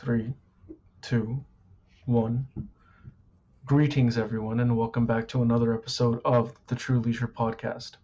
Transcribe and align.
three, 0.00 0.32
two, 1.02 1.44
one. 2.06 2.46
Greetings, 3.66 4.16
everyone, 4.16 4.60
and 4.60 4.74
welcome 4.74 5.04
back 5.04 5.28
to 5.28 5.42
another 5.42 5.74
episode 5.74 6.22
of 6.24 6.54
the 6.68 6.74
True 6.74 7.00
Leisure 7.00 7.28
Podcast. 7.28 7.96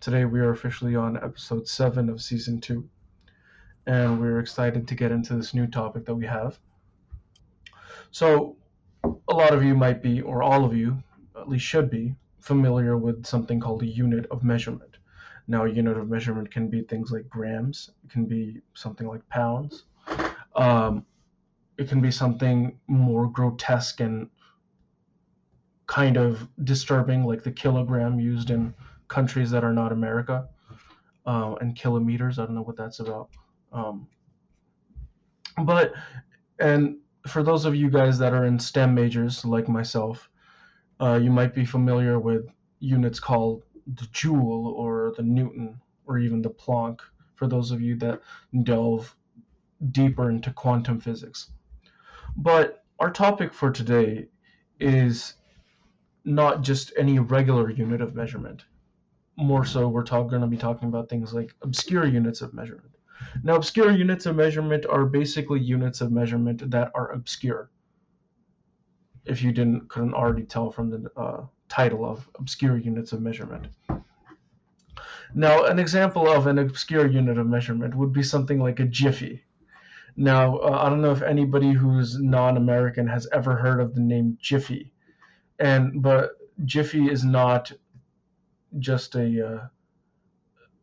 Today, 0.00 0.24
we 0.24 0.40
are 0.40 0.50
officially 0.50 0.96
on 0.96 1.16
episode 1.16 1.68
seven 1.68 2.08
of 2.08 2.20
season 2.20 2.60
two, 2.60 2.88
and 3.86 4.20
we're 4.20 4.40
excited 4.40 4.88
to 4.88 4.96
get 4.96 5.12
into 5.12 5.36
this 5.36 5.54
new 5.54 5.68
topic 5.68 6.04
that 6.06 6.16
we 6.16 6.26
have. 6.26 6.58
So, 8.10 8.56
a 9.04 9.32
lot 9.32 9.54
of 9.54 9.62
you 9.62 9.76
might 9.76 10.02
be, 10.02 10.22
or 10.22 10.42
all 10.42 10.64
of 10.64 10.74
you, 10.74 11.04
at 11.38 11.48
least 11.48 11.66
should 11.66 11.88
be, 11.88 12.16
familiar 12.40 12.96
with 12.96 13.24
something 13.24 13.60
called 13.60 13.84
a 13.84 13.86
unit 13.86 14.26
of 14.32 14.42
measurement. 14.42 14.96
Now, 15.46 15.66
a 15.66 15.70
unit 15.70 15.98
of 15.98 16.10
measurement 16.10 16.50
can 16.50 16.66
be 16.66 16.82
things 16.82 17.12
like 17.12 17.28
grams, 17.28 17.92
it 18.02 18.10
can 18.10 18.24
be 18.24 18.60
something 18.74 19.06
like 19.06 19.28
pounds. 19.28 19.84
Um, 20.56 21.06
it 21.78 21.88
can 21.88 22.00
be 22.00 22.10
something 22.10 22.78
more 22.86 23.28
grotesque 23.28 24.00
and 24.00 24.28
kind 25.86 26.16
of 26.16 26.48
disturbing, 26.62 27.24
like 27.24 27.42
the 27.42 27.52
kilogram 27.52 28.18
used 28.20 28.50
in 28.50 28.74
countries 29.08 29.50
that 29.50 29.64
are 29.64 29.72
not 29.72 29.92
America, 29.92 30.48
uh, 31.26 31.54
and 31.60 31.76
kilometers. 31.76 32.38
I 32.38 32.46
don't 32.46 32.54
know 32.54 32.62
what 32.62 32.76
that's 32.76 33.00
about. 33.00 33.28
Um, 33.72 34.06
but, 35.64 35.92
and 36.58 36.98
for 37.26 37.42
those 37.42 37.64
of 37.64 37.74
you 37.74 37.90
guys 37.90 38.18
that 38.18 38.32
are 38.32 38.44
in 38.44 38.58
STEM 38.58 38.94
majors 38.94 39.44
like 39.44 39.68
myself, 39.68 40.28
uh, 41.00 41.18
you 41.22 41.30
might 41.30 41.54
be 41.54 41.64
familiar 41.64 42.18
with 42.18 42.46
units 42.80 43.20
called 43.20 43.64
the 43.86 44.06
joule 44.12 44.74
or 44.76 45.12
the 45.16 45.22
Newton 45.22 45.80
or 46.06 46.18
even 46.18 46.40
the 46.40 46.50
Planck. 46.50 47.00
For 47.34 47.48
those 47.48 47.72
of 47.72 47.80
you 47.80 47.96
that 47.96 48.20
delve 48.62 49.14
deeper 49.90 50.30
into 50.30 50.52
quantum 50.52 51.00
physics. 51.00 51.50
But 52.36 52.84
our 52.98 53.10
topic 53.10 53.52
for 53.52 53.70
today 53.70 54.28
is 54.80 55.34
not 56.24 56.62
just 56.62 56.92
any 56.96 57.18
regular 57.18 57.70
unit 57.70 58.00
of 58.00 58.14
measurement. 58.14 58.64
More 59.36 59.64
so, 59.64 59.88
we're 59.88 60.04
going 60.04 60.40
to 60.40 60.46
be 60.46 60.56
talking 60.56 60.88
about 60.88 61.08
things 61.08 61.34
like 61.34 61.54
obscure 61.62 62.06
units 62.06 62.40
of 62.40 62.54
measurement. 62.54 62.94
Now, 63.42 63.56
obscure 63.56 63.90
units 63.90 64.26
of 64.26 64.36
measurement 64.36 64.86
are 64.86 65.04
basically 65.04 65.60
units 65.60 66.00
of 66.00 66.12
measurement 66.12 66.70
that 66.70 66.90
are 66.94 67.12
obscure. 67.12 67.70
If 69.24 69.42
you 69.42 69.52
didn't 69.52 69.88
couldn't 69.88 70.14
already 70.14 70.44
tell 70.44 70.70
from 70.70 70.90
the 70.90 71.10
uh, 71.16 71.46
title 71.68 72.04
of 72.04 72.28
obscure 72.38 72.76
units 72.76 73.12
of 73.12 73.22
measurement. 73.22 73.68
Now, 75.34 75.64
an 75.64 75.78
example 75.78 76.28
of 76.28 76.46
an 76.46 76.58
obscure 76.58 77.06
unit 77.06 77.38
of 77.38 77.46
measurement 77.46 77.94
would 77.94 78.12
be 78.12 78.22
something 78.22 78.60
like 78.60 78.78
a 78.80 78.84
jiffy. 78.84 79.42
Now, 80.16 80.58
uh, 80.58 80.78
I 80.82 80.88
don't 80.88 81.02
know 81.02 81.12
if 81.12 81.22
anybody 81.22 81.72
who's 81.72 82.20
non-American 82.20 83.06
has 83.08 83.26
ever 83.32 83.56
heard 83.56 83.80
of 83.80 83.94
the 83.94 84.00
name 84.00 84.38
Jiffy, 84.40 84.92
and 85.58 86.02
but 86.02 86.30
Jiffy 86.64 87.10
is 87.10 87.24
not 87.24 87.72
just 88.78 89.14
a 89.16 89.46
uh, 89.46 89.66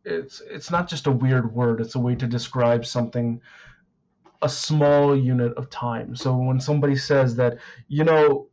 it's 0.04 0.42
it's 0.50 0.70
not 0.70 0.88
just 0.88 1.06
a 1.06 1.12
weird 1.12 1.54
word. 1.54 1.80
It's 1.80 1.94
a 1.94 2.00
way 2.00 2.14
to 2.16 2.26
describe 2.26 2.84
something 2.84 3.40
a 4.42 4.48
small 4.48 5.16
unit 5.16 5.54
of 5.54 5.70
time. 5.70 6.16
So 6.16 6.36
when 6.36 6.60
somebody 6.60 6.96
says 6.96 7.36
that, 7.36 7.58
you 7.86 8.02
know, 8.02 8.48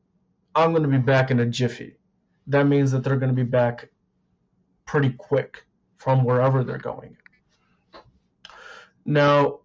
I'm 0.56 0.72
going 0.72 0.84
to 0.84 0.90
be 0.90 0.98
back 0.98 1.32
in 1.32 1.40
a 1.40 1.46
jiffy, 1.48 1.98
that 2.48 2.68
means 2.68 2.92
that 2.92 3.04
they're 3.04 3.18
going 3.18 3.36
to 3.36 3.36
be 3.36 3.50
back 3.50 3.90
pretty 4.86 5.12
quick 5.12 5.66
from 5.98 6.24
wherever 6.24 6.64
they're 6.64 6.78
going. 6.78 7.18
Now, 9.04 9.62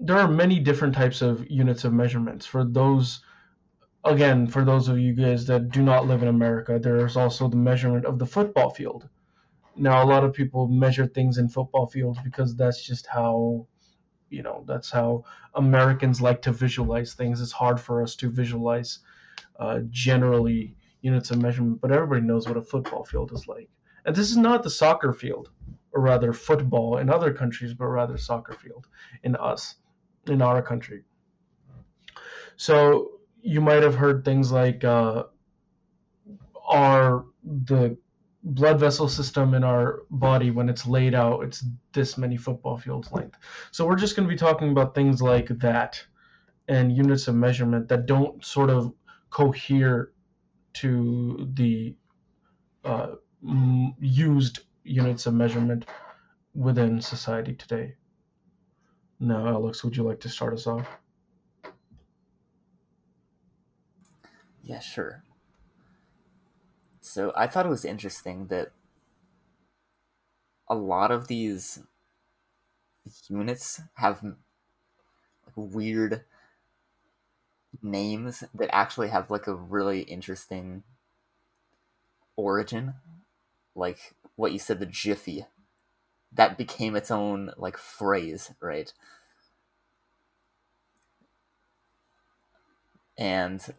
there 0.00 0.16
are 0.16 0.28
many 0.28 0.60
different 0.60 0.94
types 0.94 1.22
of 1.22 1.48
units 1.50 1.84
of 1.84 1.92
measurements. 1.92 2.46
For 2.46 2.64
those, 2.64 3.20
again, 4.04 4.46
for 4.46 4.64
those 4.64 4.88
of 4.88 4.98
you 4.98 5.12
guys 5.12 5.46
that 5.46 5.70
do 5.70 5.82
not 5.82 6.06
live 6.06 6.22
in 6.22 6.28
America, 6.28 6.78
there's 6.78 7.16
also 7.16 7.48
the 7.48 7.56
measurement 7.56 8.04
of 8.04 8.18
the 8.18 8.26
football 8.26 8.70
field. 8.70 9.08
Now, 9.76 10.02
a 10.02 10.06
lot 10.06 10.24
of 10.24 10.32
people 10.32 10.68
measure 10.68 11.06
things 11.06 11.38
in 11.38 11.48
football 11.48 11.86
fields 11.86 12.18
because 12.22 12.54
that's 12.54 12.84
just 12.84 13.06
how, 13.06 13.66
you 14.30 14.42
know, 14.42 14.64
that's 14.66 14.90
how 14.90 15.24
Americans 15.54 16.20
like 16.20 16.42
to 16.42 16.52
visualize 16.52 17.14
things. 17.14 17.40
It's 17.40 17.52
hard 17.52 17.80
for 17.80 18.02
us 18.02 18.14
to 18.16 18.30
visualize 18.30 19.00
uh, 19.58 19.80
generally 19.90 20.76
units 21.00 21.30
of 21.30 21.42
measurement, 21.42 21.80
but 21.80 21.92
everybody 21.92 22.22
knows 22.22 22.46
what 22.46 22.56
a 22.56 22.62
football 22.62 23.04
field 23.04 23.32
is 23.32 23.48
like. 23.48 23.68
And 24.04 24.14
this 24.14 24.30
is 24.30 24.36
not 24.36 24.62
the 24.62 24.70
soccer 24.70 25.12
field, 25.12 25.50
or 25.92 26.00
rather 26.00 26.32
football 26.32 26.98
in 26.98 27.10
other 27.10 27.32
countries, 27.32 27.74
but 27.74 27.86
rather 27.86 28.16
soccer 28.16 28.52
field 28.52 28.86
in 29.22 29.34
us 29.36 29.74
in 30.26 30.42
our 30.42 30.62
country. 30.62 31.04
So 32.56 33.18
you 33.42 33.60
might 33.60 33.82
have 33.82 33.94
heard 33.94 34.24
things 34.24 34.50
like 34.52 34.84
uh, 34.84 35.24
our 36.68 37.24
the 37.44 37.96
blood 38.42 38.78
vessel 38.78 39.08
system 39.08 39.54
in 39.54 39.64
our 39.64 40.02
body 40.10 40.50
when 40.50 40.68
it's 40.68 40.86
laid 40.86 41.14
out 41.14 41.42
it's 41.42 41.64
this 41.92 42.16
many 42.16 42.36
football 42.36 42.78
fields 42.78 43.10
length 43.10 43.36
so 43.72 43.84
we're 43.86 43.96
just 43.96 44.14
going 44.14 44.26
to 44.26 44.32
be 44.32 44.38
talking 44.38 44.70
about 44.70 44.94
things 44.94 45.20
like 45.20 45.48
that 45.58 46.02
and 46.68 46.96
units 46.96 47.26
of 47.26 47.34
measurement 47.34 47.88
that 47.88 48.06
don't 48.06 48.44
sort 48.44 48.70
of 48.70 48.92
cohere 49.30 50.12
to 50.72 51.48
the 51.54 51.94
uh, 52.84 53.08
used 54.00 54.60
units 54.84 55.26
of 55.26 55.34
measurement 55.34 55.84
within 56.54 57.00
society 57.00 57.54
today 57.54 57.94
now, 59.20 59.46
Alex, 59.48 59.82
would 59.82 59.96
you 59.96 60.02
like 60.02 60.20
to 60.20 60.28
start 60.28 60.54
us 60.54 60.66
off? 60.66 60.86
Yeah, 64.62 64.80
sure. 64.80 65.22
So 67.00 67.32
I 67.34 67.46
thought 67.46 67.66
it 67.66 67.70
was 67.70 67.84
interesting 67.84 68.48
that 68.48 68.72
a 70.68 70.74
lot 70.74 71.10
of 71.10 71.26
these 71.28 71.80
units 73.28 73.80
have 73.94 74.22
like 74.22 74.34
weird 75.56 76.24
names 77.82 78.44
that 78.54 78.68
actually 78.72 79.08
have 79.08 79.30
like 79.30 79.46
a 79.46 79.54
really 79.54 80.02
interesting 80.02 80.82
origin. 82.36 82.94
Like 83.74 84.14
what 84.36 84.52
you 84.52 84.58
said, 84.58 84.80
the 84.80 84.86
Jiffy 84.86 85.46
that 86.32 86.58
became 86.58 86.94
its 86.96 87.10
own 87.10 87.52
like 87.56 87.76
phrase, 87.76 88.52
right? 88.60 88.92
And 93.16 93.74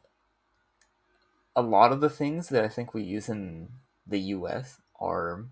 a 1.55 1.61
lot 1.61 1.91
of 1.91 2.01
the 2.01 2.09
things 2.09 2.49
that 2.49 2.63
I 2.63 2.67
think 2.67 2.93
we 2.93 3.03
use 3.03 3.29
in 3.29 3.69
the 4.05 4.19
US 4.19 4.81
are 4.99 5.45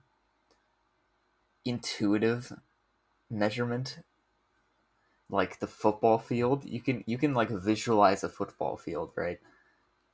intuitive 1.66 2.54
measurement. 3.30 4.00
Like 5.30 5.60
the 5.60 5.68
football 5.68 6.18
field 6.18 6.64
you 6.66 6.80
can 6.82 7.04
you 7.06 7.18
can 7.18 7.34
like 7.34 7.50
visualize 7.50 8.24
a 8.24 8.30
football 8.30 8.78
field 8.78 9.12
right? 9.16 9.40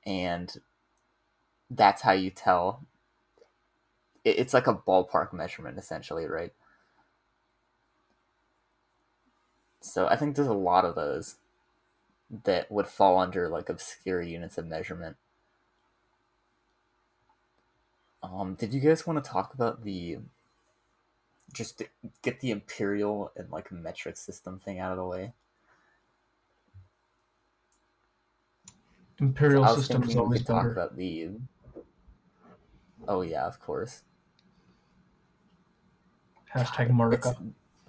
And 0.05 0.51
that's 1.69 2.01
how 2.01 2.13
you 2.13 2.29
tell. 2.31 2.85
It's 4.25 4.53
like 4.53 4.67
a 4.67 4.73
ballpark 4.73 5.33
measurement 5.33 5.77
essentially 5.77 6.25
right 6.25 6.53
So 9.83 10.07
I 10.07 10.15
think 10.15 10.35
there's 10.35 10.47
a 10.47 10.53
lot 10.53 10.85
of 10.85 10.95
those 10.95 11.35
that 12.45 12.71
would 12.71 12.87
fall 12.87 13.19
under 13.19 13.49
like 13.49 13.67
obscure 13.67 14.21
units 14.21 14.57
of 14.57 14.65
measurement. 14.65 15.17
Um, 18.23 18.55
did 18.55 18.73
you 18.73 18.79
guys 18.79 19.05
want 19.05 19.21
to 19.21 19.29
talk 19.29 19.53
about 19.53 19.83
the 19.83 20.19
just 21.51 21.83
get 22.21 22.39
the 22.39 22.49
imperial 22.49 23.33
and 23.35 23.51
like 23.51 23.71
metric 23.73 24.15
system 24.15 24.57
thing 24.57 24.79
out 24.79 24.91
of 24.91 24.97
the 24.97 25.05
way? 25.05 25.33
Imperial 29.19 29.67
so 29.67 29.75
system 29.75 30.03
is 30.03 30.15
always 30.15 30.43
talk 30.43 30.65
about 30.65 30.95
the. 30.95 31.31
Oh 33.05 33.21
yeah, 33.21 33.45
of 33.45 33.59
course. 33.59 34.03
Hashtag 36.55 36.89
Marika. 36.91 37.35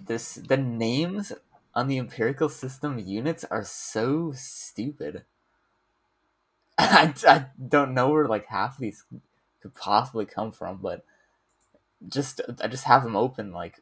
This 0.05 0.35
the 0.35 0.57
names 0.57 1.31
on 1.75 1.87
the 1.87 1.97
empirical 1.97 2.49
system 2.49 2.99
units 2.99 3.43
are 3.45 3.63
so 3.65 4.31
stupid. 4.35 5.23
I, 6.77 7.13
I 7.27 7.47
don't 7.67 7.93
know 7.93 8.09
where 8.09 8.27
like 8.27 8.47
half 8.47 8.75
of 8.75 8.81
these 8.81 9.03
could 9.61 9.75
possibly 9.75 10.25
come 10.25 10.51
from, 10.51 10.77
but 10.81 11.05
just 12.07 12.41
I 12.61 12.67
just 12.67 12.85
have 12.85 13.03
them 13.03 13.15
open. 13.15 13.51
Like 13.51 13.81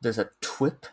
there's 0.00 0.18
a 0.18 0.30
twip. 0.40 0.86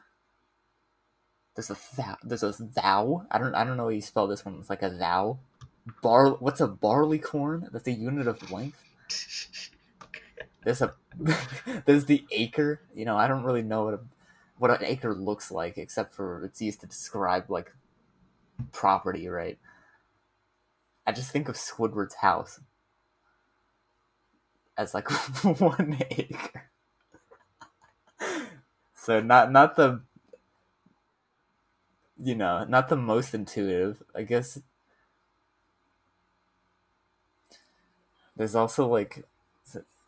There's 1.55 1.69
a 1.71 1.77
thou. 1.97 2.17
There's 2.23 2.43
a 2.43 2.53
thou. 2.59 3.25
I 3.31 3.37
don't 3.37 3.55
I 3.55 3.63
don't 3.63 3.77
know 3.77 3.83
how 3.83 3.89
you 3.89 4.01
spell 4.01 4.27
this 4.27 4.45
one. 4.45 4.57
It's 4.59 4.69
like 4.69 4.83
a 4.83 4.89
thou. 4.89 5.39
Bar. 6.01 6.31
What's 6.31 6.61
a 6.61 6.67
barleycorn? 6.67 7.69
That's 7.71 7.87
a 7.87 7.91
unit 7.91 8.27
of 8.27 8.51
length. 8.51 8.83
There's 10.63 10.81
a 10.81 10.93
there's 11.85 12.05
the 12.05 12.25
acre. 12.31 12.81
You 12.95 13.05
know 13.05 13.17
I 13.17 13.27
don't 13.27 13.43
really 13.43 13.61
know 13.63 13.85
what 13.85 13.93
a 13.95 13.99
what 14.57 14.71
an 14.71 14.85
acre 14.85 15.13
looks 15.13 15.51
like, 15.51 15.77
except 15.77 16.13
for 16.13 16.43
it's 16.45 16.61
used 16.61 16.81
to 16.81 16.87
describe 16.87 17.49
like 17.49 17.73
property, 18.71 19.27
right? 19.27 19.57
I 21.05 21.11
just 21.11 21.31
think 21.31 21.49
of 21.49 21.55
Squidward's 21.55 22.15
house 22.15 22.59
as 24.77 24.93
like 24.93 25.09
one 25.43 25.97
acre. 26.11 26.69
so 28.95 29.19
not 29.19 29.51
not 29.51 29.75
the 29.75 30.01
you 32.21 32.35
know, 32.35 32.63
not 32.63 32.87
the 32.89 32.95
most 32.95 33.33
intuitive. 33.33 34.01
I 34.15 34.23
guess 34.23 34.59
there's 38.35 38.55
also 38.55 38.87
like 38.87 39.25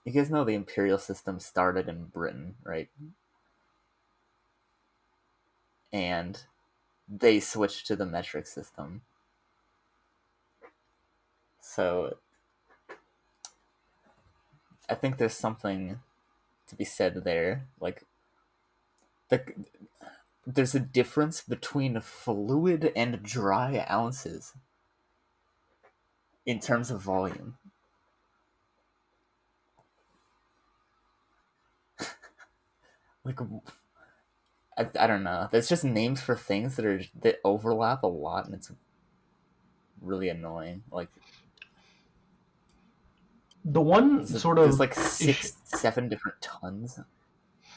you 0.05 0.11
guys 0.11 0.29
know 0.29 0.43
the 0.43 0.53
imperial 0.53 0.99
system 0.99 1.39
started 1.39 1.89
in 1.89 2.05
Britain, 2.05 2.55
right? 2.63 2.89
And 5.95 6.43
they 7.07 7.39
switched 7.39 7.87
to 7.87 7.95
the 7.95 8.05
metric 8.05 8.47
system. 8.47 9.03
So 11.61 12.17
I 14.89 14.95
think 14.95 15.15
there's 15.15 15.37
something 15.37 16.01
to 16.67 16.75
be 16.75 16.83
said 16.83 17.23
there. 17.23 17.67
Like 17.79 18.03
the 19.29 19.41
there's 20.45 20.75
a 20.75 20.81
difference 20.81 21.39
between 21.39 22.01
fluid 22.01 22.91
and 22.93 23.23
dry 23.23 23.85
ounces 23.89 24.51
in 26.45 26.59
terms 26.59 26.91
of 26.91 27.01
volume. 27.01 27.57
like 33.23 33.39
I, 34.77 34.87
I 34.99 35.07
don't 35.07 35.23
know. 35.23 35.47
There's 35.51 35.69
just 35.69 35.83
names 35.83 36.21
for 36.21 36.35
things 36.35 36.75
that 36.75 36.85
are 36.85 37.01
that 37.21 37.39
overlap 37.43 38.03
a 38.03 38.07
lot, 38.07 38.45
and 38.45 38.53
it's 38.55 38.71
really 40.01 40.29
annoying. 40.29 40.83
Like 40.91 41.09
the 43.63 43.81
one 43.81 44.25
sort 44.25 44.57
of 44.57 44.65
there's 44.65 44.79
like 44.79 44.93
six, 44.93 45.53
seven 45.65 46.09
different 46.09 46.41
tons. 46.41 46.99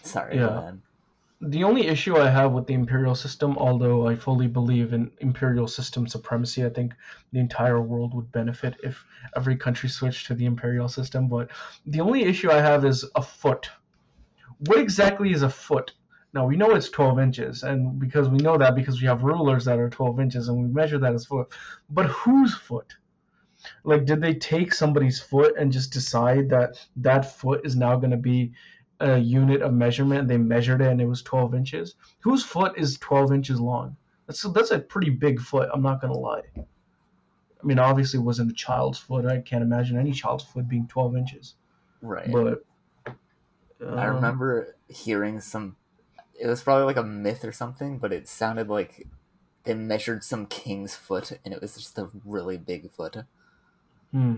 Sorry, 0.02 0.36
yeah 0.36 0.72
the 1.40 1.62
only 1.62 1.86
issue 1.86 2.16
I 2.16 2.28
have 2.30 2.52
with 2.52 2.66
the 2.66 2.74
imperial 2.74 3.14
system, 3.14 3.56
although 3.58 4.08
I 4.08 4.16
fully 4.16 4.48
believe 4.48 4.92
in 4.92 5.10
imperial 5.18 5.68
system 5.68 6.06
supremacy, 6.08 6.64
I 6.64 6.68
think 6.68 6.94
the 7.32 7.38
entire 7.38 7.80
world 7.80 8.12
would 8.14 8.32
benefit 8.32 8.74
if 8.82 9.04
every 9.36 9.56
country 9.56 9.88
switched 9.88 10.26
to 10.26 10.34
the 10.34 10.46
imperial 10.46 10.88
system. 10.88 11.28
But 11.28 11.50
the 11.86 12.00
only 12.00 12.24
issue 12.24 12.50
I 12.50 12.60
have 12.60 12.84
is 12.84 13.04
a 13.14 13.22
foot. 13.22 13.70
What 14.66 14.80
exactly 14.80 15.32
is 15.32 15.42
a 15.42 15.50
foot? 15.50 15.92
Now 16.34 16.46
we 16.46 16.56
know 16.56 16.74
it's 16.74 16.90
12 16.90 17.18
inches, 17.18 17.62
and 17.62 17.98
because 17.98 18.28
we 18.28 18.38
know 18.38 18.58
that 18.58 18.74
because 18.74 19.00
we 19.00 19.06
have 19.06 19.22
rulers 19.22 19.64
that 19.64 19.78
are 19.78 19.88
12 19.88 20.20
inches 20.20 20.48
and 20.48 20.58
we 20.62 20.68
measure 20.68 20.98
that 20.98 21.14
as 21.14 21.26
foot. 21.26 21.48
But 21.88 22.06
whose 22.06 22.54
foot? 22.54 22.94
Like, 23.82 24.04
did 24.04 24.20
they 24.20 24.34
take 24.34 24.72
somebody's 24.72 25.20
foot 25.20 25.56
and 25.58 25.72
just 25.72 25.92
decide 25.92 26.50
that 26.50 26.86
that 26.96 27.38
foot 27.38 27.66
is 27.66 27.74
now 27.74 27.96
going 27.96 28.12
to 28.12 28.16
be 28.16 28.52
a 29.00 29.18
unit 29.18 29.62
of 29.62 29.72
measurement. 29.72 30.28
They 30.28 30.36
measured 30.36 30.80
it 30.80 30.88
and 30.88 31.00
it 31.00 31.06
was 31.06 31.22
12 31.22 31.54
inches. 31.54 31.94
Whose 32.20 32.44
foot 32.44 32.76
is 32.76 32.98
12 32.98 33.32
inches 33.32 33.60
long? 33.60 33.96
That's 34.26 34.42
that's 34.42 34.72
a 34.72 34.78
pretty 34.78 35.10
big 35.10 35.40
foot. 35.40 35.70
I'm 35.72 35.82
not 35.82 36.00
gonna 36.00 36.18
lie. 36.18 36.42
I 36.56 37.64
mean, 37.66 37.78
obviously, 37.78 38.20
it 38.20 38.22
wasn't 38.22 38.50
a 38.50 38.54
child's 38.54 38.98
foot. 38.98 39.24
I 39.24 39.40
can't 39.40 39.62
imagine 39.62 39.98
any 39.98 40.12
child's 40.12 40.44
foot 40.44 40.68
being 40.68 40.86
12 40.86 41.16
inches. 41.16 41.54
Right. 42.02 42.30
But 42.30 42.62
um, 43.06 43.98
I 43.98 44.04
remember 44.04 44.76
hearing 44.88 45.40
some. 45.40 45.76
It 46.38 46.46
was 46.46 46.62
probably 46.62 46.84
like 46.84 46.96
a 46.96 47.02
myth 47.02 47.44
or 47.44 47.52
something, 47.52 47.98
but 47.98 48.12
it 48.12 48.28
sounded 48.28 48.68
like 48.68 49.06
they 49.64 49.74
measured 49.74 50.24
some 50.24 50.46
king's 50.46 50.96
foot, 50.96 51.32
and 51.44 51.54
it 51.54 51.60
was 51.60 51.76
just 51.76 51.98
a 51.98 52.10
really 52.24 52.56
big 52.58 52.90
foot. 52.90 53.16
Hmm. 54.12 54.36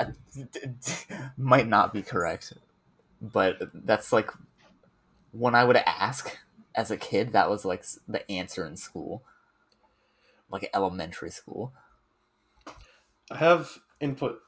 I, 0.00 0.12
might 1.36 1.68
not 1.68 1.92
be 1.92 2.02
correct, 2.02 2.52
but 3.20 3.58
that's 3.74 4.12
like 4.12 4.30
when 5.32 5.54
I 5.54 5.64
would 5.64 5.76
ask 5.76 6.38
as 6.74 6.90
a 6.90 6.96
kid, 6.96 7.32
that 7.32 7.50
was 7.50 7.64
like 7.64 7.84
the 8.06 8.30
answer 8.30 8.66
in 8.66 8.76
school, 8.76 9.22
like 10.50 10.68
elementary 10.74 11.30
school. 11.30 11.72
I 13.30 13.36
have 13.36 13.78
input 14.00 14.40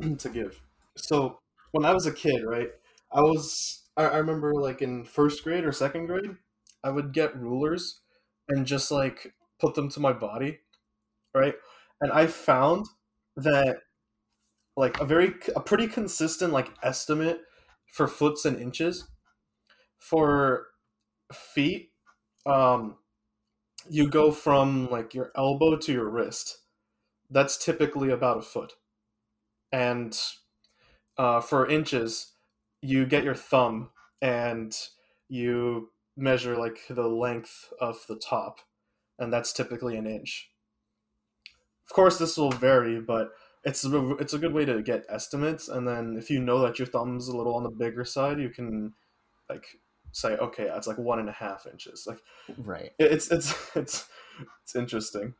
to 0.18 0.28
give. 0.28 0.62
So 0.96 1.40
when 1.72 1.84
I 1.84 1.92
was 1.92 2.06
a 2.06 2.12
kid, 2.12 2.44
right, 2.44 2.70
I 3.12 3.20
was 3.20 3.85
I, 3.96 4.04
I 4.04 4.16
remember 4.18 4.54
like 4.54 4.82
in 4.82 5.04
first 5.04 5.44
grade 5.44 5.64
or 5.64 5.72
second 5.72 6.06
grade, 6.06 6.36
I 6.84 6.90
would 6.90 7.12
get 7.12 7.36
rulers 7.36 8.00
and 8.48 8.66
just 8.66 8.90
like 8.90 9.34
put 9.60 9.74
them 9.74 9.88
to 9.90 10.00
my 10.00 10.12
body, 10.12 10.60
right, 11.34 11.54
and 12.00 12.12
I 12.12 12.26
found 12.26 12.86
that 13.36 13.78
like 14.76 15.00
a 15.00 15.04
very 15.04 15.34
a 15.54 15.60
pretty 15.60 15.86
consistent 15.86 16.52
like 16.52 16.70
estimate 16.82 17.40
for 17.92 18.06
foots 18.08 18.44
and 18.44 18.60
inches. 18.60 19.08
For 19.98 20.68
feet, 21.32 21.90
um, 22.46 22.96
you 23.88 24.08
go 24.08 24.32
from 24.32 24.90
like 24.90 25.14
your 25.14 25.32
elbow 25.36 25.76
to 25.76 25.92
your 25.92 26.08
wrist. 26.08 26.58
That's 27.30 27.56
typically 27.56 28.10
about 28.10 28.38
a 28.38 28.42
foot. 28.42 28.74
And 29.72 30.18
uh, 31.18 31.40
for 31.40 31.68
inches, 31.68 32.32
you 32.86 33.06
get 33.06 33.24
your 33.24 33.34
thumb 33.34 33.90
and 34.22 34.76
you 35.28 35.90
measure 36.16 36.56
like 36.56 36.78
the 36.88 37.06
length 37.06 37.72
of 37.80 38.04
the 38.08 38.16
top, 38.16 38.60
and 39.18 39.32
that's 39.32 39.52
typically 39.52 39.96
an 39.96 40.06
inch. 40.06 40.50
Of 41.88 41.94
course, 41.94 42.18
this 42.18 42.36
will 42.36 42.50
vary, 42.50 43.00
but 43.00 43.30
it's 43.64 43.84
a, 43.84 44.16
it's 44.16 44.32
a 44.32 44.38
good 44.38 44.52
way 44.52 44.64
to 44.64 44.80
get 44.80 45.04
estimates 45.08 45.66
and 45.68 45.88
then 45.88 46.16
if 46.16 46.30
you 46.30 46.40
know 46.40 46.60
that 46.60 46.78
your 46.78 46.86
thumb's 46.86 47.26
a 47.26 47.36
little 47.36 47.56
on 47.56 47.64
the 47.64 47.68
bigger 47.68 48.04
side 48.04 48.38
you 48.38 48.48
can 48.48 48.92
like 49.50 49.66
say 50.16 50.36
okay 50.36 50.64
that's 50.64 50.86
like 50.86 50.98
one 50.98 51.18
and 51.18 51.28
a 51.28 51.32
half 51.32 51.66
inches. 51.70 52.06
Like 52.06 52.22
right. 52.58 52.92
it's 52.98 53.30
it's 53.30 53.54
it's 53.76 54.08
it's 54.62 54.74
interesting. 54.74 55.34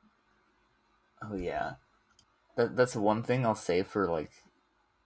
Oh 1.22 1.37
yeah. 1.37 1.75
That, 2.56 2.76
that's 2.76 2.96
one 2.96 3.22
thing 3.22 3.44
i'll 3.44 3.54
say 3.54 3.82
for 3.82 4.08
like 4.08 4.31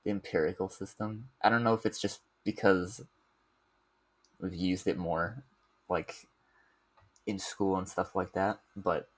the 0.05 0.11
empirical 0.11 0.69
system. 0.69 1.29
I 1.43 1.51
don't 1.51 1.63
know 1.63 1.75
if 1.75 1.87
it's 1.87 2.01
just 2.01 2.21
because 2.45 3.01
we've 4.41 4.55
used 4.55 4.87
it 4.87 4.99
more 4.99 5.43
like 5.89 6.27
in 7.27 7.39
school 7.39 7.77
and 7.77 7.89
stuff 7.89 8.15
like 8.15 8.33
that 8.33 8.61
but 8.77 9.09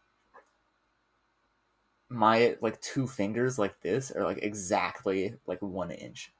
my 2.12 2.56
like 2.60 2.80
two 2.80 3.06
fingers 3.06 3.58
like 3.58 3.80
this 3.80 4.10
are 4.10 4.24
like 4.24 4.38
exactly 4.42 5.34
like 5.46 5.60
one 5.62 5.90
inch. 5.90 6.30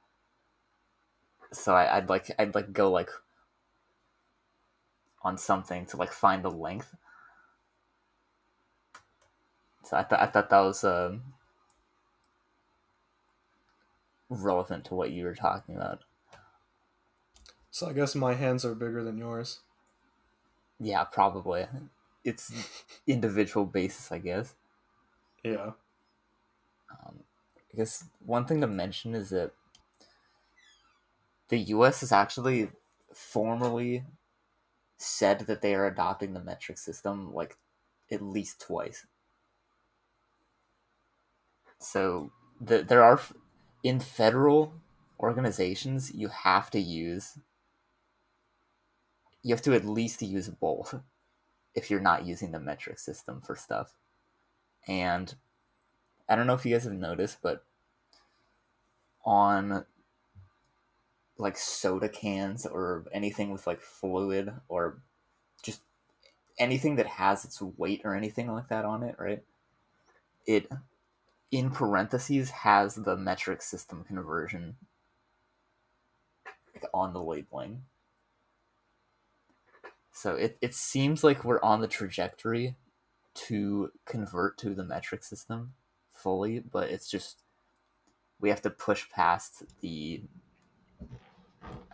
So 1.51 1.73
I, 1.73 1.99
would 1.99 2.09
like 2.09 2.29
I'd 2.37 2.55
like 2.55 2.71
go 2.73 2.91
like 2.91 3.09
on 5.23 5.37
something 5.37 5.85
to 5.87 5.97
like 5.97 6.11
find 6.11 6.43
the 6.43 6.51
length. 6.51 6.95
So 9.83 9.97
I 9.97 10.03
thought 10.03 10.19
I 10.21 10.27
thought 10.27 10.49
that 10.51 10.59
was 10.59 10.83
um, 10.83 11.23
relevant 14.29 14.85
to 14.85 14.95
what 14.95 15.11
you 15.11 15.25
were 15.25 15.35
talking 15.35 15.75
about. 15.75 16.03
So 17.73 17.89
I 17.89 17.93
guess 17.93 18.13
my 18.13 18.35
hands 18.35 18.63
are 18.65 18.75
bigger 18.75 19.03
than 19.03 19.17
yours. 19.17 19.61
Yeah, 20.79 21.05
probably. 21.05 21.65
It's 22.23 22.53
individual 23.07 23.65
basis, 23.65 24.11
I 24.11 24.19
guess. 24.19 24.53
Yeah. 25.43 25.71
Um, 26.91 27.23
I 27.57 27.75
guess 27.75 28.03
one 28.23 28.45
thing 28.45 28.61
to 28.61 28.67
mention 28.67 29.15
is 29.15 29.31
that 29.31 29.53
the 31.49 31.57
U.S. 31.57 32.01
has 32.01 32.11
actually 32.11 32.69
formally 33.11 34.03
said 34.97 35.39
that 35.39 35.61
they 35.63 35.73
are 35.73 35.87
adopting 35.87 36.33
the 36.33 36.43
metric 36.43 36.77
system 36.77 37.33
like 37.33 37.57
at 38.11 38.21
least 38.21 38.61
twice. 38.61 39.07
So 41.79 42.31
the, 42.61 42.83
there 42.83 43.01
are 43.03 43.19
in 43.81 43.99
federal 43.99 44.75
organizations 45.19 46.13
you 46.13 46.27
have 46.27 46.69
to 46.69 46.79
use 46.79 47.39
you 49.43 49.53
have 49.53 49.61
to 49.63 49.73
at 49.73 49.85
least 49.85 50.21
use 50.21 50.49
both 50.49 50.95
if 51.75 51.89
you're 51.89 51.99
not 51.99 52.25
using 52.25 52.51
the 52.51 52.59
metric 52.59 52.99
system 52.99 53.41
for 53.41 53.55
stuff. 53.55 53.95
And 54.87 55.33
I 56.27 56.35
don't 56.35 56.47
know 56.47 56.53
if 56.53 56.65
you 56.65 56.73
guys 56.73 56.85
have 56.85 56.93
noticed, 56.93 57.39
but 57.41 57.63
on 59.25 59.85
like 61.37 61.57
soda 61.57 62.09
cans 62.09 62.65
or 62.65 63.05
anything 63.11 63.51
with 63.51 63.65
like 63.65 63.81
fluid 63.81 64.53
or 64.67 64.99
just 65.63 65.81
anything 66.57 66.95
that 66.97 67.07
has 67.07 67.43
its 67.43 67.61
weight 67.61 68.01
or 68.03 68.15
anything 68.15 68.51
like 68.51 68.69
that 68.69 68.85
on 68.85 69.03
it, 69.03 69.15
right? 69.17 69.43
It 70.45 70.69
in 71.51 71.69
parentheses 71.69 72.49
has 72.49 72.95
the 72.95 73.15
metric 73.15 73.61
system 73.61 74.03
conversion 74.03 74.75
on 76.93 77.13
the 77.13 77.21
labeling. 77.21 77.83
So 80.13 80.35
it, 80.35 80.57
it 80.61 80.73
seems 80.75 81.23
like 81.23 81.43
we're 81.43 81.61
on 81.61 81.81
the 81.81 81.87
trajectory 81.87 82.77
to 83.35 83.91
convert 84.05 84.57
to 84.59 84.73
the 84.75 84.83
metric 84.85 85.23
system 85.23 85.75
fully, 86.09 86.59
but 86.59 86.89
it's 86.89 87.09
just 87.09 87.43
we 88.39 88.49
have 88.49 88.61
to 88.61 88.69
push 88.69 89.09
past 89.09 89.63
the 89.81 90.23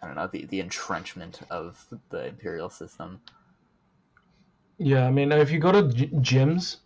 I 0.02 0.08
don't 0.08 0.16
know 0.16 0.28
the 0.28 0.46
the 0.46 0.60
entrenchment 0.60 1.42
of 1.50 1.94
the 2.10 2.28
imperial 2.28 2.70
system. 2.70 3.22
Yeah, 4.78 5.06
I 5.06 5.12
mean, 5.12 5.32
if 5.32 5.52
you 5.52 5.60
go 5.60 5.72
to 5.72 5.94
g- 5.94 6.08
gyms, 6.08 6.78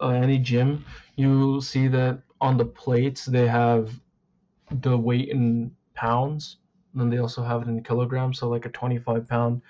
uh, 0.00 0.08
any 0.10 0.38
gym, 0.38 0.84
you 1.16 1.60
see 1.60 1.88
that 1.88 2.22
on 2.40 2.56
the 2.56 2.64
plates 2.64 3.26
they 3.26 3.46
have 3.48 4.00
the 4.70 4.98
weight 4.98 5.28
in 5.30 5.76
pounds, 5.94 6.58
and 6.92 7.02
then 7.02 7.10
they 7.10 7.18
also 7.18 7.42
have 7.42 7.62
it 7.62 7.68
in 7.68 7.82
kilograms. 7.84 8.38
So 8.38 8.48
like 8.48 8.66
a 8.66 8.70
25 8.70 9.28
pound 9.28 9.62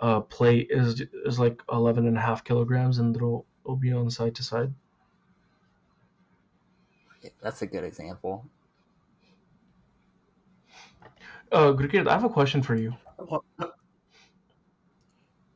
uh, 0.00 0.20
plate 0.20 0.68
is 0.70 1.02
is 1.24 1.38
like 1.38 1.62
11 1.70 2.06
and 2.06 2.16
a 2.16 2.20
half 2.20 2.44
kilograms, 2.44 2.98
and 2.98 3.14
it'll, 3.14 3.46
it'll 3.64 3.76
be 3.76 3.92
on 3.92 4.10
side 4.10 4.34
to 4.36 4.42
side. 4.42 4.72
That's 7.40 7.62
a 7.62 7.66
good 7.66 7.84
example. 7.84 8.44
Uh, 11.52 11.72
Gurkit, 11.72 12.08
I 12.08 12.12
have 12.12 12.24
a 12.24 12.28
question 12.28 12.62
for 12.62 12.74
you. 12.74 12.94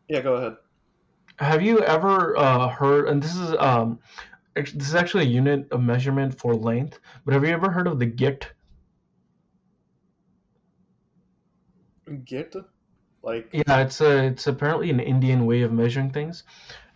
Yeah, 0.09 0.21
go 0.23 0.35
ahead. 0.35 0.57
Have 1.39 1.61
you 1.63 1.81
ever 1.81 2.37
uh, 2.37 2.69
heard? 2.69 3.09
And 3.09 3.23
this 3.23 3.37
is 3.37 3.55
um, 3.59 3.99
this 4.55 4.73
is 4.75 4.95
actually 4.95 5.25
a 5.25 5.29
unit 5.29 5.71
of 5.71 5.83
measurement 5.83 6.39
for 6.39 6.55
length. 6.55 7.01
But 7.25 7.35
have 7.35 7.45
you 7.45 7.51
ever 7.51 7.71
heard 7.71 7.87
of 7.87 7.99
the 7.99 8.07
git? 8.07 8.51
Get 12.25 12.55
like 13.23 13.49
Yeah, 13.53 13.81
it's 13.81 14.01
a 14.01 14.27
it's 14.27 14.47
apparently 14.47 14.91
an 14.91 15.01
Indian 15.01 15.47
way 15.47 15.63
of 15.63 15.73
measuring 15.73 16.11
things, 16.11 16.45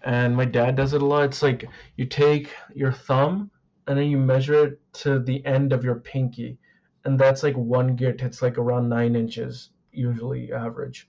and 0.03 0.37
my 0.37 0.45
dad 0.45 0.77
does 0.77 0.93
it 0.93 1.03
a 1.03 1.07
lot. 1.07 1.25
It's 1.25 1.43
like 1.43 1.65
you 1.97 2.07
take 2.07 2.55
your 2.75 2.93
thumb 2.93 3.51
and 3.87 3.99
then 3.99 4.07
you 4.07 4.19
measure 4.19 4.67
it 4.67 4.81
to 4.95 5.19
the 5.19 5.45
end 5.47 5.73
of 5.73 5.85
your 5.85 5.97
pinky, 5.97 6.59
and 7.05 7.19
that's 7.19 7.43
like 7.43 7.57
one 7.57 7.97
git. 7.97 8.23
It's 8.23 8.43
like 8.43 8.59
around 8.59 8.89
nine 8.89 9.17
inches 9.17 9.71
usually 9.93 10.53
average. 10.53 11.09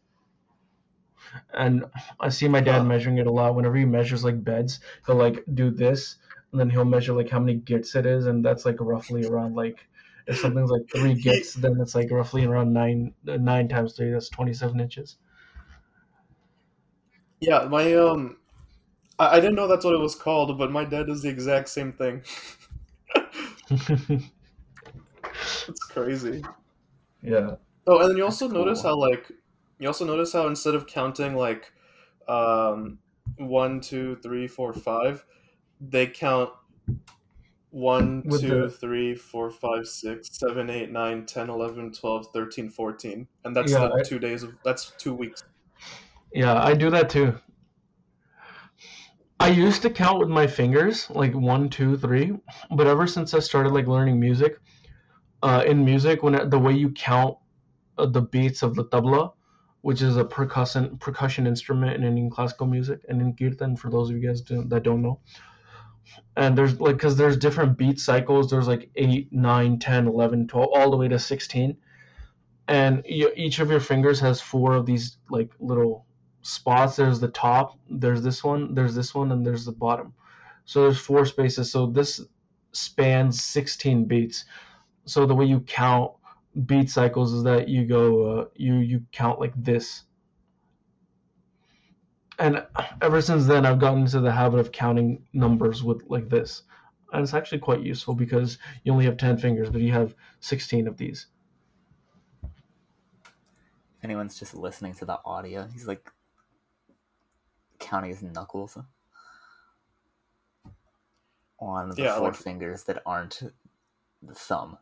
And 1.54 1.86
I 2.20 2.30
see 2.30 2.48
my 2.48 2.60
dad 2.62 2.84
measuring 2.84 3.18
it 3.18 3.28
a 3.28 3.32
lot. 3.32 3.56
Whenever 3.56 3.76
he 3.76 3.86
measures 3.86 4.24
like 4.24 4.44
beds, 4.44 4.80
he'll 5.06 5.16
like 5.16 5.44
do 5.54 5.72
this, 5.72 6.18
and 6.52 6.60
then 6.60 6.70
he'll 6.70 6.86
measure 6.86 7.14
like 7.14 7.30
how 7.30 7.40
many 7.40 7.56
gits 7.56 7.96
it 7.96 8.06
is, 8.06 8.26
and 8.26 8.44
that's 8.44 8.66
like 8.66 8.78
roughly 8.80 9.26
around 9.26 9.56
like 9.56 9.88
if 10.28 10.40
something's 10.40 10.72
like 10.72 10.84
three 10.94 11.16
gits, 11.16 11.54
then 11.56 11.80
it's 11.82 11.96
like 11.96 12.12
roughly 12.12 12.46
around 12.46 12.74
nine 12.74 13.16
nine 13.24 13.68
times 13.68 13.94
three. 13.96 14.12
That's 14.12 14.30
twenty 14.30 14.54
seven 14.54 14.80
inches. 14.80 15.18
yeah, 17.40 17.66
my 17.70 17.94
um, 17.94 18.38
I, 19.20 19.38
I 19.38 19.42
didn't 19.42 19.56
know 19.56 19.68
that's 19.68 19.86
what 19.86 19.96
it 19.96 20.00
was 20.02 20.16
called, 20.16 20.58
but 20.58 20.72
my 20.72 20.86
dad 20.86 21.08
does 21.08 21.24
the 21.24 21.30
exact 21.30 21.70
same 21.70 21.94
thing. 21.94 22.24
It's 25.68 25.84
crazy. 25.86 26.50
yeah. 27.22 27.56
Oh, 27.86 28.00
and 28.02 28.10
then 28.12 28.18
you 28.18 28.24
also 28.24 28.48
That's 28.48 28.54
notice 28.54 28.82
cool. 28.82 28.84
how 28.84 28.96
like 28.96 29.32
you 29.80 29.88
also 29.88 30.06
notice 30.06 30.34
how 30.34 30.48
instead 30.48 30.76
of 30.76 30.88
counting 30.88 31.36
like 31.36 31.72
um 32.28 33.00
one, 33.38 33.82
two, 33.82 34.18
three, 34.18 34.48
four, 34.48 34.74
five, 34.74 35.26
they 35.82 36.08
count 36.08 36.52
one, 37.74 38.22
With 38.26 38.42
two, 38.42 38.62
the- 38.64 38.70
three, 38.70 39.16
four, 39.16 39.50
five, 39.50 39.88
six, 39.88 40.30
seven, 40.32 40.70
eight, 40.70 40.92
nine, 40.92 41.26
10, 41.26 41.50
11, 41.50 41.92
12, 41.92 42.28
13, 42.32 42.70
14. 42.70 43.28
And 43.44 43.56
that's 43.56 43.72
Yeah, 43.72 43.90
I- 43.92 44.04
two 44.04 44.20
days 44.20 44.44
of 44.44 44.54
that's 44.64 44.92
two 44.98 45.14
weeks. 45.14 45.44
Yeah, 46.34 46.54
I 46.64 46.76
do 46.76 46.90
that 46.92 47.10
too. 47.10 47.34
I 49.40 49.48
used 49.50 49.82
to 49.82 49.90
count 49.90 50.20
with 50.20 50.30
my 50.30 50.46
fingers, 50.48 51.10
like 51.10 51.34
one, 51.34 51.70
two, 51.70 51.98
three, 51.98 52.38
but 52.72 52.88
ever 52.88 53.08
since 53.08 53.34
I 53.34 53.40
started 53.40 53.74
like 53.74 53.88
learning 53.88 54.20
music, 54.20 54.60
uh, 55.42 55.64
in 55.66 55.84
music, 55.84 56.24
when 56.24 56.50
the 56.50 56.60
way 56.60 56.74
you 56.74 56.92
count 56.92 57.38
uh, 57.98 58.06
the 58.06 58.22
beats 58.22 58.64
of 58.64 58.76
the 58.76 58.86
tabla, 58.86 59.34
which 59.82 60.02
is 60.02 60.16
a 60.18 60.24
percussion 60.24 60.98
percussion 61.00 61.46
instrument 61.48 61.96
in 61.96 62.04
Indian 62.04 62.30
classical 62.30 62.68
music, 62.68 63.02
and 63.10 63.22
in 63.22 63.36
kirtan, 63.36 63.76
for 63.76 63.90
those 63.90 64.10
of 64.10 64.16
you 64.16 64.26
guys 64.26 64.42
that 64.44 64.84
don't 64.84 65.02
know, 65.02 65.20
and 66.36 66.58
there's 66.58 66.80
like 66.80 66.96
because 66.96 67.16
there's 67.16 67.38
different 67.38 67.78
beat 67.78 68.00
cycles. 68.00 68.50
There's 68.50 68.68
like 68.68 68.90
8, 68.96 69.32
9, 69.32 69.80
10, 69.80 70.08
11, 70.08 70.48
12, 70.48 70.70
all 70.74 70.92
the 70.92 70.98
way 70.98 71.08
to 71.08 71.20
16, 71.20 71.78
and 72.68 73.04
you, 73.06 73.32
each 73.36 73.60
of 73.60 73.70
your 73.70 73.80
fingers 73.80 74.20
has 74.20 74.42
four 74.42 74.74
of 74.74 74.86
these 74.86 75.18
like 75.30 75.50
little 75.60 76.06
spots. 76.42 76.96
There's 76.96 77.20
the 77.20 77.30
top, 77.30 77.78
there's 77.90 78.22
this 78.22 78.44
one, 78.44 78.74
there's 78.74 78.96
this 78.96 79.14
one, 79.14 79.32
and 79.32 79.46
there's 79.46 79.66
the 79.66 79.72
bottom. 79.72 80.14
So 80.66 80.84
there's 80.84 81.00
four 81.00 81.26
spaces. 81.26 81.72
So 81.72 81.88
this 81.88 82.22
spans 82.72 83.44
16 83.44 84.06
beats. 84.06 84.46
So 85.06 85.26
the 85.26 85.36
way 85.36 85.46
you 85.46 85.60
count 85.62 86.12
beat 86.66 86.90
cycles 86.90 87.34
is 87.34 87.44
that 87.44 87.68
you 87.68 87.86
go, 87.86 88.40
uh, 88.40 88.46
you 88.56 88.76
you 88.76 89.04
count 89.12 89.40
like 89.40 89.54
this. 89.56 90.04
And 92.40 92.66
ever 93.02 93.22
since 93.22 93.46
then, 93.46 93.66
I've 93.66 93.80
gotten 93.80 94.02
into 94.02 94.20
the 94.20 94.32
habit 94.32 94.60
of 94.60 94.72
counting 94.72 95.26
numbers 95.34 95.84
with 95.84 96.04
like 96.10 96.30
this, 96.30 96.64
and 97.12 97.22
it's 97.22 97.34
actually 97.34 97.60
quite 97.60 97.82
useful 97.82 98.16
because 98.16 98.58
you 98.84 98.92
only 98.92 99.06
have 99.06 99.18
10 99.18 99.38
fingers, 99.38 99.70
but 99.70 99.82
you 99.82 99.92
have 99.92 100.16
16 100.40 100.88
of 100.88 100.98
these. 100.98 101.28
If 102.44 102.50
anyone's 104.04 104.38
just 104.40 104.56
listening 104.56 104.94
to 104.96 105.06
the 105.06 105.20
audio, 105.26 105.68
he's 105.72 105.88
like 105.88 106.12
counting 107.80 108.10
his 108.12 108.24
knuckles 108.24 108.78
on 111.60 111.90
the 111.90 112.02
Yeah, 112.02 112.16
four 112.18 112.30
like- 112.30 112.36
fingers 112.36 112.84
that 112.86 113.02
aren't 113.06 113.42
the 114.22 114.34
thumb. 114.34 114.78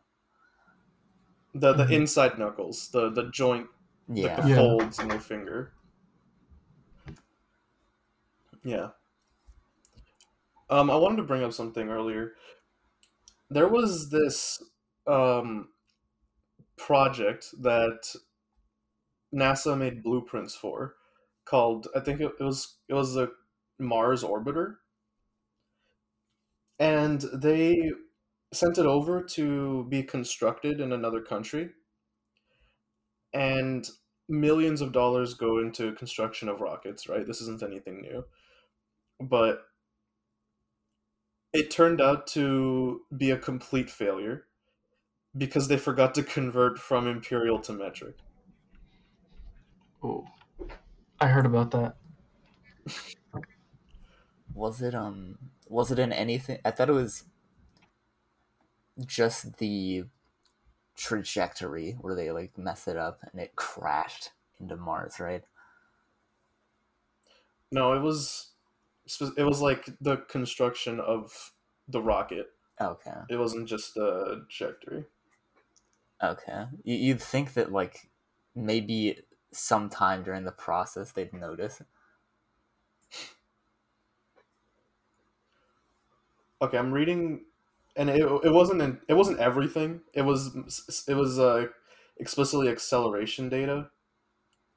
The 1.54 1.74
the 1.74 1.84
Mhm. 1.84 1.92
inside 1.92 2.38
knuckles, 2.38 2.88
the 2.88 3.10
the 3.10 3.28
joint, 3.30 3.68
Yeah. 4.08 4.28
like 4.36 4.42
the 4.44 4.48
Yeah. 4.48 4.56
folds 4.56 4.98
in 4.98 5.10
your 5.10 5.20
finger. 5.20 5.74
Yeah. 8.64 8.90
Um, 10.70 10.90
I 10.90 10.96
wanted 10.96 11.16
to 11.16 11.22
bring 11.24 11.42
up 11.44 11.52
something 11.52 11.88
earlier. 11.88 12.32
There 13.50 13.68
was 13.68 14.10
this 14.10 14.60
um, 15.06 15.68
project 16.76 17.46
that 17.62 18.14
NASA 19.34 19.76
made 19.76 20.02
blueprints 20.02 20.54
for, 20.54 20.94
called 21.44 21.88
I 21.94 22.00
think 22.00 22.20
it, 22.20 22.40
was 22.40 22.76
it 22.88 22.94
was 22.94 23.14
the 23.14 23.32
Mars 23.78 24.22
orbiter, 24.22 24.76
and 26.78 27.22
they 27.32 27.90
sent 28.52 28.78
it 28.78 28.86
over 28.86 29.22
to 29.22 29.84
be 29.88 30.02
constructed 30.02 30.80
in 30.80 30.92
another 30.92 31.20
country, 31.22 31.70
and 33.34 33.88
millions 34.28 34.80
of 34.80 34.92
dollars 34.92 35.34
go 35.34 35.58
into 35.58 35.92
construction 35.94 36.48
of 36.48 36.60
rockets. 36.60 37.08
Right, 37.08 37.26
this 37.26 37.40
isn't 37.40 37.62
anything 37.62 38.00
new, 38.02 38.24
but 39.28 39.66
it 41.52 41.70
turned 41.70 42.00
out 42.00 42.26
to 42.28 43.02
be 43.16 43.30
a 43.30 43.38
complete 43.38 43.90
failure 43.90 44.46
because 45.36 45.68
they 45.68 45.76
forgot 45.76 46.14
to 46.14 46.22
convert 46.22 46.78
from 46.78 47.06
imperial 47.06 47.58
to 47.60 47.72
metric. 47.72 48.16
Oh, 50.02 50.26
I 51.20 51.28
heard 51.28 51.46
about 51.46 51.70
that. 51.72 51.96
Was 54.54 54.82
it 54.82 54.94
um 54.94 55.38
was 55.68 55.90
it 55.90 55.98
in 55.98 56.12
anything 56.12 56.58
I 56.64 56.70
thought 56.70 56.90
it 56.90 56.92
was 56.92 57.24
just 59.06 59.56
the 59.56 60.04
trajectory 60.96 61.92
where 62.00 62.14
they 62.14 62.30
like 62.30 62.58
mess 62.58 62.86
it 62.86 62.96
up 62.96 63.20
and 63.32 63.40
it 63.40 63.56
crashed 63.56 64.32
into 64.60 64.76
Mars, 64.76 65.18
right? 65.18 65.44
No, 67.72 67.94
it 67.94 68.00
was 68.00 68.51
spe- 68.51 68.51
it 69.20 69.44
was 69.44 69.60
like 69.60 69.88
the 70.00 70.16
construction 70.18 71.00
of 71.00 71.52
the 71.88 72.02
rocket. 72.02 72.48
Okay. 72.80 73.22
It 73.28 73.36
wasn't 73.36 73.68
just 73.68 73.94
the 73.94 74.46
trajectory. 74.50 75.06
Okay. 76.22 76.66
You, 76.84 76.94
you'd 76.96 77.22
think 77.22 77.54
that 77.54 77.72
like 77.72 78.10
maybe 78.54 79.22
sometime 79.52 80.22
during 80.22 80.44
the 80.44 80.52
process 80.52 81.12
they'd 81.12 81.32
notice. 81.32 81.82
Okay, 86.60 86.78
I'm 86.78 86.92
reading, 86.92 87.46
and 87.96 88.08
it, 88.08 88.20
it 88.44 88.52
wasn't 88.52 88.82
in, 88.82 89.00
it 89.08 89.14
wasn't 89.14 89.40
everything. 89.40 90.02
It 90.14 90.22
was 90.22 91.04
it 91.08 91.14
was 91.14 91.38
uh, 91.38 91.66
explicitly 92.16 92.68
acceleration 92.68 93.48
data. 93.48 93.90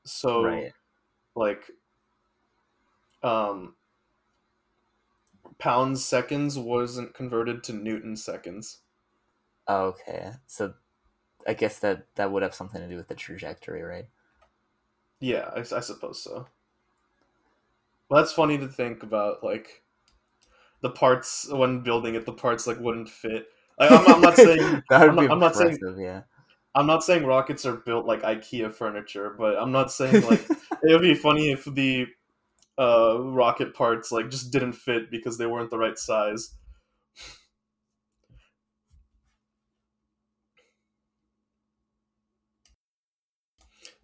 So 0.06 0.44
Right. 0.44 0.74
like 1.36 1.72
um 3.24 3.76
pounds 5.58 6.04
seconds 6.04 6.58
wasn't 6.58 7.14
converted 7.14 7.64
to 7.64 7.74
newton 7.74 8.16
seconds. 8.16 8.80
Okay. 9.70 10.32
So 10.48 10.74
I 11.48 11.54
guess 11.54 11.80
that 11.80 12.08
that 12.16 12.32
would 12.32 12.44
have 12.44 12.54
something 12.56 12.82
to 12.82 12.88
do 12.88 12.98
with 12.98 13.08
the 13.08 13.16
trajectory, 13.16 13.82
right? 13.84 14.06
Yeah, 15.20 15.50
I, 15.56 15.60
I 15.60 15.80
suppose 15.80 16.22
so. 16.22 16.48
Well, 18.10 18.22
that's 18.22 18.34
funny 18.34 18.58
to 18.58 18.68
think 18.68 19.02
about. 19.04 19.44
Like, 19.44 19.82
the 20.82 20.90
parts 20.90 21.48
when 21.52 21.82
building 21.82 22.16
it, 22.16 22.26
the 22.26 22.34
parts 22.34 22.68
like 22.68 22.80
wouldn't 22.80 23.10
fit. 23.10 23.48
Like, 23.80 23.92
I'm, 23.92 24.08
I'm 24.16 24.22
not 24.22 24.36
saying 24.36 24.84
that 24.90 25.02
would 25.02 25.10
I'm 25.10 25.16
be 25.16 25.22
not- 25.24 25.32
I'm 25.32 25.40
not 25.40 25.56
saying- 25.56 25.78
yeah. 25.98 26.22
I'm 26.78 26.88
not 26.88 27.04
saying 27.06 27.26
rockets 27.26 27.66
are 27.66 27.78
built 27.78 28.06
like 28.06 28.22
IKEA 28.24 28.74
furniture, 28.74 29.34
but 29.38 29.58
I'm 29.58 29.72
not 29.72 29.92
saying 29.94 30.24
like 30.26 30.46
it 30.50 30.92
would 30.92 31.02
be 31.02 31.14
funny 31.14 31.52
if 31.52 31.64
the 31.64 32.06
uh, 32.78 33.18
rocket 33.20 33.74
parts 33.74 34.12
like 34.12 34.30
just 34.30 34.52
didn't 34.52 34.74
fit 34.74 35.10
because 35.10 35.38
they 35.38 35.46
weren't 35.46 35.70
the 35.70 35.78
right 35.78 35.98
size. 35.98 36.56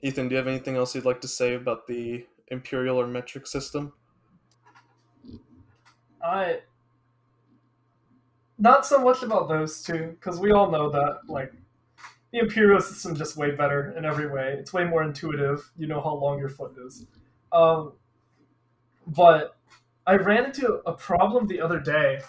Ethan, 0.03 0.27
do 0.27 0.33
you 0.33 0.37
have 0.37 0.47
anything 0.47 0.75
else 0.75 0.95
you'd 0.95 1.05
like 1.05 1.21
to 1.21 1.27
say 1.27 1.53
about 1.53 1.85
the 1.87 2.25
imperial 2.47 2.99
or 2.99 3.05
metric 3.07 3.45
system? 3.45 3.93
I 6.23 6.59
not 8.57 8.85
so 8.85 9.03
much 9.03 9.23
about 9.23 9.47
those 9.49 9.81
two 9.81 10.15
because 10.19 10.39
we 10.39 10.51
all 10.51 10.69
know 10.69 10.89
that 10.89 11.21
like 11.27 11.51
the 12.31 12.39
imperial 12.39 12.79
system 12.79 13.15
just 13.15 13.35
way 13.35 13.51
better 13.51 13.93
in 13.97 14.05
every 14.05 14.27
way. 14.27 14.55
It's 14.57 14.71
way 14.71 14.85
more 14.85 15.03
intuitive. 15.03 15.71
You 15.77 15.87
know 15.87 16.01
how 16.01 16.13
long 16.13 16.39
your 16.39 16.49
foot 16.49 16.75
is. 16.85 17.05
Um, 17.51 17.93
but 19.11 19.57
I 20.07 20.15
ran 20.15 20.45
into 20.45 20.81
a 20.85 20.93
problem 20.93 21.47
the 21.47 21.61
other 21.61 21.79
day 21.79 22.21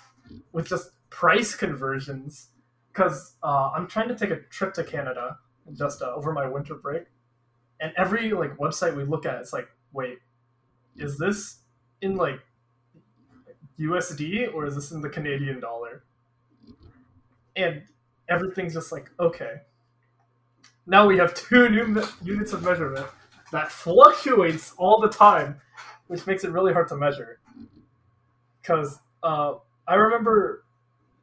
with 0.52 0.68
just 0.68 0.90
price 1.10 1.54
conversions 1.54 2.48
because 2.92 3.36
uh, 3.42 3.70
I'm 3.74 3.86
trying 3.86 4.08
to 4.08 4.16
take 4.16 4.30
a 4.30 4.40
trip 4.50 4.74
to 4.74 4.84
Canada 4.84 5.38
just 5.72 6.02
uh, 6.02 6.12
over 6.14 6.32
my 6.32 6.46
winter 6.46 6.74
break, 6.74 7.04
and 7.80 7.92
every 7.96 8.32
like 8.32 8.56
website 8.56 8.96
we 8.96 9.04
look 9.04 9.24
at, 9.26 9.40
it's 9.40 9.52
like, 9.52 9.68
wait, 9.92 10.18
is 10.96 11.16
this 11.18 11.60
in 12.00 12.16
like 12.16 12.40
USD 13.78 14.52
or 14.52 14.66
is 14.66 14.74
this 14.74 14.90
in 14.90 15.00
the 15.00 15.08
Canadian 15.08 15.60
dollar? 15.60 16.04
And 17.56 17.82
everything's 18.28 18.74
just 18.74 18.92
like, 18.92 19.10
okay. 19.20 19.62
Now 20.86 21.06
we 21.06 21.16
have 21.18 21.34
two 21.34 21.68
new 21.68 21.86
me- 21.86 22.02
units 22.22 22.52
of 22.52 22.64
measurement 22.64 23.06
that 23.52 23.70
fluctuates 23.70 24.74
all 24.78 25.00
the 25.00 25.08
time, 25.08 25.60
which 26.12 26.26
makes 26.26 26.44
it 26.44 26.50
really 26.50 26.74
hard 26.74 26.86
to 26.88 26.94
measure. 26.94 27.40
Because 28.60 28.98
uh, 29.22 29.54
I 29.88 29.94
remember 29.94 30.62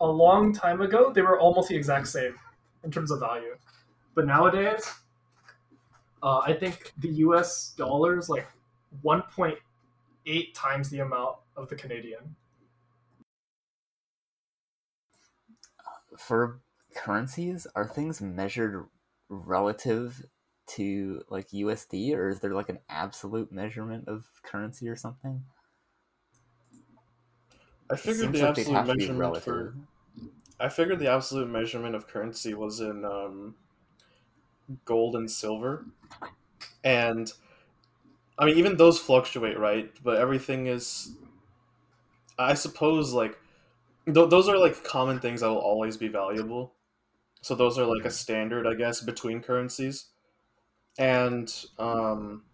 a 0.01 0.07
long 0.07 0.51
time 0.51 0.81
ago, 0.81 1.13
they 1.13 1.21
were 1.21 1.39
almost 1.39 1.69
the 1.69 1.75
exact 1.75 2.07
same 2.07 2.33
in 2.83 2.89
terms 2.89 3.11
of 3.11 3.19
value. 3.19 3.55
But 4.15 4.25
nowadays, 4.25 4.91
uh, 6.23 6.39
I 6.39 6.53
think 6.53 6.91
the 6.97 7.09
US 7.25 7.75
dollar 7.77 8.17
is 8.17 8.29
like 8.29 8.47
1.8 9.05 10.53
times 10.55 10.89
the 10.89 10.99
amount 10.99 11.35
of 11.55 11.69
the 11.69 11.75
Canadian. 11.75 12.35
For 16.17 16.61
currencies, 16.95 17.67
are 17.75 17.85
things 17.85 18.21
measured 18.21 18.87
relative 19.29 20.25
to 20.69 21.23
like 21.29 21.53
USD, 21.53 22.15
or 22.15 22.29
is 22.29 22.39
there 22.39 22.53
like 22.53 22.69
an 22.69 22.79
absolute 22.89 23.51
measurement 23.51 24.07
of 24.07 24.41
currency 24.43 24.87
or 24.89 24.95
something? 24.95 25.45
I 27.89 27.95
figured 27.95 28.33
the 28.33 28.41
like 28.41 28.49
absolute 28.49 28.83
have 28.87 28.89
to 28.89 28.97
be 28.97 28.97
measurement 28.97 29.37
for 29.37 29.75
I 30.59 30.69
figured 30.69 30.99
the 30.99 31.11
absolute 31.11 31.49
measurement 31.49 31.95
of 31.95 32.07
currency 32.07 32.53
was 32.53 32.79
in 32.81 33.05
um, 33.05 33.55
gold 34.85 35.15
and 35.15 35.29
silver, 35.29 35.85
and 36.83 37.31
I 38.37 38.45
mean 38.45 38.57
even 38.57 38.77
those 38.77 38.99
fluctuate, 38.99 39.59
right? 39.59 39.91
But 40.03 40.17
everything 40.17 40.67
is, 40.67 41.15
I 42.37 42.53
suppose, 42.53 43.13
like 43.13 43.37
th- 44.05 44.29
those 44.29 44.49
are 44.49 44.57
like 44.57 44.83
common 44.83 45.19
things 45.19 45.41
that 45.41 45.49
will 45.49 45.57
always 45.59 45.97
be 45.97 46.07
valuable. 46.07 46.75
So 47.41 47.55
those 47.55 47.77
are 47.79 47.85
like 47.85 48.05
a 48.05 48.11
standard, 48.11 48.67
I 48.67 48.75
guess, 48.75 49.01
between 49.01 49.41
currencies, 49.41 50.09
and 50.99 51.65
um, 51.79 52.45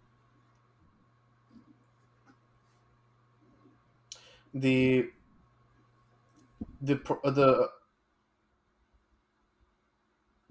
the 4.54 5.10
the 6.80 6.94
the 7.24 7.70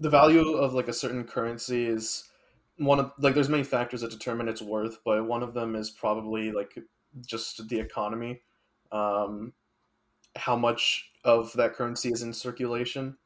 the 0.00 0.10
value 0.10 0.52
of 0.54 0.74
like 0.74 0.88
a 0.88 0.92
certain 0.92 1.24
currency 1.24 1.86
is 1.86 2.28
one 2.76 3.00
of 3.00 3.12
like 3.18 3.34
there's 3.34 3.48
many 3.48 3.64
factors 3.64 4.02
that 4.02 4.10
determine 4.10 4.48
its 4.48 4.60
worth 4.60 4.98
but 5.04 5.24
one 5.26 5.42
of 5.42 5.54
them 5.54 5.74
is 5.74 5.90
probably 5.90 6.52
like 6.52 6.78
just 7.24 7.66
the 7.68 7.80
economy 7.80 8.42
um 8.92 9.54
how 10.36 10.56
much 10.56 11.12
of 11.24 11.52
that 11.54 11.74
currency 11.74 12.10
is 12.12 12.22
in 12.22 12.32
circulation 12.32 13.18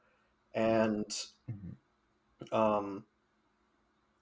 and 0.55 1.27
Mhm. 1.49 1.77
um 2.53 3.05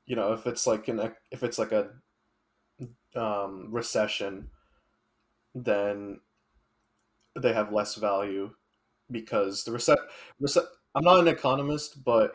you 0.09 0.17
know 0.17 0.35
if 0.35 0.49
it's 0.49 0.67
like 0.67 0.89
an 0.89 1.15
if 1.33 1.45
it's 1.45 1.61
like 1.61 1.73
a 1.73 1.91
um 3.15 3.69
recession 3.71 4.51
then 5.55 6.21
they 7.41 7.53
have 7.53 7.73
less 7.73 7.95
value 7.95 8.51
because 9.11 9.65
the 9.65 9.73
reset 9.73 9.99
rece- 10.43 10.67
I'm 10.95 11.05
not 11.05 11.21
an 11.21 11.29
economist, 11.29 12.05
but 12.05 12.33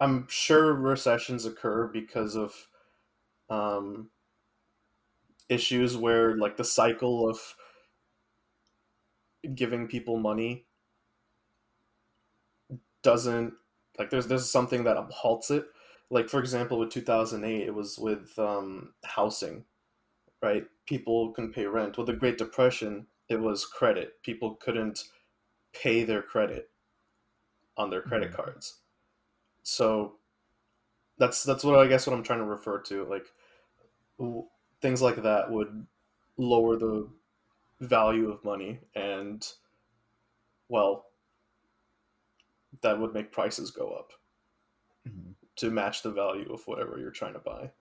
I'm 0.00 0.26
sure 0.28 0.72
recessions 0.74 1.44
occur 1.46 1.86
because 1.86 2.34
of 2.36 2.54
um, 3.50 4.10
issues 5.48 5.96
where 5.96 6.36
like 6.36 6.56
the 6.56 6.64
cycle 6.64 7.28
of 7.28 7.38
giving 9.54 9.86
people 9.86 10.18
money 10.18 10.66
doesn't 13.02 13.54
like 14.00 14.10
there's 14.10 14.28
there's 14.28 14.50
something 14.50 14.84
that 14.86 14.98
halts 15.12 15.52
it. 15.52 15.66
Like 16.10 16.30
for 16.30 16.40
example, 16.40 16.80
with 16.80 16.90
2008, 16.90 17.68
it 17.68 17.74
was 17.76 17.98
with 18.00 18.38
um, 18.40 18.94
housing, 19.04 19.66
right? 20.42 20.66
People 20.86 21.32
couldn't 21.32 21.54
pay 21.54 21.66
rent. 21.66 21.98
With 21.98 22.08
the 22.08 22.14
Great 22.14 22.38
Depression, 22.38 23.08
it 23.28 23.40
was 23.40 23.66
credit. 23.66 24.22
People 24.22 24.56
couldn't 24.56 25.04
pay 25.74 26.04
their 26.04 26.22
credit 26.22 26.70
on 27.76 27.90
their 27.90 28.02
credit 28.02 28.30
Mhm. 28.30 28.36
cards. 28.36 28.80
So 29.64 30.18
that's 31.18 31.42
that's 31.44 31.64
what 31.64 31.78
I 31.78 31.86
guess 31.86 32.06
what 32.06 32.16
I'm 32.16 32.22
trying 32.22 32.38
to 32.40 32.44
refer 32.44 32.80
to. 32.82 33.04
Like 33.04 33.26
w- 34.18 34.48
things 34.82 35.02
like 35.02 35.22
that 35.22 35.50
would 35.50 35.86
lower 36.38 36.76
the 36.76 37.08
value 37.80 38.30
of 38.30 38.44
money, 38.44 38.80
and 38.94 39.46
well, 40.68 41.09
that 42.82 42.98
would 42.98 43.12
make 43.14 43.32
prices 43.32 43.70
go 43.70 43.90
up 43.92 44.12
Mhm. 45.06 45.34
to 45.56 45.70
match 45.70 46.02
the 46.02 46.10
value 46.12 46.52
of 46.52 46.66
whatever 46.66 46.98
you're 46.98 47.10
trying 47.10 47.34
to 47.34 47.38
buy. 47.40 47.72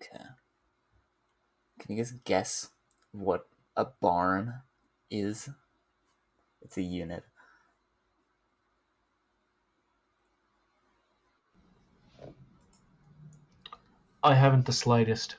Okay. 0.00 0.24
Can 1.78 1.92
you 1.92 1.96
guys 1.96 2.12
guess 2.24 2.70
what 3.12 3.48
a 3.76 3.84
barn 3.84 4.62
is? 5.10 5.48
It's 6.62 6.76
a 6.78 6.82
unit. 6.82 7.24
I 14.24 14.34
haven't 14.34 14.66
the 14.66 14.72
slightest. 14.72 15.36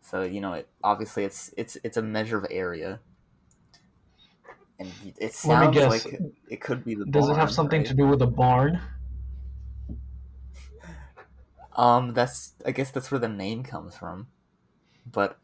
So 0.00 0.22
you 0.22 0.40
know, 0.40 0.54
it 0.54 0.68
obviously 0.82 1.24
it's 1.24 1.52
it's 1.56 1.76
it's 1.84 1.96
a 1.96 2.02
measure 2.02 2.36
of 2.36 2.46
area, 2.50 3.00
and 4.78 4.90
it 5.18 5.32
sounds 5.32 5.74
guess. 5.76 5.90
like 6.04 6.20
it 6.48 6.60
could 6.60 6.84
be 6.84 6.94
the. 6.94 7.04
Does 7.06 7.28
it 7.28 7.36
have 7.36 7.50
something 7.50 7.80
right? 7.80 7.88
to 7.88 7.94
do 7.94 8.06
with 8.06 8.20
a 8.22 8.26
barn? 8.26 8.80
Um, 11.74 12.12
that's 12.12 12.54
I 12.66 12.72
guess 12.72 12.90
that's 12.90 13.10
where 13.10 13.18
the 13.18 13.28
name 13.28 13.62
comes 13.62 13.96
from, 13.96 14.26
but 15.10 15.38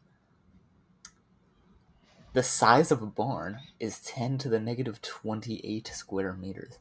the 2.33 2.43
size 2.43 2.91
of 2.91 3.01
a 3.01 3.07
barn 3.07 3.59
is 3.79 3.99
ten 3.99 4.37
to 4.39 4.49
the 4.49 4.59
negative 4.59 5.01
twenty-eight 5.01 5.87
square 5.87 6.33
meters. 6.33 6.79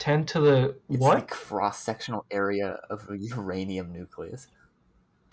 10 0.00 0.26
to 0.26 0.40
the 0.40 0.76
It's 0.90 1.00
what? 1.00 1.20
the 1.20 1.34
cross-sectional 1.34 2.26
area 2.30 2.78
of 2.90 3.08
a 3.08 3.16
uranium 3.16 3.90
nucleus. 3.90 4.48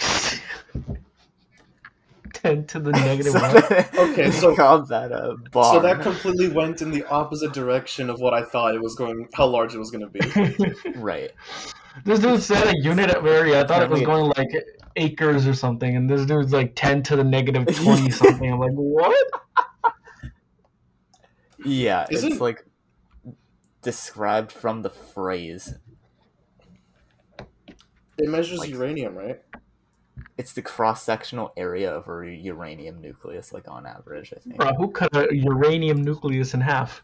10 2.34 2.66
to 2.68 2.80
the 2.80 2.92
negative 2.92 3.34
So 3.34 3.40
what? 3.40 3.70
they- 3.70 3.86
Okay, 4.12 4.32
so- 4.40 4.56
called 4.56 4.88
that 4.90 5.12
a 5.12 5.36
barn. 5.52 5.76
So 5.76 5.80
that 5.82 6.02
completely 6.02 6.48
went 6.50 6.82
in 6.82 6.90
the 6.92 7.04
opposite 7.06 7.54
direction 7.54 8.10
of 8.10 8.20
what 8.20 8.34
I 8.34 8.44
thought 8.44 8.74
it 8.74 8.82
was 8.82 8.96
going, 8.96 9.28
how 9.34 9.46
large 9.48 9.76
it 9.76 9.80
was 9.80 9.92
going 9.92 10.10
to 10.10 10.10
be. 10.10 10.20
right. 11.00 11.32
this 12.06 12.20
dude 12.20 12.42
said 12.42 12.68
a 12.68 12.78
unit 12.82 13.12
of 13.12 13.26
area. 13.28 13.62
I 13.62 13.68
thought 13.68 13.84
it 13.84 13.90
was 13.90 14.02
going 14.02 14.32
like 14.38 14.50
acres 14.96 15.46
or 15.46 15.54
something, 15.54 15.96
and 15.96 16.10
this 16.10 16.26
dude's 16.26 16.52
like 16.54 16.74
10 16.76 17.04
to 17.04 17.16
the 17.16 17.24
negative 17.24 17.68
20 17.68 18.10
something. 18.10 18.52
I'm 18.54 18.60
like, 18.60 18.72
what? 18.74 19.30
Yeah, 21.64 22.08
Isn't- 22.10 22.32
it's 22.32 22.42
like 22.42 22.66
described 23.84 24.52
from 24.52 24.82
the 24.82 24.90
phrase. 24.90 25.76
It 28.18 28.28
measures 28.30 28.60
Like- 28.60 28.70
uranium, 28.70 29.16
right? 29.16 29.42
It's 30.38 30.54
the 30.54 30.62
cross 30.62 31.04
sectional 31.04 31.54
area 31.58 31.94
of 31.94 32.08
a 32.08 32.30
uranium 32.30 33.02
nucleus, 33.02 33.54
like 33.54 33.70
on 33.70 33.86
average, 33.86 34.34
I 34.36 34.40
think. 34.40 34.58
Bro, 34.58 34.74
who 34.76 34.90
cut 34.90 35.16
a 35.16 35.28
uranium 35.36 36.04
nucleus 36.04 36.54
in 36.54 36.62
half? 36.62 37.04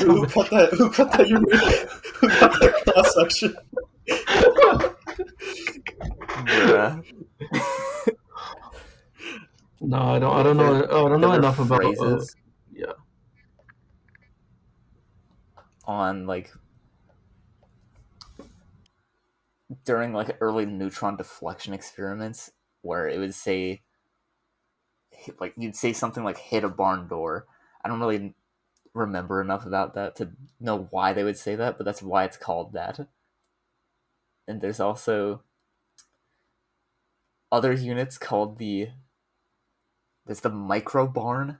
Who 0.00 0.26
cut 0.26 0.50
that? 0.50 0.70
Who 0.72 0.90
cut 0.90 1.12
that 1.12 1.28
uranium? 1.28 1.88
Who 2.20 2.28
cut 2.28 2.52
that 2.60 2.82
cross 2.84 3.14
section? 3.14 3.56
No, 9.80 9.98
I 9.98 10.18
don't. 10.18 10.36
I 10.36 10.42
don't 10.42 10.56
know. 10.56 10.74
I 10.74 10.86
don't 10.88 11.10
know 11.12 11.18
There 11.18 11.28
were 11.28 11.36
enough 11.36 11.58
about. 11.60 11.98
Uh, 11.98 12.20
yeah. 12.72 12.92
on 15.84 16.26
like 16.26 16.52
during 19.84 20.12
like 20.12 20.36
early 20.40 20.66
neutron 20.66 21.16
deflection 21.16 21.74
experiments 21.74 22.50
where 22.82 23.06
it 23.08 23.18
would 23.18 23.34
say 23.34 23.82
like 25.40 25.52
you'd 25.56 25.76
say 25.76 25.92
something 25.92 26.24
like 26.24 26.38
hit 26.38 26.64
a 26.64 26.68
barn 26.68 27.08
door. 27.08 27.46
I 27.84 27.88
don't 27.88 28.00
really 28.00 28.34
remember 28.94 29.40
enough 29.40 29.66
about 29.66 29.94
that 29.94 30.16
to 30.16 30.30
know 30.60 30.88
why 30.90 31.12
they 31.12 31.24
would 31.24 31.36
say 31.36 31.54
that, 31.56 31.76
but 31.76 31.84
that's 31.84 32.02
why 32.02 32.24
it's 32.24 32.36
called 32.36 32.72
that. 32.72 33.08
And 34.46 34.60
there's 34.60 34.80
also 34.80 35.42
other 37.50 37.72
units 37.72 38.18
called 38.18 38.58
the 38.58 38.88
there's 40.26 40.40
the 40.40 40.50
micro 40.50 41.06
barn 41.06 41.58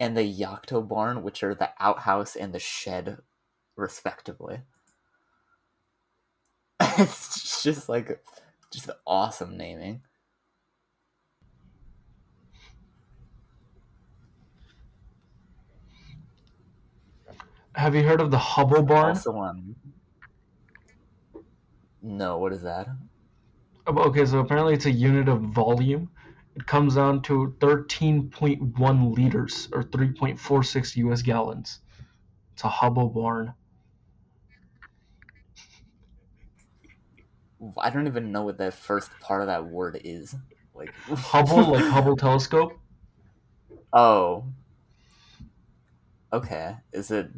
and 0.00 0.16
the 0.16 0.22
Yocto 0.22 0.86
barn, 0.86 1.22
which 1.22 1.42
are 1.42 1.54
the 1.54 1.70
outhouse 1.78 2.34
and 2.36 2.52
the 2.52 2.58
shed, 2.58 3.18
respectively. 3.76 4.60
It's 6.80 7.62
just 7.62 7.88
like 7.88 8.22
just 8.72 8.90
awesome 9.06 9.56
naming. 9.56 10.02
Have 17.74 17.94
you 17.94 18.02
heard 18.02 18.20
of 18.20 18.30
the 18.30 18.38
Hubble 18.38 18.82
barn? 18.82 19.10
Also, 19.10 19.38
um, 19.38 19.76
no, 22.02 22.38
what 22.38 22.52
is 22.52 22.62
that? 22.62 22.88
Okay, 23.86 24.26
so 24.26 24.40
apparently 24.40 24.74
it's 24.74 24.86
a 24.86 24.90
unit 24.90 25.28
of 25.28 25.40
volume. 25.40 26.10
It 26.56 26.66
comes 26.66 26.96
down 26.96 27.22
to 27.22 27.54
13.1 27.60 29.16
liters 29.16 29.68
or 29.72 29.84
3.46 29.84 30.96
US 30.96 31.22
gallons. 31.22 31.80
It's 32.54 32.64
a 32.64 32.68
Hubble 32.68 33.08
barn. 33.10 33.54
I 37.78 37.90
don't 37.90 38.06
even 38.06 38.32
know 38.32 38.42
what 38.42 38.58
that 38.58 38.74
first 38.74 39.10
part 39.20 39.40
of 39.40 39.46
that 39.48 39.66
word 39.66 40.00
is. 40.04 40.34
Like 40.74 40.94
Hubble, 41.08 41.72
like 41.72 41.84
Hubble 41.84 42.16
telescope. 42.16 42.78
Oh. 43.92 44.44
Okay. 46.32 46.76
Is 46.92 47.10
it 47.10 47.30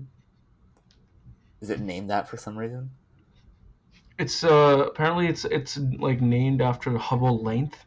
is 1.61 1.71
it 1.71 1.81
named 1.81 2.11
that 2.11 2.29
for 2.29 2.37
some 2.37 2.57
reason? 2.59 2.91
It's 4.19 4.45
uh 4.45 4.85
apparently 4.87 5.27
it's 5.29 5.45
it's 5.45 5.79
like 5.79 6.21
named 6.21 6.61
after 6.61 6.97
Hubble 6.99 7.43
length 7.43 7.85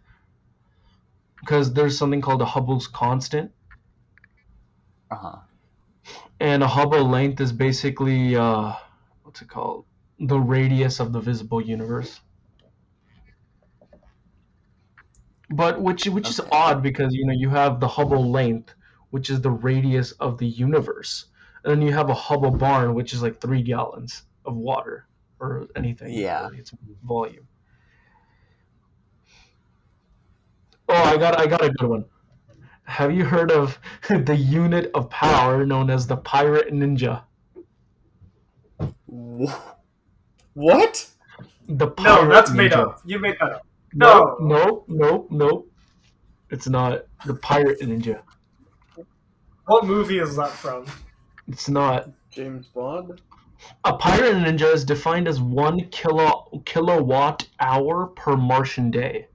because 1.39 1.73
there's 1.73 1.97
something 1.97 2.21
called 2.21 2.41
a 2.41 2.45
Hubble's 2.45 2.87
constant, 2.87 3.51
Uh-huh. 5.11 5.39
and 6.39 6.63
a 6.63 6.67
Hubble 6.67 7.05
length 7.05 7.39
is 7.41 7.51
basically 7.51 8.35
uh 8.35 8.73
what's 9.23 9.41
it 9.41 9.49
called? 9.49 9.85
The 10.27 10.39
radius 10.39 10.99
of 10.99 11.11
the 11.11 11.19
visible 11.19 11.61
universe. 11.61 12.19
But 15.49 15.81
which 15.81 16.05
which 16.07 16.29
is 16.29 16.39
odd 16.51 16.81
because 16.81 17.13
you 17.13 17.25
know 17.25 17.33
you 17.33 17.49
have 17.49 17.79
the 17.79 17.87
Hubble 17.87 18.31
length, 18.31 18.73
which 19.11 19.29
is 19.29 19.41
the 19.41 19.51
radius 19.51 20.13
of 20.13 20.37
the 20.37 20.47
universe, 20.47 21.25
and 21.63 21.71
then 21.71 21.81
you 21.81 21.93
have 21.93 22.09
a 22.09 22.13
Hubble 22.13 22.51
barn, 22.51 22.95
which 22.95 23.13
is 23.13 23.21
like 23.21 23.39
three 23.39 23.61
gallons 23.61 24.23
of 24.45 24.55
water 24.55 25.07
or 25.39 25.67
anything. 25.75 26.13
Yeah. 26.13 26.45
really. 26.45 26.59
it's 26.59 26.71
volume. 27.03 27.47
Oh, 30.89 31.03
I 31.03 31.17
got 31.17 31.39
I 31.39 31.47
got 31.47 31.63
a 31.63 31.69
good 31.69 31.89
one. 31.89 32.05
Have 32.85 33.13
you 33.13 33.25
heard 33.25 33.51
of 33.51 33.79
the 34.09 34.35
unit 34.35 34.91
of 34.93 35.09
power 35.09 35.65
known 35.65 35.89
as 35.89 36.07
the 36.07 36.17
Pirate 36.17 36.73
Ninja? 36.73 37.23
What? 40.53 41.09
The 41.67 41.87
Pirate 41.87 42.25
No, 42.25 42.29
that's 42.29 42.51
made 42.51 42.73
up. 42.73 43.01
You 43.05 43.19
made 43.19 43.35
that 43.39 43.51
up. 43.53 43.67
No, 43.93 44.37
No. 44.39 44.85
no, 44.85 44.85
no, 44.87 45.27
no. 45.29 45.65
It's 46.49 46.67
not 46.67 47.05
the 47.25 47.35
Pirate 47.35 47.79
Ninja. 47.81 48.21
What 49.65 49.85
movie 49.85 50.19
is 50.19 50.35
that 50.35 50.49
from? 50.51 50.85
It's 51.47 51.69
not. 51.69 52.09
James 52.29 52.67
Bond? 52.67 53.21
A 53.85 53.95
pirate 53.95 54.35
ninja 54.35 54.73
is 54.73 54.83
defined 54.83 55.25
as 55.27 55.39
one 55.39 55.87
kilo, 55.89 56.61
kilowatt 56.65 57.47
hour 57.61 58.07
per 58.07 58.35
Martian 58.35 58.91
day. 58.91 59.27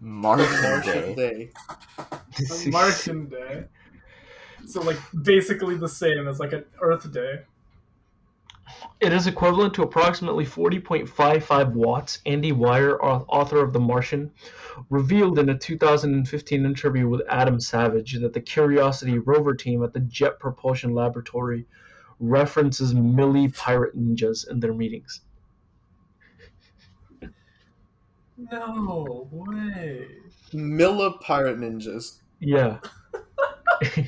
Martian 0.00 0.62
Martian 0.62 1.14
Day. 1.14 1.14
Day. 1.14 1.50
Martian 2.70 3.26
Day. 3.28 3.64
So 4.66 4.82
like 4.82 4.98
basically 5.22 5.76
the 5.76 5.88
same 5.88 6.28
as 6.28 6.40
like 6.40 6.52
an 6.52 6.64
Earth 6.80 7.10
Day. 7.12 7.40
It 9.00 9.12
is 9.12 9.26
equivalent 9.26 9.74
to 9.74 9.82
approximately 9.82 10.46
40.55 10.46 11.72
watts. 11.72 12.20
Andy 12.24 12.52
Weir, 12.52 12.98
author 13.02 13.62
of 13.62 13.72
The 13.72 13.80
Martian, 13.80 14.30
revealed 14.88 15.38
in 15.38 15.50
a 15.50 15.58
2015 15.58 16.64
interview 16.64 17.08
with 17.08 17.22
Adam 17.28 17.60
Savage 17.60 18.14
that 18.14 18.32
the 18.32 18.40
Curiosity 18.40 19.18
rover 19.18 19.54
team 19.54 19.82
at 19.84 19.92
the 19.92 20.00
Jet 20.00 20.38
Propulsion 20.38 20.94
Laboratory 20.94 21.66
references 22.20 22.94
milli 22.94 23.54
pirate 23.54 23.96
ninjas 23.96 24.48
in 24.48 24.60
their 24.60 24.72
meetings. 24.72 25.20
No 28.36 29.28
way. 29.30 30.08
Milla 30.52 31.18
Pirate 31.18 31.58
Ninjas. 31.58 32.18
Yeah. 32.40 32.78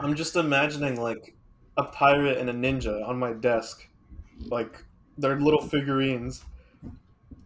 I'm 0.00 0.14
just 0.16 0.36
imagining 0.36 1.00
like 1.00 1.34
a 1.76 1.84
pirate 1.84 2.38
and 2.38 2.48
a 2.50 2.52
ninja 2.52 3.06
on 3.06 3.18
my 3.18 3.32
desk. 3.32 3.86
Like 4.46 4.82
they're 5.18 5.38
little 5.38 5.62
figurines. 5.62 6.44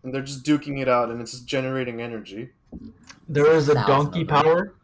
And 0.02 0.12
they're 0.12 0.22
just 0.22 0.44
duking 0.44 0.80
it 0.80 0.88
out 0.88 1.10
and 1.10 1.20
it's 1.20 1.32
just 1.32 1.46
generating 1.46 2.02
energy. 2.02 2.50
There 3.28 3.50
is 3.50 3.68
a 3.70 3.74
Thousand 3.74 3.88
donkey 3.88 4.24
power. 4.24 4.74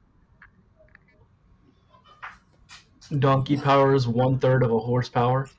Donkey 3.18 3.56
power 3.56 3.94
is 3.94 4.08
one 4.08 4.38
third 4.38 4.62
of 4.62 4.70
a 4.70 4.78
horsepower. 4.78 5.50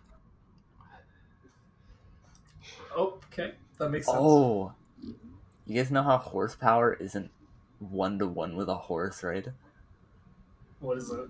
Okay, 2.97 3.53
that 3.77 3.89
makes 3.89 4.07
sense. 4.07 4.17
Oh. 4.19 4.73
You 5.67 5.75
guys 5.75 5.91
know 5.91 6.03
how 6.03 6.17
horsepower 6.17 6.93
isn't 6.95 7.29
one 7.89 8.19
to 8.19 8.27
one 8.27 8.55
with 8.55 8.69
a 8.69 8.75
horse, 8.75 9.23
right? 9.23 9.47
What 10.79 10.97
is 10.97 11.09
it? 11.11 11.27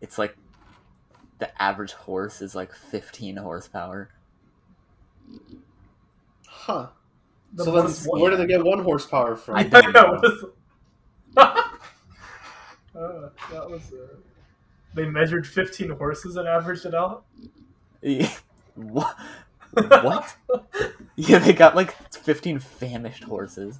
It's 0.00 0.18
like 0.18 0.36
the 1.38 1.62
average 1.62 1.92
horse 1.92 2.40
is 2.42 2.54
like 2.54 2.72
15 2.72 3.36
horsepower. 3.36 4.10
Huh. 6.46 6.88
Then 7.52 7.66
so 7.66 7.72
what 7.72 7.86
then 7.88 7.96
one? 8.06 8.20
where 8.20 8.30
do 8.30 8.36
they 8.36 8.46
get 8.46 8.64
one 8.64 8.82
horsepower 8.82 9.36
from? 9.36 9.56
I 9.56 9.60
I 9.60 9.62
don't 9.64 9.92
know. 9.92 10.02
know. 10.02 10.12
What 10.12 10.24
is 10.24 10.44
uh, 11.36 13.28
that 13.50 13.70
was. 13.70 13.92
Uh, 13.92 14.16
they 14.94 15.06
measured 15.06 15.46
15 15.46 15.90
horses 15.90 16.36
and 16.36 16.48
averaged 16.48 16.84
it 16.84 16.94
out. 16.94 17.24
what? 18.74 19.16
What? 19.72 20.36
Yeah, 21.16 21.38
they 21.38 21.52
got 21.52 21.76
like 21.76 21.94
15 22.14 22.60
famished 22.60 23.24
horses. 23.24 23.78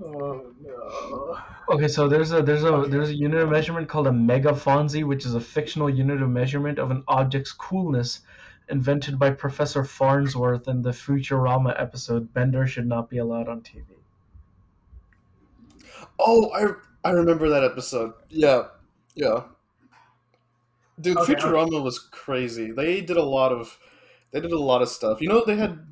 Oh 0.00 0.54
no. 0.60 1.38
Okay, 1.74 1.88
so 1.88 2.08
there's 2.08 2.32
a 2.32 2.40
there's 2.42 2.64
a 2.64 2.86
there's 2.88 3.10
a 3.10 3.14
unit 3.14 3.40
of 3.40 3.50
measurement 3.50 3.88
called 3.88 4.06
a 4.06 4.10
megafonzi, 4.10 5.04
which 5.04 5.26
is 5.26 5.34
a 5.34 5.40
fictional 5.40 5.90
unit 5.90 6.22
of 6.22 6.28
measurement 6.30 6.78
of 6.78 6.90
an 6.90 7.02
object's 7.08 7.52
coolness, 7.52 8.20
invented 8.68 9.18
by 9.18 9.30
Professor 9.30 9.84
Farnsworth 9.84 10.68
in 10.68 10.82
the 10.82 10.90
Futurama 10.90 11.74
episode 11.80 12.32
"Bender 12.32 12.66
should 12.66 12.86
not 12.86 13.10
be 13.10 13.18
allowed 13.18 13.48
on 13.48 13.60
TV." 13.62 13.84
Oh, 16.18 16.50
I 16.52 17.08
I 17.08 17.12
remember 17.12 17.48
that 17.48 17.64
episode. 17.64 18.12
Yeah. 18.28 18.68
Yeah. 19.14 19.44
Dude, 21.00 21.16
Okay, 21.16 21.34
Futurama 21.34 21.82
was 21.82 21.98
crazy. 21.98 22.72
They 22.72 23.00
did 23.00 23.16
a 23.16 23.22
lot 23.22 23.52
of 23.52 23.78
they 24.30 24.40
did 24.40 24.52
a 24.52 24.58
lot 24.58 24.82
of 24.82 24.88
stuff. 24.88 25.20
You 25.20 25.28
know 25.28 25.44
they 25.44 25.56
had 25.56 25.86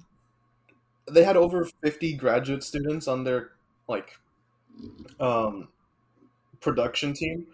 they 1.11 1.25
had 1.25 1.37
over 1.37 1.64
50 1.83 2.14
graduate 2.14 2.64
students 2.64 3.07
on 3.07 3.25
their 3.25 3.51
like 3.88 4.18
um 5.20 5.68
production 6.61 7.14
team. 7.14 7.46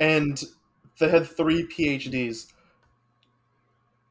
And 0.00 0.42
they 0.98 1.08
had 1.10 1.26
three 1.26 1.64
phds 1.66 2.52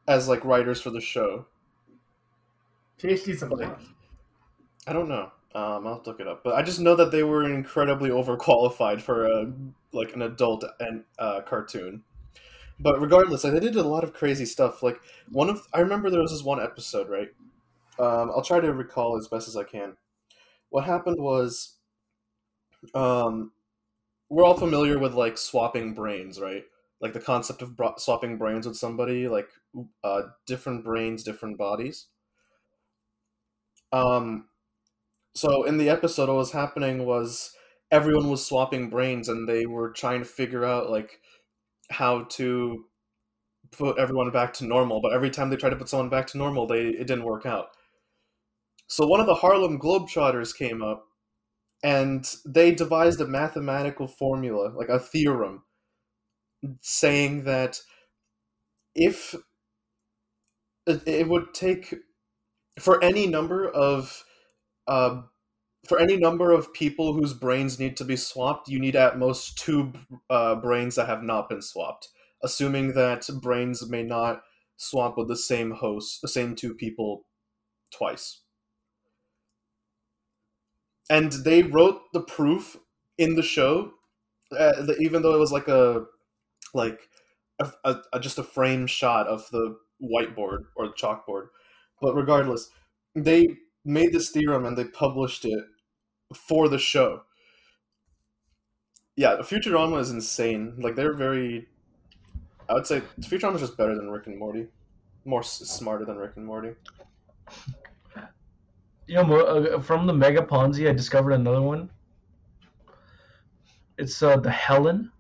as 0.08 0.28
like 0.28 0.44
writers 0.44 0.82
for 0.82 0.90
the 0.90 1.02
show. 1.02 1.46
PhDs 3.00 3.42
in 3.44 3.50
Like, 3.50 3.78
i 4.88 4.94
don't 4.94 5.10
know. 5.10 5.32
Um, 5.56 5.88
i'll 5.88 6.02
look 6.06 6.20
it 6.20 6.28
up. 6.28 6.44
But 6.44 6.56
i 6.56 6.62
just 6.62 6.80
know 6.80 6.96
that 6.96 7.12
they 7.12 7.24
were 7.24 7.44
incredibly 7.44 8.10
overqualified 8.10 9.02
for 9.02 9.26
a 9.26 9.52
like 9.92 10.14
an 10.14 10.22
adult 10.22 10.64
and 10.80 11.04
uh, 11.18 11.42
cartoon. 11.42 12.04
But 12.80 13.02
regardless 13.02 13.44
like 13.44 13.54
they 13.54 13.60
did 13.62 13.76
a 13.78 13.84
lot 13.84 14.04
of 14.04 14.14
crazy 14.14 14.46
stuff. 14.46 14.84
Like 14.84 15.00
one 15.32 15.50
of 15.50 15.68
i 15.74 15.80
remember 15.80 16.10
there 16.10 16.22
was 16.22 16.32
this 16.32 16.44
one 16.44 16.62
episode 16.62 17.10
right? 17.10 17.30
Um, 18.00 18.32
i'll 18.32 18.44
try 18.44 18.60
to 18.62 18.74
recall 18.74 19.18
as 19.18 19.28
best 19.28 19.48
as 19.48 19.58
i 19.58 19.64
can 19.64 19.98
what 20.70 20.86
happened 20.86 21.18
was 21.20 21.78
um, 22.94 23.52
we're 24.30 24.46
all 24.46 24.58
familiar 24.58 25.00
with 25.00 25.14
like 25.14 25.38
swapping 25.38 25.94
brains 25.94 26.40
right? 26.40 26.64
Like 27.02 27.14
the 27.14 27.20
concept 27.22 27.62
of 27.62 27.76
bro- 27.78 27.96
swapping 27.98 28.38
brains 28.38 28.68
with 28.68 28.78
somebody 28.78 29.28
like 29.28 29.50
uh, 30.04 30.24
different 30.48 30.84
brains 30.84 31.24
different 31.24 31.58
bodies. 31.58 32.08
Um, 33.92 34.46
so 35.36 35.64
in 35.64 35.78
the 35.78 35.90
episode 35.90 36.30
what 36.30 36.38
was 36.38 36.52
happening 36.54 37.06
was 37.06 37.56
everyone 37.92 38.30
was 38.30 38.46
swapping 38.46 38.90
brains 38.90 39.30
and 39.30 39.48
they 39.50 39.66
were 39.66 39.92
trying 39.92 40.20
to 40.22 40.26
figure 40.26 40.66
out 40.66 40.90
like 40.92 41.20
how 41.92 42.24
to 42.26 42.86
put 43.72 43.98
everyone 44.00 44.32
back 44.32 44.54
to 44.54 44.66
normal 44.66 45.02
but 45.02 45.14
every 45.14 45.30
time 45.32 45.50
they 45.50 45.58
tried 45.58 45.72
to 45.72 45.78
put 45.78 45.90
someone 45.90 46.10
back 46.10 46.28
to 46.28 46.38
normal 46.38 46.68
they 46.68 46.88
it 46.90 47.08
didn't 47.08 47.26
work 47.26 47.46
out 47.46 47.70
so 48.90 49.08
one 49.08 49.22
of 49.22 49.28
the 49.28 49.36
harlem 49.36 49.80
globetrotters 49.80 50.56
came 50.56 50.82
up 50.82 51.06
and 51.84 52.36
they 52.46 52.72
devised 52.72 53.22
a 53.22 53.28
mathematical 53.28 54.08
formula 54.08 54.74
like 54.76 54.90
a 54.90 55.00
theorem 55.00 55.64
saying 56.82 57.44
that 57.46 57.80
if 58.96 59.36
it, 60.86 61.28
would 61.28 61.54
take 61.54 61.96
for 62.80 63.04
any 63.04 63.28
number 63.28 63.70
of 63.70 64.24
uh, 64.88 65.22
for 65.88 66.00
any 66.00 66.18
number 66.18 66.52
of 66.52 66.74
people 66.74 67.14
whose 67.14 67.34
brains 67.34 67.80
need 67.80 67.96
to 67.98 68.04
be 68.04 68.16
swapped, 68.16 68.68
you 68.68 68.80
need 68.80 68.96
at 68.96 69.18
most 69.18 69.58
two 69.58 69.94
uh, 70.30 70.56
brains 70.56 70.96
that 70.96 71.08
have 71.08 71.24
not 71.24 71.48
been 71.48 71.62
swapped, 71.62 72.10
assuming 72.44 72.94
that 72.94 73.28
brains 73.42 73.88
may 73.90 74.04
not 74.04 74.42
swap 74.78 75.18
with 75.18 75.28
the 75.28 75.38
same 75.38 75.72
host, 75.72 76.22
the 76.22 76.28
same 76.28 76.56
two 76.56 76.74
people 76.74 77.26
twice. 77.94 78.42
And 81.10 81.32
they 81.32 81.64
wrote 81.64 82.02
the 82.14 82.22
proof 82.22 82.78
in 83.18 83.36
the 83.36 83.44
show, 83.44 83.94
uh, 84.52 84.84
that 84.84 84.98
even 85.02 85.22
though 85.22 85.36
it 85.36 85.40
was 85.40 85.52
like 85.52 85.68
a 85.68 86.06
like 86.74 87.10
a, 87.60 87.72
a, 87.86 87.98
a- 88.14 88.20
just 88.20 88.40
a 88.40 88.44
frame 88.44 88.88
shot 88.88 89.28
of 89.28 89.50
the 89.52 89.78
whiteboard 90.02 90.66
or 90.76 90.88
the 90.88 90.94
chalkboard. 90.94 91.48
But 92.02 92.16
regardless, 92.16 92.70
they 93.16 93.48
made 93.86 94.14
this 94.14 94.32
theorem 94.32 94.66
and 94.66 94.78
they 94.78 94.86
published 94.86 95.46
it 95.46 95.66
for 96.36 96.70
the 96.70 96.80
show. 96.80 97.24
Yeah, 99.16 99.36
Futurama 99.42 100.00
is 100.00 100.10
insane. 100.12 100.76
Like 100.80 100.96
they're 100.96 101.14
very, 101.14 101.68
I 102.70 102.74
would 102.74 102.88
say 102.88 103.02
Futurama 103.22 103.56
is 103.56 103.62
just 103.62 103.78
better 103.78 103.96
than 103.96 104.10
Rick 104.10 104.28
and 104.28 104.38
Morty, 104.38 104.68
more 105.26 105.44
smarter 105.44 106.06
than 106.06 106.18
Rick 106.18 106.34
and 106.38 106.46
Morty. 106.46 106.76
You 109.10 109.16
know, 109.16 109.40
uh, 109.40 109.82
from 109.82 110.06
the 110.06 110.14
Mega 110.14 110.44
Fonzi, 110.44 110.88
I 110.88 110.94
discovered 110.94 111.32
another 111.32 111.64
one. 111.64 111.90
It's 113.98 114.22
uh, 114.22 114.38
the 114.38 114.52
Helen, 114.52 115.12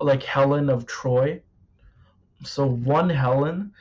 like 0.00 0.22
Helen 0.22 0.70
of 0.70 0.86
Troy. 0.86 1.42
So 2.42 2.66
one 2.66 3.10
Helen 3.10 3.74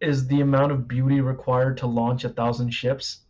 is 0.00 0.28
the 0.28 0.40
amount 0.40 0.70
of 0.70 0.86
beauty 0.86 1.20
required 1.20 1.78
to 1.78 1.88
launch 1.88 2.22
a 2.22 2.28
thousand 2.28 2.70
ships, 2.70 3.22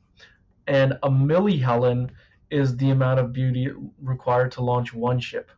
and 0.67 0.99
a 1.03 1.09
milli 1.09 1.59
Helen 1.59 2.13
is 2.51 2.77
the 2.77 2.91
amount 2.91 3.19
of 3.19 3.33
beauty 3.33 3.71
required 4.03 4.53
to 4.53 4.61
launch 4.61 4.93
one 4.93 5.19
ship. 5.19 5.51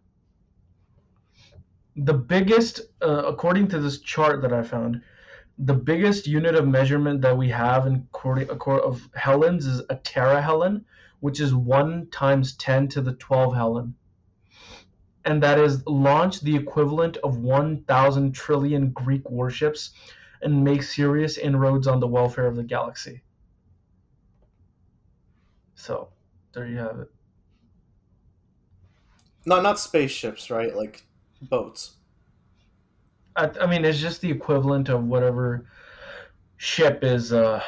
The 1.96 2.14
biggest, 2.14 2.82
uh, 3.02 3.24
according 3.26 3.66
to 3.70 3.80
this 3.80 3.98
chart 3.98 4.42
that 4.42 4.52
I 4.52 4.62
found, 4.62 5.02
the 5.62 5.74
biggest 5.74 6.26
unit 6.26 6.54
of 6.54 6.66
measurement 6.66 7.20
that 7.20 7.36
we 7.36 7.50
have 7.50 7.86
in 7.86 8.06
according 8.14 8.48
of 8.48 9.08
helens 9.14 9.66
is 9.66 9.80
a 9.90 9.96
terahelen, 9.96 10.84
which 11.20 11.38
is 11.38 11.54
one 11.54 12.08
times 12.10 12.56
ten 12.56 12.88
to 12.88 13.02
the 13.02 13.12
twelve 13.14 13.54
helen, 13.54 13.94
and 15.26 15.42
that 15.42 15.58
is 15.58 15.86
launch 15.86 16.40
the 16.40 16.56
equivalent 16.56 17.18
of 17.18 17.38
one 17.38 17.84
thousand 17.84 18.32
trillion 18.32 18.90
Greek 18.90 19.28
warships, 19.28 19.90
and 20.40 20.64
make 20.64 20.82
serious 20.82 21.36
inroads 21.36 21.86
on 21.86 22.00
the 22.00 22.08
welfare 22.08 22.46
of 22.46 22.56
the 22.56 22.64
galaxy. 22.64 23.22
So, 25.74 26.08
there 26.54 26.66
you 26.66 26.78
have 26.78 27.00
it. 27.00 27.10
Not 29.44 29.62
not 29.62 29.78
spaceships, 29.78 30.50
right? 30.50 30.74
Like 30.74 31.04
boats. 31.42 31.96
I, 33.40 33.50
I 33.62 33.66
mean, 33.66 33.86
it's 33.86 33.98
just 33.98 34.20
the 34.20 34.30
equivalent 34.30 34.90
of 34.90 35.04
whatever 35.04 35.64
ship 36.58 37.02
is 37.02 37.32
uh, 37.32 37.62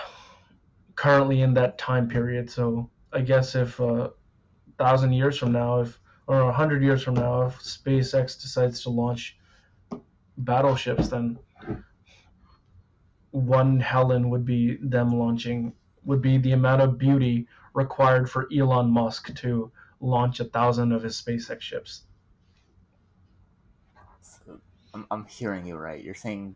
currently 0.97 1.41
in 1.41 1.55
that 1.55 1.79
time 1.79 2.09
period. 2.09 2.51
So 2.51 2.91
I 3.11 3.23
guess 3.23 3.55
if 3.55 3.81
a 3.81 3.87
uh, 3.87 4.11
thousand 4.79 5.15
years 5.15 5.39
from 5.39 5.53
now, 5.53 5.81
if 5.81 5.99
or 6.27 6.41
a 6.41 6.53
hundred 6.53 6.83
years 6.83 7.03
from 7.03 7.15
now, 7.15 7.47
if 7.47 7.59
SpaceX 7.61 8.41
decides 8.41 8.83
to 8.83 8.91
launch 8.91 9.39
battleships, 10.37 11.09
then 11.09 11.39
one 13.31 13.81
Helen 13.81 14.29
would 14.29 14.45
be 14.45 14.77
them 14.83 15.19
launching 15.19 15.73
would 16.05 16.21
be 16.21 16.37
the 16.37 16.53
amount 16.53 16.83
of 16.83 16.99
beauty 16.99 17.47
required 17.73 18.29
for 18.29 18.47
Elon 18.55 18.91
Musk 18.91 19.35
to 19.37 19.73
launch 20.01 20.41
a 20.41 20.45
thousand 20.45 20.93
of 20.93 21.03
his 21.03 21.21
SpaceX 21.21 21.63
ships. 21.63 22.03
So, 24.93 25.01
I'm, 25.01 25.07
I'm 25.11 25.27
hearing 25.27 25.67
you 25.67 25.77
right. 25.77 26.03
You're 26.03 26.15
saying 26.15 26.55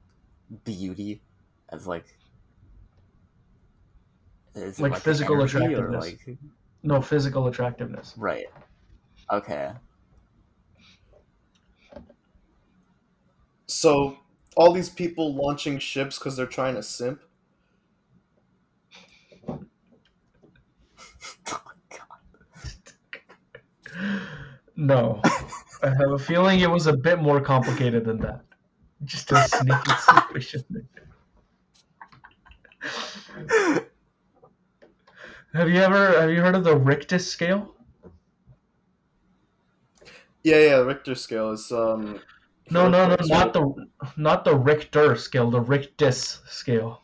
beauty 0.65 1.23
as 1.71 1.87
like. 1.87 2.05
Is 4.55 4.79
it 4.79 4.83
Like 4.83 4.97
physical 4.97 5.43
attractiveness. 5.43 6.15
like- 6.27 6.39
No 6.83 7.03
physical 7.03 7.47
attractiveness. 7.49 8.15
right. 8.17 8.47
Okay. 9.31 9.71
So 13.67 14.17
all 14.57 14.73
these 14.73 14.89
people 14.89 15.35
launching 15.35 15.79
ships 15.79 16.19
because 16.19 16.37
they're 16.37 16.47
trying 16.47 16.75
to 16.77 16.83
simp. 16.83 17.21
Oh, 21.49 21.63
God. 21.91 22.19
No. 24.77 25.21
I 25.83 25.89
have 25.89 26.13
a 26.13 26.19
feeling 26.19 26.61
it 26.61 26.71
was 26.71 26.87
a 26.87 26.97
bit 26.97 27.21
more 27.21 27.41
complicated 27.41 28.05
than 28.05 28.19
that. 28.19 28.43
Just 29.05 29.31
a 29.33 29.43
sneaky 29.49 29.91
suspicion. 29.99 30.89
have 35.53 35.69
you 35.69 35.81
ever 35.81 36.21
have 36.21 36.31
you 36.31 36.41
heard 36.41 36.55
of 36.55 36.65
the 36.65 36.77
Richter 36.77 37.19
scale? 37.19 37.75
Yeah, 40.43 40.59
yeah. 40.59 40.77
Richter 40.77 41.15
scale 41.15 41.51
is 41.53 41.71
um. 41.73 42.21
No, 42.71 42.89
no, 42.89 43.09
no, 43.09 43.17
not 43.27 43.53
the 43.53 43.87
not 44.17 44.45
the 44.45 44.57
Richter 44.57 45.15
scale, 45.17 45.51
the 45.51 45.63
Richtis 45.63 46.41
scale. 46.49 47.01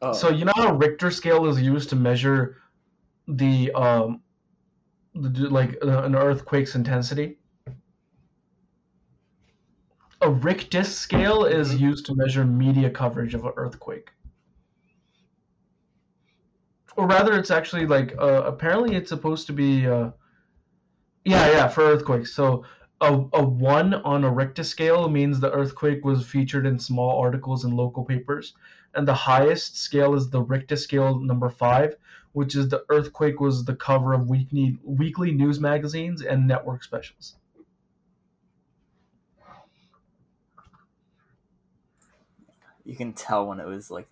Oh. 0.00 0.12
So 0.12 0.30
you 0.30 0.44
know 0.44 0.52
how 0.56 0.74
Richter 0.74 1.10
scale 1.10 1.46
is 1.46 1.60
used 1.60 1.90
to 1.90 1.96
measure 1.96 2.58
the 3.28 3.70
um 3.72 4.20
the, 4.20 4.21
like 5.14 5.76
uh, 5.82 6.02
an 6.04 6.14
earthquake's 6.14 6.74
intensity? 6.74 7.38
A 10.22 10.28
Richtis 10.30 10.86
scale 10.86 11.44
is 11.44 11.74
Mhm. 11.74 11.80
used 11.80 12.06
to 12.06 12.14
measure 12.14 12.44
media 12.44 12.88
coverage 12.90 13.34
of 13.34 13.44
an 13.44 13.52
earthquake. 13.56 14.12
Or 16.96 17.06
rather, 17.06 17.38
it's 17.38 17.50
actually 17.50 17.86
like 17.86 18.14
uh, 18.18 18.42
apparently 18.46 18.96
it's 18.96 19.08
supposed 19.08 19.46
to 19.48 19.52
be 19.52 19.86
uh, 19.86 20.10
yeah, 21.24 21.50
yeah, 21.50 21.68
for 21.68 21.82
earthquakes. 21.82 22.32
So 22.34 22.64
a, 23.00 23.12
a 23.32 23.44
one 23.44 23.94
on 23.94 24.24
a 24.24 24.30
Richter 24.30 24.64
scale 24.64 25.08
means 25.08 25.40
the 25.40 25.52
earthquake 25.52 26.04
was 26.04 26.26
featured 26.26 26.66
in 26.66 26.78
small 26.78 27.18
articles 27.20 27.64
in 27.64 27.76
local 27.76 28.04
papers 28.04 28.54
and 28.94 29.06
the 29.06 29.14
highest 29.14 29.78
scale 29.78 30.14
is 30.14 30.28
the 30.30 30.42
Richter 30.42 30.76
scale 30.76 31.18
number 31.18 31.48
five, 31.48 31.96
which 32.32 32.54
is 32.56 32.68
the 32.68 32.84
earthquake 32.88 33.40
was 33.40 33.64
the 33.64 33.74
cover 33.76 34.12
of 34.12 34.28
weekly 34.28 34.78
weekly 34.84 35.32
news 35.32 35.60
magazines 35.60 36.22
and 36.22 36.46
network 36.46 36.82
specials. 36.84 37.36
You 42.84 42.94
can 42.96 43.12
tell 43.12 43.46
when 43.46 43.58
it 43.60 43.66
was 43.66 43.90
like 43.90 44.08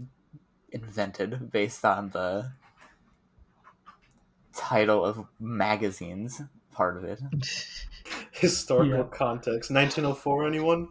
invented 0.73 1.51
based 1.53 1.85
on 1.85 2.11
the 2.11 2.53
title 4.53 5.05
of 5.05 5.27
magazines 5.39 6.43
part 6.73 6.97
of 6.97 7.05
it. 7.05 7.21
Historical 8.33 9.05
Yeah. 9.05 9.05
context. 9.05 9.71
1904. 9.71 10.47
Anyone? 10.47 10.89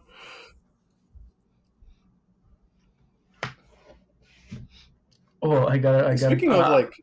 Oh, 5.41 5.65
I 5.67 5.77
got. 5.77 5.95
it. 6.01 6.05
I 6.05 6.15
got. 6.15 6.29
Speaking 6.31 6.51
of 6.53 6.59
uh, 6.65 6.69
like, 6.69 6.93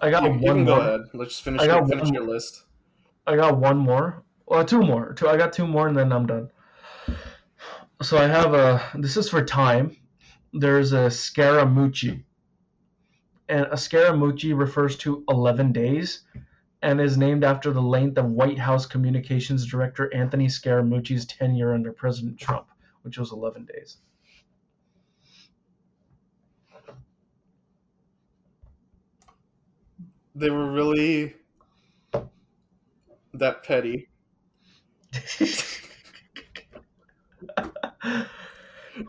I 0.00 0.10
got 0.10 0.22
you, 0.22 0.30
one 0.30 0.40
you 0.40 0.48
can 0.48 0.64
more. 0.64 0.76
go 0.76 0.80
ahead. 0.80 1.00
Let's 1.14 1.32
just 1.32 1.42
finish, 1.42 1.60
I 1.60 1.66
got 1.66 1.88
finish 1.88 2.04
one 2.04 2.14
your 2.14 2.26
list. 2.26 2.64
I 3.26 3.36
got 3.36 3.58
one 3.58 3.78
more. 3.78 4.22
Well, 4.46 4.64
two 4.64 4.80
more. 4.80 5.12
Two. 5.14 5.28
I 5.28 5.36
got 5.36 5.52
two 5.52 5.66
more, 5.66 5.88
and 5.88 5.96
then 5.96 6.12
I'm 6.12 6.26
done. 6.26 6.50
So 8.02 8.16
I 8.16 8.26
have 8.26 8.54
a. 8.54 8.82
This 8.94 9.16
is 9.16 9.28
for 9.28 9.44
time. 9.44 9.96
There's 10.52 10.92
a 10.92 11.08
Scaramucci, 11.10 12.22
and 13.48 13.66
a 13.66 13.74
Scaramucci 13.74 14.56
refers 14.56 14.96
to 14.98 15.24
11 15.28 15.72
days, 15.72 16.22
and 16.80 17.00
is 17.00 17.18
named 17.18 17.44
after 17.44 17.70
the 17.70 17.82
length 17.82 18.16
of 18.16 18.30
White 18.30 18.58
House 18.58 18.86
Communications 18.86 19.66
Director 19.66 20.12
Anthony 20.14 20.46
Scaramucci's 20.46 21.26
tenure 21.26 21.74
under 21.74 21.92
President 21.92 22.38
Trump, 22.38 22.68
which 23.02 23.18
was 23.18 23.32
11 23.32 23.66
days. 23.66 23.98
They 30.38 30.50
were 30.50 30.70
really 30.70 31.34
that 33.34 33.62
petty. 33.64 34.08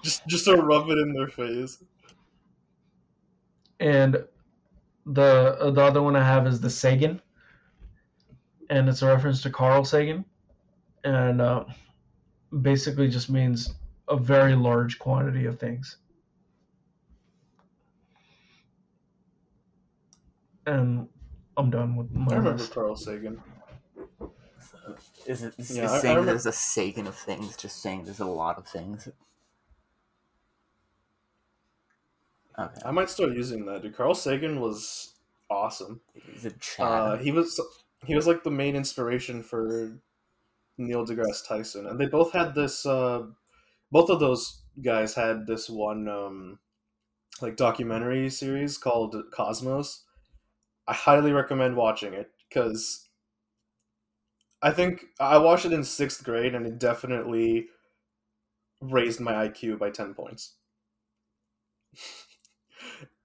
Just 0.04 0.26
just 0.28 0.46
to 0.46 0.56
rub 0.56 0.90
it 0.90 0.98
in 0.98 1.14
their 1.14 1.28
face. 1.28 1.84
and 3.80 4.16
the 5.06 5.72
the 5.74 5.82
other 5.82 6.02
one 6.02 6.16
I 6.16 6.24
have 6.24 6.48
is 6.48 6.62
the 6.62 6.70
Sagan, 6.70 7.22
and 8.70 8.90
it's 8.90 9.02
a 9.02 9.08
reference 9.08 9.42
to 9.44 9.50
Carl 9.50 9.86
Sagan, 9.86 10.26
and 11.04 11.42
uh, 11.42 11.66
basically 12.62 13.10
just 13.10 13.30
means 13.30 13.74
a 14.08 14.18
very 14.18 14.56
large 14.56 15.00
quantity 15.00 15.46
of 15.46 15.60
things. 15.60 15.98
And 20.66 21.10
I'm 21.60 21.70
done 21.70 21.96
with 21.96 22.10
my 22.12 22.32
I 22.32 22.38
remember 22.38 22.58
list. 22.58 22.74
Carl 22.74 22.96
Sagan. 22.96 23.42
Is 25.28 25.44
it 25.44 25.54
is, 25.58 25.76
Yeah, 25.78 25.86
is 25.86 25.92
I- 25.92 25.96
I 25.98 26.00
saying 26.00 26.16
remember- 26.16 26.32
there's 26.32 26.46
a 26.46 26.52
Sagan 26.52 27.06
of 27.08 27.16
things 27.16 27.56
just 27.58 27.82
saying 27.82 28.06
there's 28.06 28.20
a 28.22 28.26
lot 28.26 28.58
of 28.58 28.66
things? 28.68 29.08
Okay. 32.58 32.82
I 32.86 32.92
might 32.92 33.10
start 33.10 33.32
using 33.34 33.66
that. 33.66 33.82
Dude, 33.84 33.96
Carl 33.96 34.14
Sagan 34.16 34.60
was 34.60 35.14
awesome. 35.50 36.02
Is 36.36 36.46
it 36.46 36.60
Chad? 36.60 36.86
Uh, 36.86 37.18
he 37.18 37.32
was 37.32 37.60
he 38.06 38.16
was 38.16 38.28
like 38.28 38.44
the 38.44 38.52
main 38.52 38.76
inspiration 38.76 39.44
for 39.44 39.98
Neil 40.78 41.06
deGrasse 41.06 41.48
Tyson, 41.48 41.88
and 41.88 42.00
they 42.00 42.06
both 42.06 42.32
had 42.34 42.56
this. 42.56 42.86
Uh, 42.86 43.28
both 43.92 44.10
of 44.10 44.20
those 44.20 44.62
guys 44.82 45.14
had 45.16 45.48
this 45.48 45.70
one 45.70 46.08
um, 46.10 46.60
like 47.42 47.56
documentary 47.56 48.30
series 48.30 48.78
called 48.78 49.16
Cosmos. 49.32 50.04
I 50.90 50.94
highly 50.94 51.32
recommend 51.34 51.78
watching 51.78 52.14
it 52.14 52.32
because 52.50 53.10
I 54.62 54.72
think 54.72 55.06
I 55.20 55.38
watched 55.38 55.66
it 55.66 55.74
in 55.74 55.84
sixth 55.84 56.24
grade, 56.24 56.56
and 56.56 56.66
it 56.66 56.80
definitely 56.80 57.68
raised 58.82 59.22
my 59.22 59.36
IQ 59.36 59.78
by 59.78 59.90
ten 59.90 60.14
points. 60.14 60.56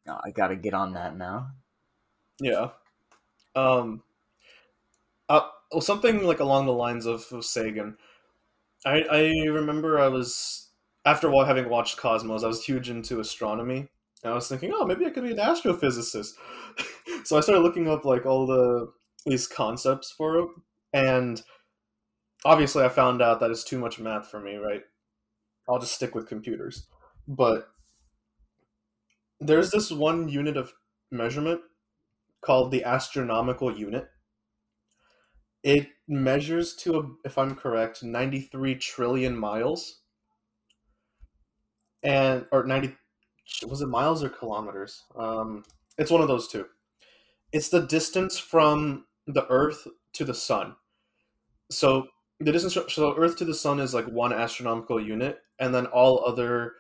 No, 0.07 0.21
I 0.25 0.31
gotta 0.31 0.57
get 0.57 0.75
on 0.75 0.95
that 0.95 1.17
now. 1.17 1.53
Yeah. 2.41 2.71
Um. 3.55 4.03
Uh, 5.29 5.49
well, 5.73 5.81
something 5.81 6.25
like 6.25 6.41
along 6.41 6.67
the 6.67 6.73
lines 6.73 7.07
of, 7.07 7.27
of 7.33 7.45
Sagan. 7.45 7.97
I 8.87 9.03
I 9.11 9.21
remember 9.49 10.01
I 10.01 10.09
was 10.09 10.71
after 11.05 11.31
wa- 11.31 11.45
having 11.47 11.69
watched 11.71 11.99
Cosmos, 11.99 12.45
I 12.45 12.49
was 12.49 12.65
huge 12.65 12.91
into 12.91 13.21
astronomy. 13.21 13.89
And 14.25 14.33
I 14.33 14.35
was 14.35 14.49
thinking, 14.49 14.73
oh, 14.75 14.87
maybe 14.87 15.05
I 15.05 15.11
could 15.11 15.23
be 15.23 15.33
an 15.33 15.37
astrophysicist. 15.37 16.33
so 17.25 17.37
I 17.37 17.41
started 17.41 17.61
looking 17.61 17.89
up 17.89 18.05
like 18.05 18.25
all 18.25 18.47
the 18.47 18.91
these 19.27 19.47
concepts 19.47 20.11
for 20.11 20.39
it, 20.39 20.49
and 20.93 21.43
obviously 22.45 22.85
I 22.85 22.89
found 22.89 23.23
out 23.23 23.41
that 23.41 23.51
it's 23.51 23.65
too 23.65 23.79
much 23.79 23.99
math 23.99 24.31
for 24.31 24.41
me. 24.41 24.57
Right? 24.57 24.83
I'll 25.69 25.79
just 25.79 25.95
stick 25.95 26.15
with 26.15 26.29
computers. 26.29 26.87
But 27.29 27.69
there's 29.41 29.71
this 29.71 29.91
one 29.91 30.29
unit 30.29 30.57
of 30.57 30.73
measurement 31.11 31.61
called 32.41 32.71
the 32.71 32.85
astronomical 32.85 33.77
unit. 33.77 34.09
It 35.63 35.89
measures 36.07 36.77
to, 36.77 37.17
if 37.25 37.39
I'm 37.39 37.55
correct, 37.55 38.03
93 38.03 38.75
trillion 38.77 39.37
miles. 39.37 40.03
And, 42.03 42.45
or 42.53 42.65
90, 42.65 42.95
was 43.67 43.81
it 43.81 43.89
miles 43.89 44.23
or 44.23 44.29
kilometers? 44.29 45.05
Um, 45.17 45.65
it's 45.99 46.11
one 46.11 46.23
of 46.23 46.29
those 46.29 46.49
two. 46.49 46.67
It's 47.53 47.69
the 47.69 47.87
distance 47.87 48.39
from 48.39 49.05
the 49.27 49.47
Earth 49.49 49.87
to 50.15 50.25
the 50.25 50.35
Sun. 50.35 50.75
So 51.71 52.09
the 52.41 52.53
distance, 52.53 52.77
so 52.93 53.17
Earth 53.17 53.37
to 53.39 53.45
the 53.45 53.55
Sun 53.55 53.81
is 53.81 53.95
like 53.95 54.07
one 54.07 54.33
astronomical 54.33 55.01
unit, 55.01 55.39
and 55.59 55.75
then 55.75 55.87
all 55.87 56.25
other, 56.27 56.73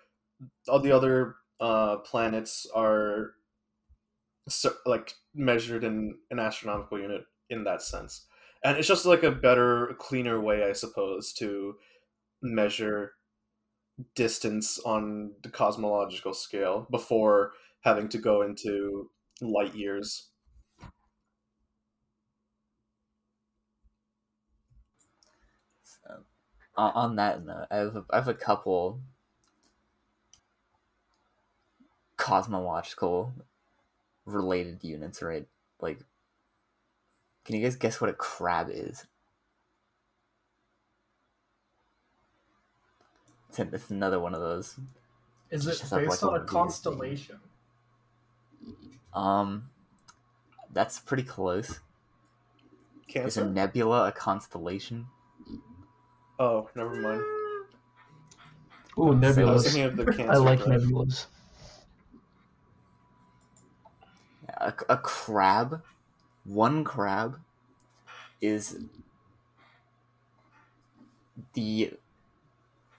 all 0.68 0.80
the 0.80 0.92
other 0.92 1.36
uh, 1.60 1.98
planets 1.98 2.66
are 2.74 3.34
so, 4.48 4.72
like 4.84 5.14
measured 5.34 5.84
in 5.84 6.16
an 6.30 6.38
astronomical 6.38 6.98
unit 6.98 7.24
in 7.50 7.64
that 7.64 7.82
sense 7.82 8.26
and 8.64 8.78
it's 8.78 8.88
just 8.88 9.06
like 9.06 9.22
a 9.22 9.30
better 9.30 9.94
cleaner 9.98 10.40
way 10.40 10.64
i 10.64 10.72
suppose 10.72 11.32
to 11.32 11.76
measure 12.42 13.12
distance 14.14 14.78
on 14.80 15.32
the 15.42 15.48
cosmological 15.48 16.34
scale 16.34 16.86
before 16.90 17.52
having 17.82 18.08
to 18.08 18.18
go 18.18 18.42
into 18.42 19.10
light 19.40 19.74
years 19.74 20.30
So, 25.82 26.24
on, 26.76 27.16
that 27.16 27.44
note, 27.44 27.66
I 27.70 27.76
have 27.76 27.96
a, 27.96 28.04
I 28.10 28.16
have 28.16 28.28
a 28.28 28.34
couple 28.34 29.00
cosmological 32.16 33.32
related 34.24 34.82
units, 34.82 35.22
right? 35.22 35.46
Like, 35.80 36.00
can 37.44 37.56
you 37.56 37.62
guys 37.62 37.76
guess 37.76 38.00
what 38.00 38.10
a 38.10 38.14
crab 38.14 38.68
is? 38.70 39.06
It's, 43.54 43.60
an- 43.60 43.70
it's 43.72 43.90
another 43.90 44.18
one 44.18 44.34
of 44.34 44.40
those. 44.40 44.80
Is 45.48 45.68
it 45.68 45.80
based 45.88 45.92
like, 45.92 46.22
on 46.24 46.40
a 46.40 46.44
constellation? 46.44 47.38
Um, 49.12 49.70
that's 50.72 50.98
pretty 50.98 51.22
close. 51.22 51.78
Is 53.14 53.36
a 53.36 53.48
nebula 53.48 54.08
a 54.08 54.12
constellation? 54.12 55.06
oh 56.40 56.68
never 56.74 56.96
mind 56.96 57.22
Ooh, 58.98 59.12
i 59.12 59.14
was 59.14 59.36
nebulas. 59.36 59.62
thinking 59.62 59.82
of 59.84 59.96
the 59.96 60.04
cancer 60.12 60.32
I 60.32 60.36
like 60.36 60.60
crab. 60.62 60.80
nebulas. 60.80 61.26
A, 64.48 64.74
a 64.88 64.96
crab, 64.96 65.80
one 66.42 66.82
crab, 66.82 67.38
is 68.40 68.80
the 71.52 71.92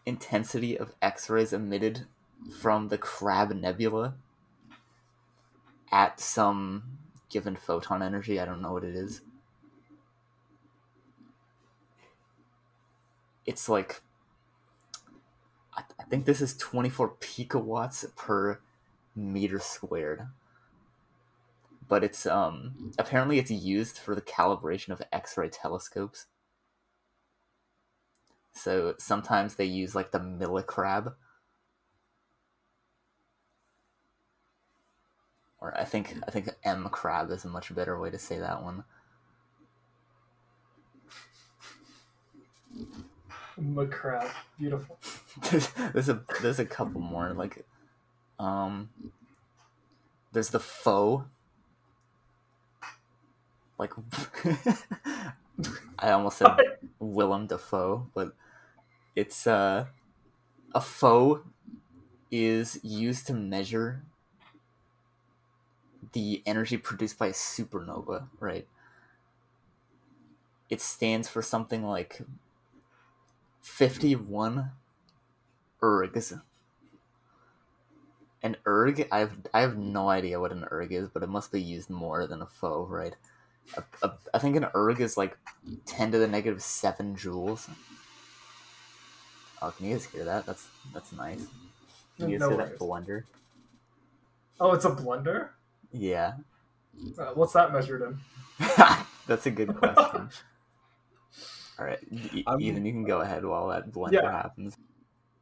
intensity 0.06 0.78
of 0.78 0.93
X-rays 1.01 1.53
emitted 1.53 2.06
from 2.60 2.89
the 2.89 2.97
Crab 2.97 3.51
Nebula 3.51 4.16
at 5.91 6.20
some 6.20 6.84
given 7.30 7.56
photon 7.56 8.01
energy. 8.01 8.39
I 8.39 8.45
don't 8.45 8.62
know 8.62 8.74
what 8.74 8.84
it 8.84 8.95
is. 8.95 9.22
It's 13.45 13.70
like 13.70 14.01
I, 15.76 15.84
I 15.99 16.03
think 16.03 16.26
this 16.26 16.41
is 16.41 16.58
24 16.58 17.16
picowatts 17.20 18.16
per 18.16 18.60
meter 19.16 19.60
squared 19.60 20.28
but 21.88 22.03
it's 22.03 22.26
um 22.26 22.91
apparently 22.97 23.38
it's 23.38 23.51
used 23.51 23.97
for 23.97 24.16
the 24.16 24.22
calibration 24.22 24.89
of 24.89 25.01
X-ray 25.12 25.49
telescopes. 25.49 26.26
So 28.56 28.95
sometimes 28.97 29.56
they 29.56 29.66
use 29.66 29.93
like 29.93 30.12
the 30.12 30.20
millicrab. 30.20 31.14
Or 35.60 35.78
I 35.78 35.84
think 35.84 36.16
I 36.28 36.32
think 36.32 36.49
M 36.64 36.88
crab 36.91 37.30
is 37.32 37.45
a 37.45 37.49
much 37.49 37.74
better 37.76 37.99
way 37.99 38.10
to 38.10 38.18
say 38.18 38.39
that 38.39 38.64
one. 38.64 38.84
McCrab. 43.60 44.30
Beautiful. 44.58 44.97
there's 45.93 46.10
a 46.10 46.24
there's 46.41 46.60
a 46.60 46.66
couple 46.66 47.01
more 47.01 47.34
like 47.34 47.66
um 48.39 48.89
there's 50.34 50.49
the 50.49 50.60
foe 50.60 51.26
like 53.78 53.91
I 55.99 56.12
almost 56.12 56.38
said 56.38 56.49
Willem 56.99 57.47
Dafoe, 57.47 58.08
but 58.14 58.34
it's 59.16 59.47
uh 59.47 59.86
a 60.74 60.82
foe 60.82 61.43
is 62.32 62.80
used 62.84 63.28
to 63.28 63.34
measure 63.34 64.03
the 66.11 66.41
energy 66.45 66.78
produced 66.78 67.18
by 67.18 67.28
a 67.28 67.32
supernova, 67.32 68.28
right? 68.39 68.68
It 70.70 70.82
stands 70.82 71.28
for 71.30 71.41
something 71.41 71.84
like 71.84 72.22
51 73.61 74.72
ergs. 75.82 76.41
An 78.41 78.57
erg, 78.68 79.07
I 79.11 79.20
have 79.20 79.34
I 79.53 79.61
have 79.61 79.78
no 79.78 80.09
idea 80.09 80.39
what 80.39 80.51
an 80.51 80.66
erg 80.72 80.91
is, 80.91 81.09
but 81.09 81.24
it 81.24 81.30
must 81.30 81.51
be 81.51 81.61
used 81.61 81.89
more 81.89 82.28
than 82.28 82.41
a 82.41 82.45
foe, 82.45 82.86
right? 82.86 83.16
A, 83.76 83.84
a, 84.03 84.13
I 84.34 84.39
think 84.39 84.55
an 84.55 84.68
erg 84.76 85.01
is 85.01 85.18
like 85.18 85.38
10 85.86 86.11
to 86.11 86.20
the 86.20 86.28
negative 86.28 86.61
7 86.61 87.16
joules. 87.16 87.70
Oh, 89.62 89.72
can 89.72 89.88
you 89.88 89.93
guys 89.93 90.06
hear 90.06 90.26
that? 90.26 90.45
That's 90.45 90.68
that's 90.93 91.12
nice. 91.14 91.45
Can 92.18 92.30
you 92.30 92.38
No 92.39 92.49
hear 92.49 92.58
worries. 92.58 92.70
that 92.72 92.80
blunder? 92.80 93.26
Oh, 94.60 94.72
it's 94.74 94.86
a 94.86 94.89
blunder. 94.89 95.51
Yeah. 95.91 96.34
Uh, 97.18 97.32
what's 97.34 97.53
that 97.53 97.74
measured 97.74 98.01
in? 98.01 98.18
That's 99.28 99.45
a 99.45 99.51
good 99.51 99.76
question. 99.76 100.30
All 101.80 101.86
right, 101.86 101.99
E- 102.10 102.43
I'm- 102.47 102.62
Ethan, 102.62 102.86
you 102.86 102.93
can 102.93 103.03
go 103.03 103.20
ahead 103.20 103.43
while 103.43 103.68
that 103.68 103.91
blunder 103.91 104.22
Yeah. 104.24 104.32
happens. 104.32 104.78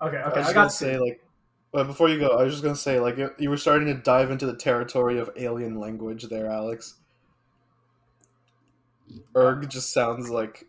Okay, 0.01 0.18
I 0.18 0.24
okay, 0.24 0.39
was 0.39 0.47
I, 0.49 0.53
just 0.53 0.55
gonna 0.55 0.70
say 0.72 0.97
like, 0.97 1.24
but 1.72 1.86
before 1.86 2.09
you 2.09 2.18
go, 2.20 2.30
I 2.30 2.43
was 2.43 2.53
just 2.53 2.64
gonna 2.64 2.76
say 2.76 2.99
like 2.99 3.18
you- 3.18 3.36
you 3.38 3.49
were 3.51 3.57
starting 3.57 3.88
to 3.88 3.93
dive 3.93 4.32
into 4.32 4.47
the 4.47 4.55
territory 4.55 5.20
of 5.20 5.30
alien 5.36 5.80
language 5.80 6.24
there, 6.24 6.49
Alex. 6.49 6.95
Erg 9.36 9.70
just 9.70 9.91
sounds 9.93 10.30
like 10.30 10.66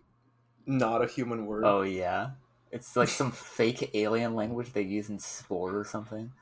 not 0.66 1.02
a 1.02 1.06
human 1.06 1.46
word. 1.46 1.64
Oh 1.64 1.80
yeah, 1.82 2.30
it's 2.74 2.96
like 2.96 3.08
some 3.08 3.30
fake 3.30 3.90
alien 3.94 4.34
language 4.34 4.72
they 4.72 4.82
use 4.82 5.08
in 5.08 5.18
sport 5.18 5.74
or 5.74 5.84
something. 5.84 6.32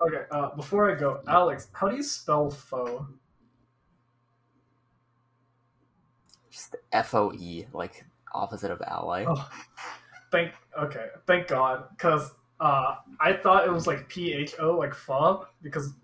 Okay, 0.00 0.24
uh, 0.30 0.50
before 0.54 0.90
I 0.94 0.98
go, 0.98 1.20
Alex, 1.28 1.68
how 1.72 1.88
do 1.88 1.96
you 1.96 2.02
spell 2.02 2.50
foe? 2.50 3.06
Just 6.50 6.76
F 6.92 7.14
O 7.14 7.32
E, 7.32 7.66
like 7.72 8.04
opposite 8.34 8.70
of 8.70 8.82
ally. 8.82 9.24
Oh, 9.26 9.48
thank. 10.30 10.52
Okay, 10.78 11.06
thank 11.26 11.46
God, 11.48 11.84
because 11.96 12.32
uh, 12.60 12.96
I 13.20 13.32
thought 13.32 13.66
it 13.66 13.72
was 13.72 13.86
like 13.86 14.08
P 14.08 14.32
H 14.34 14.54
O, 14.58 14.72
like 14.76 14.92
pho, 14.92 15.46
because 15.62 15.94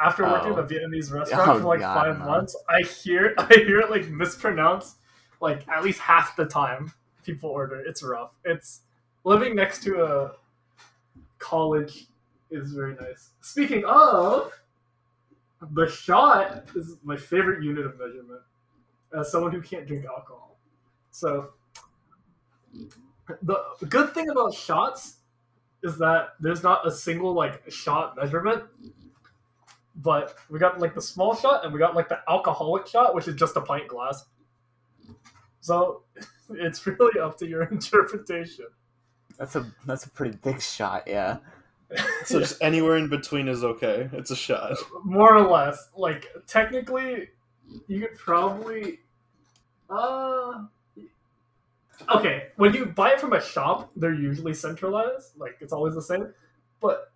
after 0.00 0.22
working 0.22 0.52
Oh. 0.52 0.58
at 0.58 0.60
a 0.60 0.62
Vietnamese 0.74 1.12
restaurant 1.18 1.48
Oh, 1.50 1.58
for 1.60 1.66
like 1.66 1.80
God, 1.80 1.94
five 2.04 2.18
no. 2.20 2.24
months, 2.24 2.56
I 2.68 2.82
hear 2.82 3.34
I 3.38 3.52
hear 3.54 3.80
it 3.80 3.90
like 3.90 4.08
mispronounced, 4.08 4.98
like 5.40 5.66
at 5.68 5.82
least 5.82 6.00
half 6.00 6.36
the 6.36 6.44
time 6.44 6.92
people 7.24 7.50
order. 7.50 7.80
It's 7.80 8.02
rough. 8.02 8.32
It's 8.44 8.80
living 9.24 9.54
next 9.54 9.82
to 9.84 10.04
a 10.04 10.32
college 11.38 12.06
is 12.50 12.72
very 12.72 12.94
nice. 12.94 13.30
Speaking 13.40 13.84
of, 13.84 14.52
the 15.72 15.88
shot 15.88 16.64
is 16.74 16.96
my 17.02 17.16
favorite 17.16 17.62
unit 17.62 17.84
of 17.86 17.98
measurement 17.98 18.40
as 19.18 19.30
someone 19.30 19.52
who 19.52 19.60
can't 19.60 19.86
drink 19.86 20.04
alcohol. 20.04 20.56
So 21.10 21.50
the 23.42 23.86
good 23.88 24.14
thing 24.14 24.28
about 24.30 24.54
shots 24.54 25.16
is 25.82 25.98
that 25.98 26.34
there's 26.40 26.62
not 26.62 26.86
a 26.86 26.90
single 26.90 27.32
like 27.32 27.70
shot 27.70 28.16
measurement. 28.16 28.64
But 29.96 30.36
we 30.48 30.60
got 30.60 30.78
like 30.78 30.94
the 30.94 31.02
small 31.02 31.34
shot 31.34 31.64
and 31.64 31.72
we 31.72 31.80
got 31.80 31.96
like 31.96 32.08
the 32.08 32.20
alcoholic 32.28 32.86
shot, 32.86 33.14
which 33.14 33.26
is 33.26 33.34
just 33.34 33.56
a 33.56 33.60
pint 33.60 33.88
glass. 33.88 34.24
So 35.60 36.02
it's 36.50 36.86
really 36.86 37.20
up 37.20 37.38
to 37.38 37.46
your 37.46 37.62
interpretation. 37.70 38.66
That's 39.38 39.56
a 39.56 39.70
that's 39.86 40.04
a 40.04 40.10
pretty 40.10 40.36
big 40.42 40.60
shot. 40.60 41.04
Yeah. 41.06 41.38
So 42.24 42.40
just 42.40 42.56
anywhere 42.62 42.96
in 42.96 43.08
between 43.08 43.48
is 43.48 43.62
okay. 43.64 44.10
It's 44.12 44.30
a 44.30 44.36
shot. 44.36 44.76
more 45.04 45.36
or 45.36 45.48
less 45.48 45.90
like 45.96 46.26
technically 46.46 47.28
you 47.86 48.00
could 48.00 48.18
probably 48.18 49.00
uh 49.90 50.64
okay 52.14 52.48
when 52.56 52.72
you 52.74 52.86
buy 52.86 53.10
it 53.10 53.20
from 53.20 53.32
a 53.32 53.40
shop 53.40 53.90
they're 53.96 54.14
usually 54.14 54.54
centralized 54.54 55.32
like 55.38 55.56
it's 55.60 55.72
always 55.72 55.94
the 55.94 56.02
same 56.02 56.32
but 56.80 57.10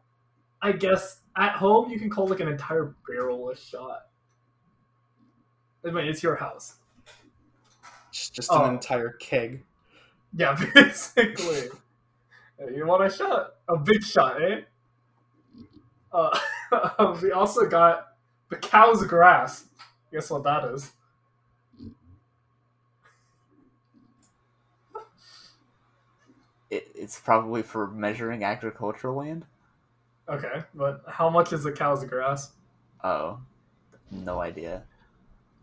i 0.60 0.72
guess 0.72 1.20
at 1.36 1.52
home 1.52 1.90
you 1.90 1.98
can 1.98 2.10
call 2.10 2.26
like 2.26 2.40
an 2.40 2.48
entire 2.48 2.94
barrel 3.06 3.50
a 3.50 3.56
shot 3.56 4.06
i 5.86 5.90
mean 5.90 6.06
it's 6.06 6.22
your 6.22 6.36
house 6.36 6.76
Just, 8.12 8.34
just 8.34 8.48
Oh. 8.52 8.64
an 8.64 8.74
entire 8.74 9.10
keg. 9.10 9.64
yeah 10.34 10.56
basically 10.74 11.68
you 12.74 12.86
want 12.86 13.02
a 13.04 13.10
shot 13.10 13.54
a 13.68 13.76
big 13.76 14.02
shot 14.04 14.40
eh 14.40 14.60
uh, 16.12 16.38
we 17.22 17.32
also 17.32 17.66
got 17.66 18.08
the 18.50 18.56
cow's 18.56 19.04
grass 19.06 19.64
guess 20.12 20.30
what 20.30 20.44
that 20.44 20.64
is 20.66 20.92
It, 26.70 26.88
it's 26.94 27.20
probably 27.20 27.62
for 27.62 27.88
measuring 27.88 28.44
agricultural 28.44 29.16
land. 29.16 29.44
Okay, 30.28 30.62
but 30.74 31.02
how 31.06 31.28
much 31.28 31.52
is 31.52 31.66
a 31.66 31.72
cow's 31.72 32.04
grass? 32.04 32.52
Oh, 33.04 33.40
no 34.10 34.40
idea. 34.40 34.84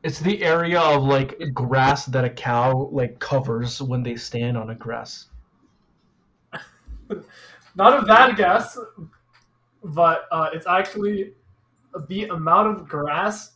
It's 0.03 0.19
the 0.19 0.41
area 0.43 0.79
of 0.79 1.03
like 1.03 1.37
grass 1.53 2.05
that 2.05 2.23
a 2.23 2.29
cow 2.29 2.89
like 2.91 3.19
covers 3.19 3.81
when 3.81 4.01
they 4.01 4.15
stand 4.15 4.57
on 4.57 4.69
a 4.69 4.75
grass. 4.75 5.27
Not 7.75 8.01
a 8.03 8.05
bad 8.05 8.37
guess, 8.37 8.77
but 9.83 10.25
uh, 10.31 10.49
it's 10.53 10.67
actually 10.67 11.33
the 12.07 12.25
amount 12.25 12.67
of 12.69 12.87
grass 12.87 13.53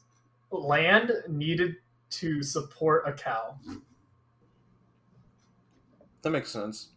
land 0.52 1.12
needed 1.30 1.78
to 2.12 2.44
support 2.44 3.04
a 3.08 3.14
cow. 3.14 3.58
That 6.24 6.30
makes 6.32 6.50
sense. 6.50 6.90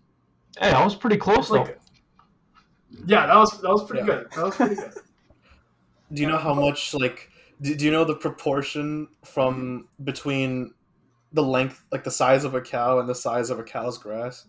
Hey, 0.58 0.70
I 0.70 0.84
was 0.84 0.94
pretty 0.94 1.16
close 1.16 1.38
It's 1.38 1.50
like, 1.50 1.66
though. 1.66 3.04
yeah, 3.06 3.26
that 3.26 3.36
was 3.36 3.60
that 3.60 3.68
was 3.70 3.84
pretty 3.84 4.00
Yeah. 4.06 4.14
good. 4.14 4.30
That 4.32 4.44
was 4.44 4.56
pretty 4.56 4.74
good. 4.76 4.92
Do 6.12 6.22
you 6.22 6.28
know 6.28 6.38
how 6.38 6.54
much 6.54 6.94
like 6.94 7.30
do, 7.60 7.74
do 7.74 7.84
you 7.84 7.90
know 7.90 8.04
the 8.04 8.14
proportion 8.14 9.08
from 9.24 9.88
between 10.04 10.74
the 11.32 11.42
length 11.42 11.86
like 11.90 12.04
the 12.04 12.10
size 12.10 12.44
of 12.44 12.54
a 12.54 12.60
cow 12.60 12.98
and 12.98 13.08
the 13.08 13.14
size 13.14 13.50
of 13.50 13.58
a 13.58 13.64
cow's 13.64 13.98
grass? 13.98 14.46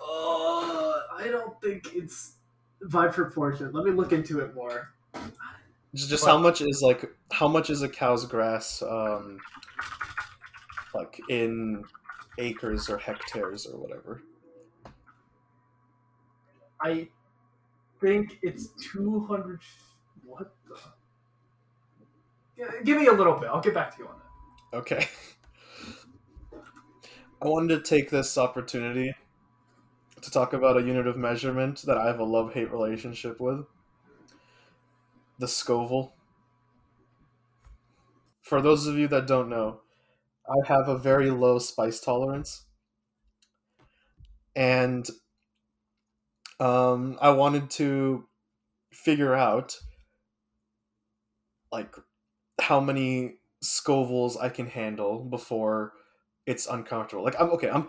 Oh, 0.00 1.02
I 1.16 1.28
don't 1.28 1.60
think 1.60 1.94
it's 1.94 2.36
by 2.90 3.08
proportion. 3.08 3.72
Let 3.72 3.84
me 3.84 3.90
look 3.90 4.12
into 4.12 4.40
it 4.40 4.54
more. 4.54 4.90
Just, 5.94 6.08
just 6.08 6.24
how 6.24 6.38
much 6.38 6.60
is 6.60 6.82
like 6.82 7.04
how 7.32 7.48
much 7.48 7.68
is 7.68 7.82
a 7.82 7.88
cow's 7.88 8.24
grass 8.24 8.80
um 8.82 9.38
like 10.94 11.20
in 11.28 11.84
acres 12.38 12.88
or 12.88 12.96
hectares 12.96 13.66
or 13.66 13.78
whatever? 13.78 14.22
I 16.80 17.08
think 18.00 18.38
it's 18.42 18.68
200. 18.92 19.60
What 20.24 20.54
the? 20.68 20.76
Give 22.84 22.98
me 22.98 23.06
a 23.06 23.12
little 23.12 23.34
bit. 23.34 23.48
I'll 23.48 23.60
get 23.60 23.74
back 23.74 23.96
to 23.96 24.02
you 24.02 24.08
on 24.08 24.14
that. 24.72 24.78
Okay. 24.78 25.08
I 27.42 27.48
wanted 27.48 27.76
to 27.76 27.82
take 27.82 28.10
this 28.10 28.36
opportunity 28.36 29.14
to 30.20 30.30
talk 30.30 30.52
about 30.52 30.76
a 30.76 30.82
unit 30.82 31.06
of 31.06 31.16
measurement 31.16 31.82
that 31.86 31.96
I 31.96 32.06
have 32.06 32.20
a 32.20 32.24
love 32.24 32.52
hate 32.52 32.70
relationship 32.70 33.40
with 33.40 33.64
the 35.38 35.48
Scoville. 35.48 36.12
For 38.42 38.60
those 38.60 38.86
of 38.86 38.96
you 38.96 39.08
that 39.08 39.26
don't 39.26 39.48
know, 39.48 39.80
I 40.46 40.66
have 40.66 40.88
a 40.88 40.98
very 40.98 41.30
low 41.30 41.58
spice 41.58 42.00
tolerance. 42.00 42.66
And 44.54 45.08
um, 46.60 47.18
I 47.20 47.30
wanted 47.30 47.70
to 47.70 48.26
figure 48.92 49.34
out 49.34 49.78
like 51.72 51.94
how 52.60 52.80
many 52.80 53.36
Scovilles 53.64 54.40
I 54.40 54.48
can 54.48 54.66
handle 54.66 55.24
before 55.24 55.92
it's 56.46 56.66
uncomfortable. 56.66 57.24
Like 57.24 57.40
I'm 57.40 57.50
okay. 57.50 57.70
I'm 57.70 57.88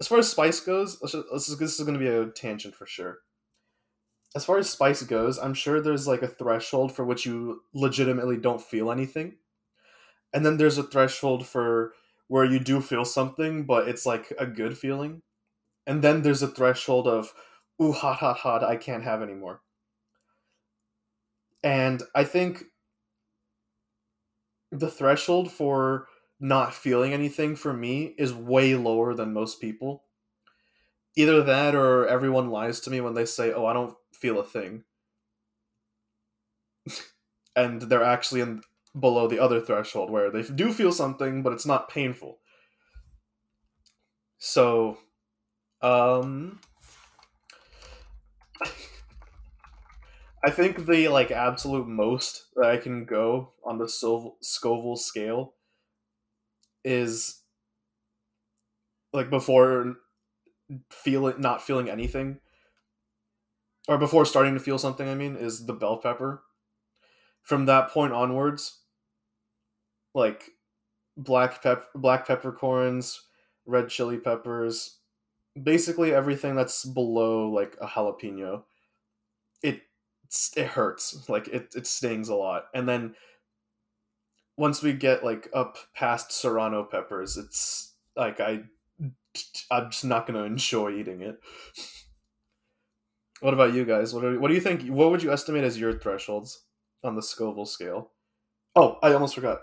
as 0.00 0.08
far 0.08 0.18
as 0.18 0.30
spice 0.30 0.60
goes. 0.60 0.98
Let's 1.00 1.12
just, 1.12 1.26
let's 1.30 1.46
just, 1.46 1.58
this 1.58 1.78
is 1.78 1.84
going 1.84 1.98
to 1.98 2.00
be 2.00 2.08
a 2.08 2.26
tangent 2.26 2.74
for 2.74 2.86
sure. 2.86 3.18
As 4.34 4.44
far 4.44 4.58
as 4.58 4.70
spice 4.70 5.02
goes, 5.02 5.38
I'm 5.38 5.54
sure 5.54 5.80
there's 5.80 6.06
like 6.06 6.22
a 6.22 6.28
threshold 6.28 6.94
for 6.94 7.04
which 7.04 7.26
you 7.26 7.62
legitimately 7.74 8.38
don't 8.38 8.62
feel 8.62 8.90
anything, 8.90 9.34
and 10.32 10.44
then 10.44 10.56
there's 10.56 10.78
a 10.78 10.82
threshold 10.82 11.46
for 11.46 11.92
where 12.28 12.44
you 12.44 12.58
do 12.58 12.80
feel 12.80 13.04
something, 13.04 13.64
but 13.64 13.88
it's 13.88 14.06
like 14.06 14.32
a 14.38 14.46
good 14.46 14.78
feeling. 14.78 15.20
And 15.86 16.00
then 16.00 16.22
there's 16.22 16.42
a 16.42 16.48
threshold 16.48 17.06
of, 17.06 17.34
ooh, 17.80 17.92
hot, 17.92 18.18
hot, 18.18 18.38
hot, 18.38 18.64
I 18.64 18.76
can't 18.76 19.04
have 19.04 19.22
anymore. 19.22 19.60
And 21.62 22.02
I 22.14 22.24
think 22.24 22.64
the 24.70 24.90
threshold 24.90 25.52
for 25.52 26.08
not 26.40 26.74
feeling 26.74 27.12
anything 27.12 27.54
for 27.54 27.72
me 27.72 28.14
is 28.18 28.34
way 28.34 28.74
lower 28.74 29.14
than 29.14 29.32
most 29.32 29.60
people. 29.60 30.02
Either 31.14 31.42
that 31.42 31.74
or 31.74 32.06
everyone 32.08 32.50
lies 32.50 32.80
to 32.80 32.90
me 32.90 33.00
when 33.00 33.14
they 33.14 33.26
say, 33.26 33.52
oh, 33.52 33.66
I 33.66 33.74
don't 33.74 33.94
feel 34.12 34.40
a 34.40 34.44
thing. 34.44 34.84
and 37.56 37.82
they're 37.82 38.02
actually 38.02 38.40
in 38.40 38.62
below 38.98 39.28
the 39.28 39.38
other 39.38 39.60
threshold 39.60 40.10
where 40.10 40.30
they 40.30 40.42
do 40.42 40.72
feel 40.72 40.90
something, 40.90 41.42
but 41.42 41.52
it's 41.52 41.66
not 41.66 41.88
painful. 41.88 42.38
So, 44.38 44.98
um, 45.80 46.60
I 50.44 50.50
think 50.50 50.86
the 50.86 51.08
like 51.08 51.30
absolute 51.30 51.86
most 51.86 52.46
that 52.56 52.66
I 52.66 52.76
can 52.76 53.04
go 53.04 53.52
on 53.64 53.78
the 53.78 53.88
Scoville, 53.88 54.96
scale 54.96 55.54
is 56.84 57.42
like 59.12 59.30
before 59.30 59.96
feeling 60.90 61.40
not 61.40 61.62
feeling 61.62 61.88
anything 61.88 62.40
or 63.88 63.98
before 63.98 64.24
starting 64.24 64.54
to 64.54 64.60
feel 64.60 64.78
something 64.78 65.08
i 65.08 65.14
mean 65.14 65.36
is 65.36 65.66
the 65.66 65.72
bell 65.72 65.98
pepper. 65.98 66.42
From 67.42 67.66
that 67.66 67.90
point 67.90 68.12
onwards 68.12 68.80
like 70.14 70.50
black 71.16 71.62
pep 71.62 71.86
black 71.94 72.26
peppercorns 72.26 73.22
red 73.66 73.88
chili 73.88 74.18
peppers 74.18 74.98
basically 75.60 76.14
everything 76.14 76.54
that's 76.54 76.84
below 76.84 77.50
like 77.50 77.76
a 77.80 77.86
jalapeno 77.86 78.62
it 80.56 80.66
hurts 80.66 81.28
like 81.28 81.48
it, 81.48 81.74
it 81.76 81.86
stings 81.86 82.28
a 82.28 82.34
lot 82.34 82.66
and 82.74 82.88
then 82.88 83.14
once 84.56 84.82
we 84.82 84.92
get 84.92 85.24
like 85.24 85.48
up 85.52 85.76
past 85.94 86.32
serrano 86.32 86.82
peppers 86.84 87.36
it's 87.36 87.94
like 88.16 88.40
i 88.40 88.62
i'm 89.70 89.90
just 89.90 90.04
not 90.04 90.26
going 90.26 90.38
to 90.38 90.44
enjoy 90.44 90.92
eating 90.92 91.22
it. 91.22 91.40
What 93.40 93.54
about 93.54 93.74
you 93.74 93.84
guys? 93.84 94.14
What, 94.14 94.24
are, 94.24 94.38
what 94.38 94.48
do 94.48 94.54
you 94.54 94.60
think 94.60 94.86
what 94.88 95.10
would 95.10 95.22
you 95.22 95.32
estimate 95.32 95.64
as 95.64 95.78
your 95.78 95.98
thresholds 95.98 96.64
on 97.02 97.16
the 97.16 97.22
scoville 97.22 97.66
scale? 97.66 98.12
Oh 98.76 98.98
i 99.02 99.12
almost 99.12 99.34
forgot. 99.34 99.60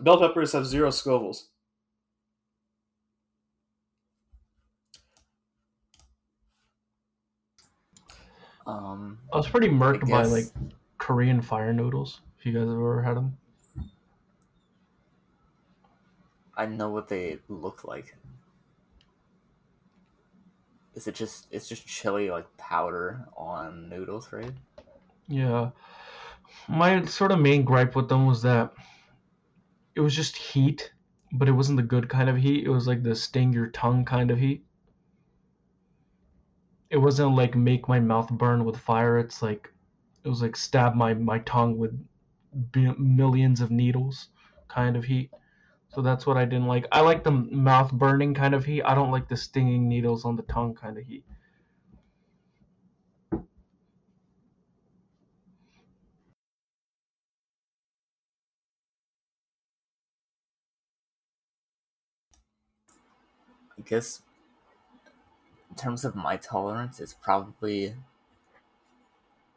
Bell 0.00 0.18
peppers 0.18 0.52
have 0.52 0.66
zero 0.66 0.90
scovilles 0.90 1.44
Um, 8.66 9.18
I 9.32 9.36
was 9.36 9.48
pretty 9.48 9.68
murked 9.68 10.08
by 10.08 10.24
like 10.24 10.46
Korean 10.98 11.42
fire 11.42 11.72
noodles. 11.72 12.20
If 12.38 12.46
you 12.46 12.52
guys 12.52 12.68
have 12.68 12.70
ever 12.70 13.02
had 13.02 13.16
them, 13.16 13.36
I 16.56 16.66
know 16.66 16.90
what 16.90 17.08
they 17.08 17.38
look 17.48 17.84
like. 17.84 18.16
Is 20.94 21.06
it 21.06 21.14
just 21.14 21.46
it's 21.50 21.68
just 21.68 21.86
chili 21.86 22.30
like 22.30 22.56
powder 22.58 23.26
on 23.36 23.88
noodles, 23.88 24.32
right? 24.32 24.52
yeah. 25.28 25.70
My 26.68 27.04
sort 27.06 27.32
of 27.32 27.40
main 27.40 27.64
gripe 27.64 27.96
with 27.96 28.08
them 28.08 28.26
was 28.26 28.42
that 28.42 28.72
it 29.94 30.00
was 30.00 30.14
just 30.14 30.36
heat, 30.36 30.92
but 31.32 31.48
it 31.48 31.52
wasn't 31.52 31.76
the 31.76 31.82
good 31.82 32.08
kind 32.08 32.28
of 32.28 32.36
heat. 32.36 32.64
It 32.64 32.70
was 32.70 32.86
like 32.86 33.02
the 33.02 33.14
sting 33.14 33.52
your 33.52 33.68
tongue 33.68 34.04
kind 34.04 34.30
of 34.30 34.38
heat. 34.38 34.64
It 36.92 36.98
wasn't 36.98 37.34
like 37.34 37.56
make 37.56 37.88
my 37.88 37.98
mouth 37.98 38.30
burn 38.30 38.64
with 38.64 38.76
fire. 38.76 39.18
It's 39.18 39.42
like 39.42 39.72
it 40.22 40.28
was 40.28 40.42
like 40.42 40.54
stab 40.56 40.94
my 40.94 41.12
my 41.14 41.40
tongue 41.40 41.76
with 41.76 41.92
b- 42.72 42.94
millions 42.98 43.60
of 43.60 43.70
needles 43.72 44.28
kind 44.68 44.96
of 44.96 45.04
heat. 45.04 45.32
So 45.90 46.02
that's 46.02 46.26
what 46.26 46.36
I 46.38 46.44
didn't 46.46 46.68
like. 46.68 46.86
I 46.92 47.00
like 47.02 47.24
the 47.24 47.32
mouth 47.32 47.92
burning 47.92 48.34
kind 48.34 48.54
of 48.54 48.64
heat. 48.66 48.82
I 48.84 48.94
don't 48.94 49.10
like 49.12 49.28
the 49.28 49.36
stinging 49.36 49.88
needles 49.88 50.24
on 50.24 50.36
the 50.36 50.44
tongue 50.44 50.74
kind 50.74 50.98
of 50.98 51.04
heat. 51.06 51.24
I 63.78 63.82
guess 63.82 64.22
in 65.72 65.76
terms 65.78 66.04
of 66.04 66.14
my 66.14 66.36
tolerance, 66.36 67.00
it's 67.00 67.14
probably 67.14 67.96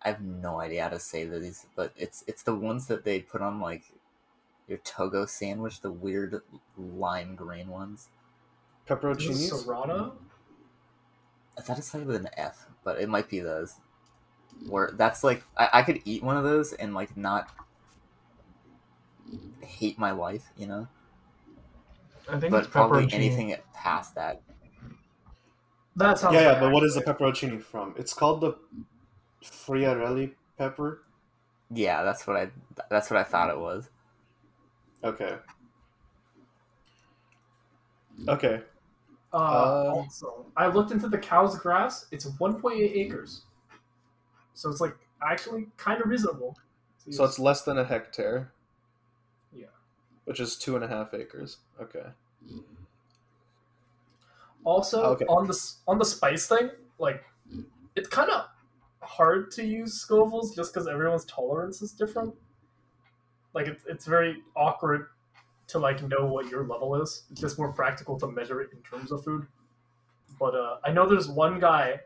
I 0.02 0.10
have 0.10 0.22
no 0.22 0.62
idea 0.62 0.84
how 0.84 0.90
to 0.90 1.00
say 1.00 1.26
these, 1.26 1.68
but 1.76 1.92
it's 1.98 2.24
it's 2.28 2.44
the 2.44 2.56
ones 2.56 2.88
that 2.88 3.04
they 3.04 3.20
put 3.22 3.42
on 3.42 3.60
like 3.60 3.84
your 4.68 4.78
Togo 4.80 5.26
sandwich, 5.26 5.82
the 5.82 5.92
weird 5.92 6.42
lime 6.78 7.36
green 7.36 7.68
ones. 7.70 8.10
Is 9.18 9.28
it 9.28 9.38
pepperoncinis 9.38 9.38
Serrano? 9.38 10.12
Mm-hmm. 10.12 10.26
I 11.58 11.62
thought 11.62 11.80
it 11.80 11.84
started 11.84 12.08
with 12.08 12.18
an 12.18 12.30
F, 12.38 12.68
but 12.84 13.00
it 13.00 13.10
might 13.10 13.30
be 13.30 13.40
those. 13.40 13.82
Where 14.68 14.92
that's 14.94 15.24
like 15.24 15.44
I, 15.58 15.70
I 15.74 15.84
could 15.84 16.02
eat 16.06 16.24
one 16.24 16.38
of 16.38 16.44
those 16.46 16.74
and 16.74 16.94
like 16.94 17.18
not 17.18 17.52
hate 19.62 19.98
my 20.00 20.12
life, 20.12 20.52
you 20.58 20.68
know. 20.68 20.88
I 22.28 22.40
think 22.40 22.52
But 22.52 22.64
it's 22.64 22.68
probably 22.68 23.08
pepperoncini. 23.08 23.14
anything 23.14 23.56
past 23.74 24.16
that. 24.16 24.42
That 25.96 26.20
sounds 26.20 26.34
yeah 26.36 26.42
yeah 26.42 26.52
like 26.54 26.60
but 26.62 26.72
what 26.72 26.84
is 26.84 26.96
the 26.96 27.02
accurate. 27.02 27.36
pepperoncini 27.36 27.62
from 27.64 27.94
it's 27.98 28.14
called 28.14 28.42
the 28.42 28.54
friarelli 29.44 30.34
pepper 30.58 31.04
Yeah, 31.72 32.04
that's 32.04 32.28
what 32.28 32.38
I 32.38 32.50
that's 32.90 33.10
what 33.10 33.20
I 33.20 33.24
thought 33.24 33.50
it 33.50 33.60
was. 33.60 33.90
okay 35.04 35.38
okay 38.28 38.62
Uh, 39.34 39.38
Uh, 39.38 39.92
also, 39.96 40.46
I 40.56 40.68
looked 40.68 40.92
into 40.92 41.10
the 41.10 41.18
cow's 41.18 41.58
grass. 41.60 42.08
It's 42.12 42.26
1.8 42.40 42.80
acres, 42.96 43.44
so 44.54 44.70
it's 44.70 44.80
like 44.80 44.96
actually 45.22 45.68
kind 45.78 46.02
of 46.02 46.08
reasonable. 46.10 46.58
So 47.12 47.24
it's 47.26 47.38
less 47.38 47.64
than 47.64 47.78
a 47.78 47.84
hectare. 47.84 48.54
Yeah. 49.54 49.68
Which 50.24 50.40
is 50.40 50.56
two 50.56 50.76
and 50.76 50.84
a 50.86 50.88
half 50.88 51.14
acres. 51.14 51.58
Okay. 51.82 52.06
Also 54.66 55.04
Okay. 55.14 55.26
on 55.26 55.48
the 55.48 55.74
on 55.88 55.98
the 56.00 56.06
spice 56.06 56.48
thing. 56.48 56.70
Like, 57.00 57.24
it's 57.96 58.10
kind 58.10 58.30
of 58.30 58.48
hard 59.02 59.52
to 59.52 59.64
use 59.64 60.06
Scovilles 60.06 60.56
just 60.56 60.74
because 60.74 60.88
everyone's 60.88 61.26
tolerance 61.26 61.82
is 61.82 61.92
different. 61.94 62.36
Like, 63.54 63.68
it's 63.68 63.84
it's 63.88 64.06
very 64.06 64.44
awkward 64.56 65.08
to 65.68 65.80
like 65.80 66.04
know 66.04 66.26
what 66.26 66.48
your 66.50 66.66
level 66.68 67.02
is. 67.02 67.24
It's 67.32 67.42
just 67.42 67.58
more 67.58 67.72
practical 67.72 68.20
to 68.20 68.28
measure 68.28 68.62
it 68.62 68.72
in 68.74 68.80
terms 68.84 69.12
of 69.12 69.24
food. 69.24 69.48
But 70.40 70.56
uh, 70.56 70.78
I 70.84 70.92
know 70.92 71.08
there's 71.08 71.30
one 71.30 71.60
guy 71.60 72.02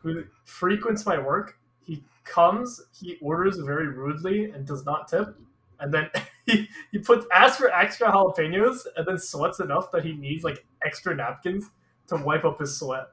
who 0.00 0.24
frequents 0.44 1.06
my 1.06 1.18
work. 1.18 1.58
He 1.84 2.04
comes, 2.24 2.82
he 2.98 3.18
orders 3.22 3.58
very 3.58 3.88
rudely 3.88 4.50
and 4.50 4.66
does 4.66 4.84
not 4.84 5.08
tip, 5.08 5.36
and 5.80 5.92
then 5.94 6.10
he 6.52 6.68
he 6.92 6.98
puts 6.98 7.26
asks 7.32 7.58
for 7.58 7.72
extra 7.72 8.10
jalapenos 8.10 8.86
and 8.96 9.06
then 9.06 9.18
sweats 9.18 9.60
enough 9.60 9.90
that 9.92 10.04
he 10.04 10.14
needs 10.14 10.44
like 10.44 10.64
extra 10.84 11.14
napkins 11.14 11.70
to 12.08 12.16
wipe 12.16 12.44
up 12.44 12.60
his 12.60 12.78
sweat. 12.78 13.08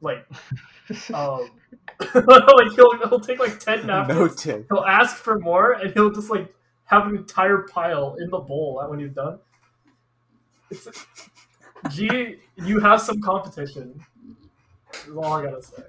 Like, 0.00 0.26
um, 1.12 1.50
like 2.14 2.72
he'll 2.74 2.98
he'll 3.08 3.20
take 3.20 3.38
like 3.38 3.58
ten 3.58 3.86
napkins. 3.86 4.46
No. 4.46 4.64
He'll 4.70 4.84
ask 4.84 5.16
for 5.16 5.38
more, 5.38 5.72
and 5.72 5.92
he'll 5.92 6.10
just 6.10 6.30
like 6.30 6.54
have 6.84 7.06
an 7.06 7.16
entire 7.16 7.66
pile 7.70 8.16
in 8.18 8.30
the 8.30 8.38
bowl 8.38 8.82
when 8.88 9.00
he's 9.00 9.12
done. 9.12 9.38
It's, 10.70 10.88
G, 11.90 12.36
you 12.56 12.80
have 12.80 13.00
some 13.00 13.20
competition. 13.20 14.00
Is 15.06 15.16
all 15.16 15.32
I 15.32 15.44
gotta 15.44 15.62
say. 15.62 15.82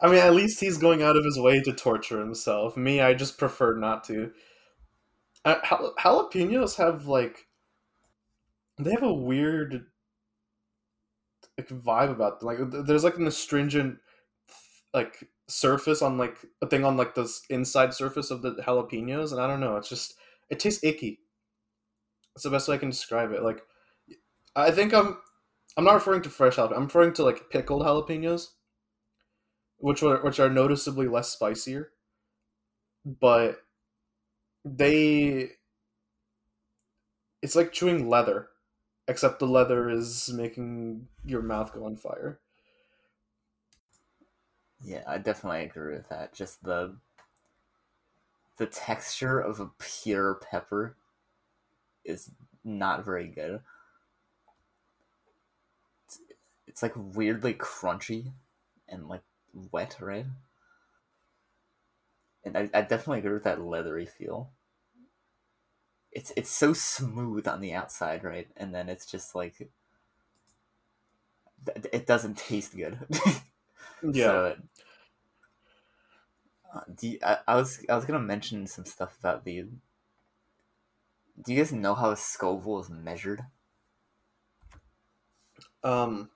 I 0.00 0.08
mean, 0.08 0.18
at 0.18 0.34
least 0.34 0.60
he's 0.60 0.76
going 0.76 1.02
out 1.02 1.16
of 1.16 1.24
his 1.24 1.38
way 1.38 1.60
to 1.62 1.72
torture 1.72 2.20
himself. 2.20 2.76
Me, 2.76 3.00
I 3.00 3.14
just 3.14 3.38
prefer 3.38 3.76
not 3.76 4.04
to. 4.04 4.32
Uh, 5.44 5.56
jal- 5.68 5.94
jalapenos 5.98 6.76
have 6.76 7.06
like, 7.06 7.46
they 8.78 8.90
have 8.90 9.02
a 9.02 9.12
weird 9.12 9.86
like 11.58 11.68
vibe 11.68 12.10
about 12.10 12.40
them. 12.40 12.46
Like, 12.48 12.86
there's 12.86 13.04
like 13.04 13.16
an 13.16 13.26
astringent 13.26 13.98
like 14.92 15.28
surface 15.48 16.02
on 16.02 16.16
like 16.18 16.38
a 16.62 16.66
thing 16.68 16.84
on 16.84 16.96
like 16.96 17.14
the 17.14 17.30
inside 17.50 17.92
surface 17.94 18.30
of 18.30 18.42
the 18.42 18.54
jalapenos, 18.54 19.32
and 19.32 19.40
I 19.40 19.46
don't 19.46 19.60
know. 19.60 19.76
It's 19.76 19.88
just 19.88 20.14
it 20.50 20.58
tastes 20.58 20.84
icky. 20.84 21.20
That's 22.34 22.44
the 22.44 22.50
best 22.50 22.68
way 22.68 22.74
I 22.76 22.78
can 22.78 22.90
describe 22.90 23.32
it. 23.32 23.42
Like, 23.42 23.62
I 24.56 24.70
think 24.70 24.94
I'm 24.94 25.18
I'm 25.76 25.84
not 25.84 25.94
referring 25.94 26.22
to 26.22 26.30
fresh 26.30 26.56
jalapeno. 26.56 26.76
I'm 26.76 26.84
referring 26.84 27.12
to 27.14 27.24
like 27.24 27.50
pickled 27.50 27.82
jalapenos 27.82 28.48
which 29.78 30.02
are 30.02 30.22
which 30.22 30.40
are 30.40 30.48
noticeably 30.48 31.06
less 31.06 31.30
spicier, 31.30 31.90
but 33.04 33.58
they 34.64 35.52
it's 37.42 37.54
like 37.56 37.72
chewing 37.72 38.08
leather. 38.08 38.48
except 39.08 39.38
the 39.40 39.46
leather 39.46 39.90
is 39.90 40.32
making 40.32 41.08
your 41.24 41.42
mouth 41.42 41.72
go 41.74 41.86
on 41.86 41.96
fire. 41.96 42.40
Yeah, 44.80 45.02
I 45.06 45.18
definitely 45.18 45.64
agree 45.64 45.94
with 45.96 46.08
that. 46.10 46.32
Just 46.32 46.62
the 46.62 46.96
the 48.56 48.66
texture 48.66 49.38
of 49.38 49.60
a 49.60 49.70
pure 49.78 50.34
pepper 50.34 50.96
is 52.04 52.30
not 52.64 53.04
very 53.04 53.28
good. 53.28 53.60
It's, 56.06 56.20
it's 56.66 56.82
like 56.82 56.92
weirdly 56.96 57.54
crunchy 57.54 58.32
and 58.88 59.08
like 59.08 59.22
wet, 59.72 59.96
right? 60.00 60.26
And 62.44 62.56
I, 62.56 62.70
I 62.74 62.82
definitely 62.82 63.18
agree 63.20 63.32
with 63.32 63.44
that 63.44 63.60
leathery 63.60 64.06
feel. 64.06 64.50
It's 66.12 66.32
it's 66.36 66.50
so 66.50 66.72
smooth 66.72 67.48
on 67.48 67.60
the 67.60 67.72
outside, 67.72 68.22
right? 68.22 68.48
And 68.56 68.74
then 68.74 68.88
it's 68.88 69.06
just 69.06 69.34
like 69.34 69.68
it 71.66 72.06
doesn't 72.06 72.38
taste 72.38 72.76
good. 72.76 72.98
Yeah. 74.02 74.26
So, 74.26 74.56
uh, 76.74 76.80
do 76.94 77.08
you, 77.08 77.18
I, 77.22 77.38
I 77.48 77.56
was 77.56 77.84
I 77.88 77.96
was 77.96 78.04
gonna 78.04 78.18
mention 78.18 78.66
some 78.66 78.84
stuff 78.84 79.16
about 79.18 79.44
the. 79.44 79.62
Do 81.42 81.52
you 81.52 81.58
guys 81.58 81.72
know 81.72 81.94
how 81.94 82.10
a 82.10 82.16
Scoville 82.16 82.80
is 82.80 82.90
measured? 82.90 83.42
Um, 85.82 86.30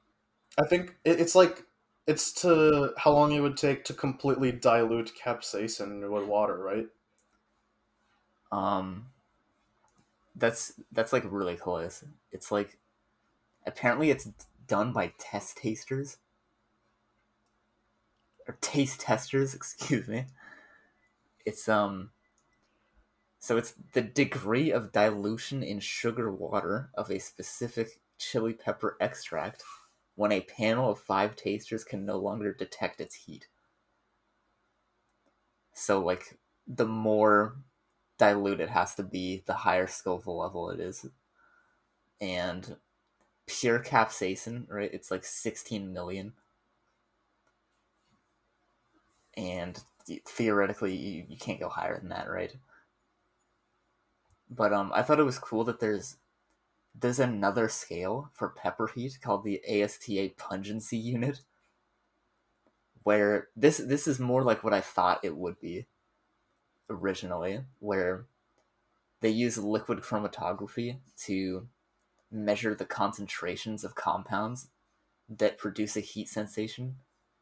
I 0.59 0.67
think 0.67 0.97
it, 1.05 1.21
it's 1.21 1.35
like 1.35 1.65
it's 2.09 2.33
to 2.33 2.95
how 2.97 3.13
long 3.13 3.33
it 3.33 3.41
would 3.41 3.59
take 3.59 3.85
to 3.85 3.93
completely 3.93 4.51
dilute 4.51 5.13
capsaicin 5.15 6.09
with 6.11 6.25
water, 6.25 6.57
right? 6.57 6.89
Um, 8.51 9.09
that's 10.35 10.73
that's 10.91 11.13
like 11.13 11.25
really 11.31 11.57
close. 11.57 12.03
It's 12.33 12.51
like 12.51 12.79
apparently 13.67 14.09
it's 14.09 14.31
done 14.67 14.95
by 14.95 15.13
test 15.19 15.59
tasters 15.59 16.17
or 18.47 18.57
taste 18.63 19.01
testers, 19.01 19.55
excuse 19.55 20.09
me. 20.09 20.25
It's 21.45 21.69
um 21.69 22.09
so 23.39 23.59
it's 23.59 23.75
the 23.93 24.01
degree 24.01 24.71
of 24.71 24.93
dilution 24.93 25.63
in 25.63 25.79
sugar 25.79 26.33
water 26.33 26.89
of 26.95 27.11
a 27.11 27.19
specific 27.19 28.01
chili 28.17 28.55
pepper 28.55 28.97
extract 28.99 29.63
when 30.19 30.33
a 30.33 30.41
panel 30.41 30.91
of 30.91 30.99
5 30.99 31.37
tasters 31.37 31.85
can 31.85 32.05
no 32.05 32.19
longer 32.19 32.53
detect 32.53 33.01
its 33.01 33.15
heat. 33.15 33.47
So 35.73 36.01
like 36.01 36.37
the 36.67 36.87
more 36.87 37.55
dilute 38.19 38.59
it 38.59 38.69
has 38.69 38.97
to 38.97 39.05
be, 39.05 39.45
the 39.47 39.55
higher 39.55 39.87
Scoville 39.87 40.37
level 40.37 40.71
it 40.71 40.81
is. 40.81 41.07
And 42.21 42.75
pure 43.47 43.79
capsaicin, 43.79 44.69
right? 44.69 44.91
It's 44.93 45.13
like 45.13 45.25
16 45.25 45.93
million. 45.93 46.33
And 49.37 49.81
theoretically, 50.27 50.97
you, 50.97 51.27
you 51.29 51.37
can't 51.37 51.61
go 51.61 51.69
higher 51.69 51.97
than 51.97 52.09
that, 52.09 52.29
right? 52.29 52.53
But 54.51 54.73
um, 54.73 54.91
I 54.93 55.03
thought 55.03 55.21
it 55.21 55.25
was 55.25 55.39
cool 55.39 55.63
that 55.63 55.79
there's 55.79 56.17
there's 56.95 57.19
another 57.19 57.69
scale 57.69 58.31
for 58.33 58.49
pepper 58.49 58.91
heat 58.95 59.19
called 59.21 59.45
the 59.45 59.63
ASTA 59.69 60.31
pungency 60.37 60.97
unit, 60.97 61.41
where 63.03 63.49
this 63.57 63.79
this 63.79 64.07
is 64.07 64.19
more 64.19 64.43
like 64.43 64.65
what 64.65 64.75
I 64.75 64.81
thought 64.81 65.25
it 65.25 65.37
would 65.37 65.61
be 65.61 65.87
originally, 66.91 67.61
where 67.79 68.27
they 69.21 69.31
use 69.31 69.59
liquid 69.59 70.01
chromatography 70.01 70.99
to 71.25 71.69
measure 72.31 72.75
the 72.75 72.85
concentrations 72.85 73.85
of 73.85 73.95
compounds 73.95 74.69
that 75.29 75.59
produce 75.59 75.97
a 75.97 76.01
heat 76.01 76.29
sensation. 76.29 76.97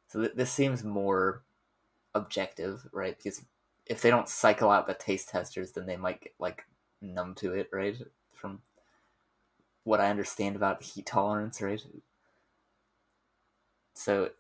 So 0.09 0.21
th- 0.21 0.35
this 0.35 0.51
seems 0.51 0.85
more 0.85 1.43
objective, 2.15 2.87
right? 2.93 3.17
Because 3.17 3.45
if 3.87 4.01
they 4.01 4.11
don't 4.11 4.29
cycle 4.29 4.71
out 4.71 4.87
the 4.87 4.95
taste 4.95 5.29
testers, 5.29 5.73
then 5.73 5.87
they 5.87 5.97
might 5.97 6.21
get 6.21 6.35
like 6.39 6.65
numb 7.01 7.35
to 7.37 7.53
it, 7.53 7.69
right? 7.73 7.97
From 8.33 8.61
what 9.87 10.01
I 10.01 10.11
understand 10.11 10.57
about 10.57 10.83
heat 10.83 11.07
tolerance, 11.07 11.63
right? 11.63 11.81
So 13.95 14.31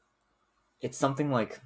it's 0.80 0.98
something 0.98 1.30
like 1.30 1.60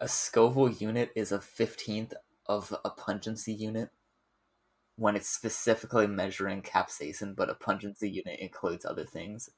a 0.00 0.06
Scoville 0.06 0.70
unit 0.70 1.10
is 1.16 1.32
a 1.32 1.40
fifteenth 1.40 2.14
of 2.46 2.72
a 2.84 2.90
pungency 2.90 3.52
unit 3.52 3.90
when 4.94 5.16
it's 5.16 5.28
specifically 5.28 6.06
measuring 6.06 6.62
capsaicin, 6.62 7.34
but 7.34 7.50
a 7.50 7.54
pungency 7.54 8.08
unit 8.08 8.38
includes 8.38 8.84
other 8.84 9.04
things 9.04 9.50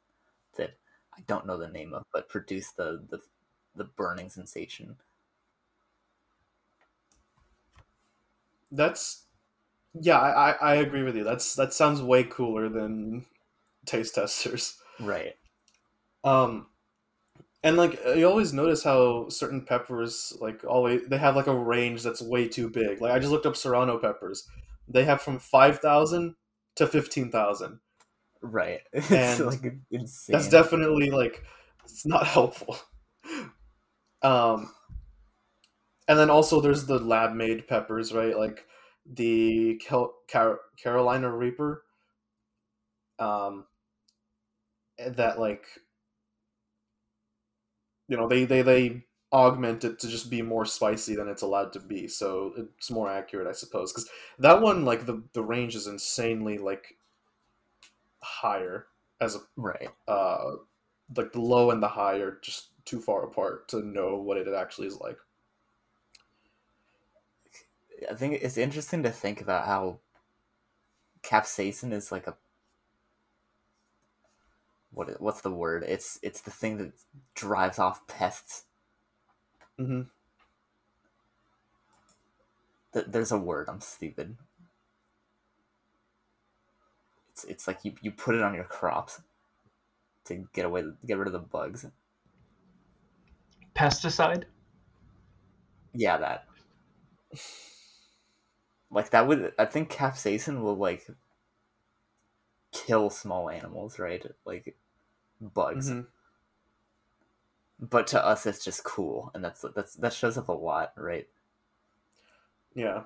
that 0.57 0.79
I 1.15 1.21
don't 1.27 1.47
know 1.47 1.59
the 1.59 1.69
name 1.69 1.93
of, 1.93 2.07
but 2.15 2.31
produce 2.31 2.71
the 2.73 3.03
the, 3.11 3.21
the 3.77 3.85
burning 3.85 4.31
sensation. 4.31 4.97
That's 8.73 9.27
yeah, 9.95 10.19
I, 10.19 10.51
I 10.53 10.75
agree 10.77 11.03
with 11.03 11.17
you. 11.17 11.25
That's 11.25 11.55
that 11.57 11.73
sounds 11.75 12.03
way 12.03 12.25
cooler 12.25 12.69
than 12.69 13.27
taste 13.87 14.15
testers. 14.17 14.77
Right. 15.01 15.35
Um, 16.25 16.67
and 17.63 17.77
like 17.77 18.01
you 18.17 18.29
always 18.29 18.53
notice 18.53 18.83
how 18.85 19.29
certain 19.29 19.63
peppers 19.65 20.33
like 20.41 20.65
always 20.65 21.03
they 21.09 21.19
have 21.19 21.37
like 21.37 21.47
a 21.47 21.55
range 21.55 22.03
that's 22.03 22.23
way 22.23 22.49
too 22.49 22.71
big. 22.71 23.01
Like 23.01 23.13
I 23.13 23.19
just 23.19 23.33
looked 23.33 23.47
up 23.47 23.57
Serrano 23.57 23.99
peppers. 23.99 24.49
They 24.89 25.05
have 25.05 25.23
from 25.23 25.39
five 25.39 25.81
thousand 25.81 26.37
to 26.77 26.87
fifteen 26.87 27.31
thousand. 27.31 27.81
Right. 28.43 28.81
It's 28.93 29.41
And 29.41 29.47
like 29.47 29.75
insane. 29.91 30.35
That's 30.35 30.49
definitely 30.49 31.11
like 31.11 31.45
it's 31.85 32.07
not 32.07 32.27
helpful. 32.29 32.79
Um, 34.23 34.71
and 36.09 36.19
then 36.19 36.31
also 36.31 36.61
there's 36.61 36.87
the 36.87 36.99
lab 36.99 37.35
made 37.35 37.69
peppers, 37.69 38.13
right? 38.13 38.37
Like 38.37 38.67
the 39.11 39.81
Cal- 39.87 40.15
Car- 40.31 40.61
Carolina 40.83 41.31
Reaper. 41.31 41.83
Um, 43.19 43.67
that 44.99 45.39
like 45.39 45.67
you 48.09 48.17
know 48.17 48.29
they 48.29 48.45
they 48.45 48.63
they 48.63 49.03
augment 49.33 49.85
it 49.85 49.99
to 50.01 50.09
just 50.09 50.29
be 50.29 50.43
more 50.43 50.67
spicy 50.67 51.15
than 51.15 51.29
it's 51.29 51.43
allowed 51.43 51.73
to 51.73 51.79
be 51.79 52.09
so 52.09 52.53
it's 52.57 52.91
more 52.91 53.09
accurate 53.09 53.47
i 53.47 53.53
suppose 53.53 53.93
because 53.93 54.09
that 54.41 54.61
one 54.61 54.85
like 54.85 55.07
the 55.07 55.23
the 55.35 55.43
range 55.43 55.77
is 55.77 55.87
insanely 55.87 56.59
like 56.59 56.97
higher 58.23 58.87
as 59.21 59.37
a 59.37 59.41
right. 59.57 59.89
uh 60.09 60.53
like 61.17 61.33
the 61.33 61.41
low 61.41 61.71
and 61.71 61.83
the 61.83 61.89
high 61.89 62.17
are 62.17 62.39
just 62.43 62.71
too 62.85 63.01
far 63.01 63.25
apart 63.25 63.69
to 63.69 63.81
know 63.87 64.17
what 64.17 64.37
it 64.37 64.49
actually 64.49 64.89
is 64.89 64.99
like 64.99 65.17
I 68.11 68.15
think 68.15 68.41
it's 68.43 68.59
interesting 68.59 69.03
to 69.05 69.11
think 69.11 69.41
about 69.41 69.67
how 69.67 69.99
capsaicin 71.23 71.93
is 71.93 72.13
like 72.13 72.27
a 72.27 72.37
what 74.93 75.21
what's 75.21 75.43
the 75.43 75.51
word? 75.51 75.85
It's 75.87 76.19
it's 76.23 76.43
the 76.43 76.51
thing 76.53 76.79
that 76.79 76.93
drives 77.35 77.79
off 77.79 78.07
pests. 78.09 78.65
mm-hmm. 79.81 80.03
Th- 82.95 83.07
There's 83.09 83.33
a 83.33 83.39
word. 83.39 83.69
I'm 83.69 83.81
stupid. 83.83 84.37
It's 87.33 87.45
it's 87.45 87.69
like 87.69 87.85
you, 87.85 87.95
you 88.03 88.13
put 88.13 88.35
it 88.37 88.43
on 88.43 88.55
your 88.55 88.65
crops 88.65 89.23
to 90.27 90.47
get 90.55 90.65
away 90.67 90.85
get 91.07 91.19
rid 91.19 91.29
of 91.29 91.33
the 91.35 91.41
bugs. 91.41 91.87
Pesticide? 93.75 94.45
Yeah, 95.95 96.19
that. 96.19 96.47
Like 98.91 99.11
that 99.11 99.27
would 99.27 99.53
I 99.59 99.65
think 99.67 99.91
capsaicin 99.91 100.63
will 100.63 100.77
like 100.77 101.07
kill 102.73 103.11
small 103.11 103.49
animals, 103.51 103.99
right? 103.99 104.25
Like 104.45 104.77
bugs. 105.41 105.91
Mhm. 105.91 106.07
But 107.79 108.07
to 108.09 108.25
us 108.25 108.47
it's 108.47 108.65
just 108.65 108.85
cool 108.85 109.31
and 109.35 109.45
that's 109.45 109.65
that's 109.75 109.95
that 109.95 110.13
shows 110.13 110.37
up 110.39 110.49
a 110.49 110.53
lot, 110.53 110.93
right? 110.97 111.29
yeah 112.75 113.03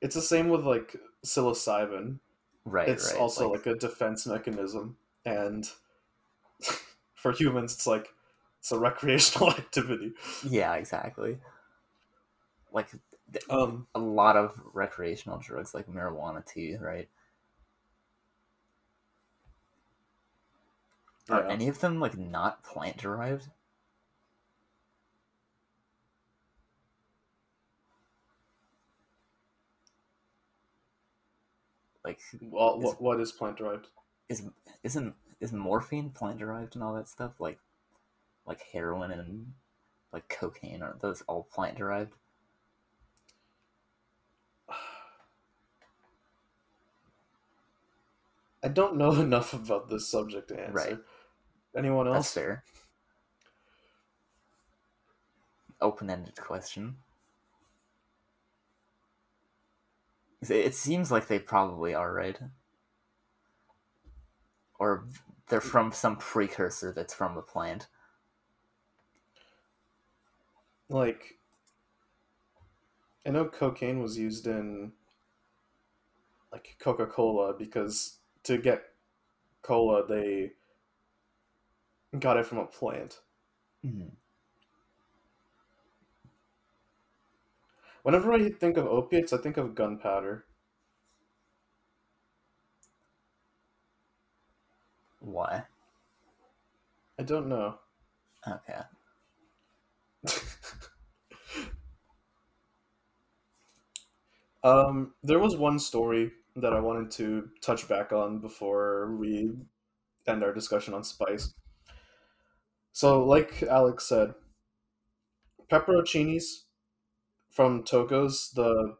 it's 0.00 0.14
the 0.16 0.22
same 0.22 0.48
with 0.48 0.64
like 0.66 0.96
psilocybin 1.24 2.18
Right, 2.64 2.88
it's 2.88 3.12
right. 3.12 3.20
also 3.20 3.52
like, 3.52 3.66
a 3.66 3.76
defense 3.76 4.26
mechanism 4.26 4.96
and 5.24 5.70
for 7.14 7.30
humans 7.30 7.72
it's 7.74 7.86
like 7.86 8.08
it's 8.58 8.72
a 8.72 8.78
recreational 8.78 9.50
activity 9.62 10.12
Yeah, 10.42 10.74
exactly. 10.74 11.38
Like 12.72 12.88
um 13.50 13.86
a 13.94 13.98
lot 13.98 14.36
of 14.36 14.60
recreational 14.72 15.38
drugs 15.38 15.74
like 15.74 15.86
marijuana 15.86 16.44
too, 16.44 16.78
right? 16.80 17.08
Are 21.28 21.42
yeah. 21.42 21.50
any 21.50 21.68
of 21.68 21.80
them 21.80 22.00
like 22.00 22.16
not 22.16 22.62
plant 22.62 22.98
derived? 22.98 23.48
Like 32.04 32.20
well, 32.40 32.78
is- 32.78 32.84
what, 32.84 33.02
what 33.02 33.20
is 33.20 33.32
plant 33.32 33.56
derived 33.58 33.88
is 34.28 34.44
isn't 34.84 35.14
is 35.40 35.52
morphine 35.52 36.10
plant 36.10 36.38
derived 36.38 36.76
and 36.76 36.84
all 36.84 36.94
that 36.94 37.08
stuff 37.08 37.40
like 37.40 37.58
like 38.46 38.60
heroin 38.72 39.10
and 39.10 39.54
like 40.12 40.28
cocaine 40.28 40.82
are 40.82 40.96
those 41.00 41.22
all 41.22 41.42
plant 41.52 41.76
derived? 41.76 42.14
Don't 48.76 48.96
know 48.96 49.12
enough 49.20 49.52
about 49.54 49.88
this 49.88 50.08
subject 50.08 50.48
to 50.48 50.60
answer. 50.60 50.72
Right. 50.72 50.98
Anyone 51.76 52.06
That's 52.06 52.16
else? 52.16 52.34
fair. 52.34 52.64
Open 55.80 56.08
ended 56.08 56.36
question. 56.36 56.98
It- 60.42 60.50
It 60.50 60.74
seems 60.74 61.10
like 61.10 61.26
they 61.26 61.38
probably 61.40 61.94
are, 61.94 62.12
right? 62.12 62.38
Or 64.78 65.06
they're 65.48 65.60
from 65.60 65.90
some 65.92 66.16
precursor 66.16 66.92
that's 66.92 67.14
from 67.14 67.36
a 67.36 67.42
plant. 67.42 67.88
Like, 70.88 71.38
I 73.26 73.30
know 73.30 73.46
cocaine 73.46 74.00
was 74.00 74.16
used 74.18 74.46
in 74.46 74.92
like 76.52 76.76
Coca 76.78 77.06
Cola 77.06 77.54
because 77.54 78.18
to 78.46 78.58
get 78.58 78.82
cola 79.62 80.06
they 80.06 80.52
got 82.18 82.36
it 82.36 82.44
from 82.46 82.58
a 82.58 82.66
plant. 82.66 83.20
Whenever 88.04 88.32
I 88.32 88.48
think 88.48 88.78
of 88.78 88.86
opiates, 88.86 89.34
I 89.34 89.36
think 89.36 89.58
of 89.58 89.74
gunpowder. 89.74 90.46
Why? 95.20 95.66
I 97.18 97.24
don't 97.24 97.48
know. 97.48 97.78
Okay. 98.46 98.82
Um, 104.62 105.14
there 105.22 105.38
was 105.38 105.56
one 105.56 105.78
story 105.78 106.32
that 106.56 106.72
I 106.72 106.80
wanted 106.80 107.10
to 107.12 107.48
touch 107.62 107.88
back 107.88 108.12
on 108.12 108.40
before 108.40 109.16
we 109.16 109.50
end 110.26 110.44
our 110.44 110.52
discussion 110.54 110.94
on 110.94 111.04
spice. 111.04 111.54
So, 112.92 113.24
like 113.24 113.62
Alex 113.62 114.08
said, 114.08 114.34
pepperoncinis 115.70 116.62
from 117.50 117.84
Togo's, 117.84 118.50
the 118.54 118.96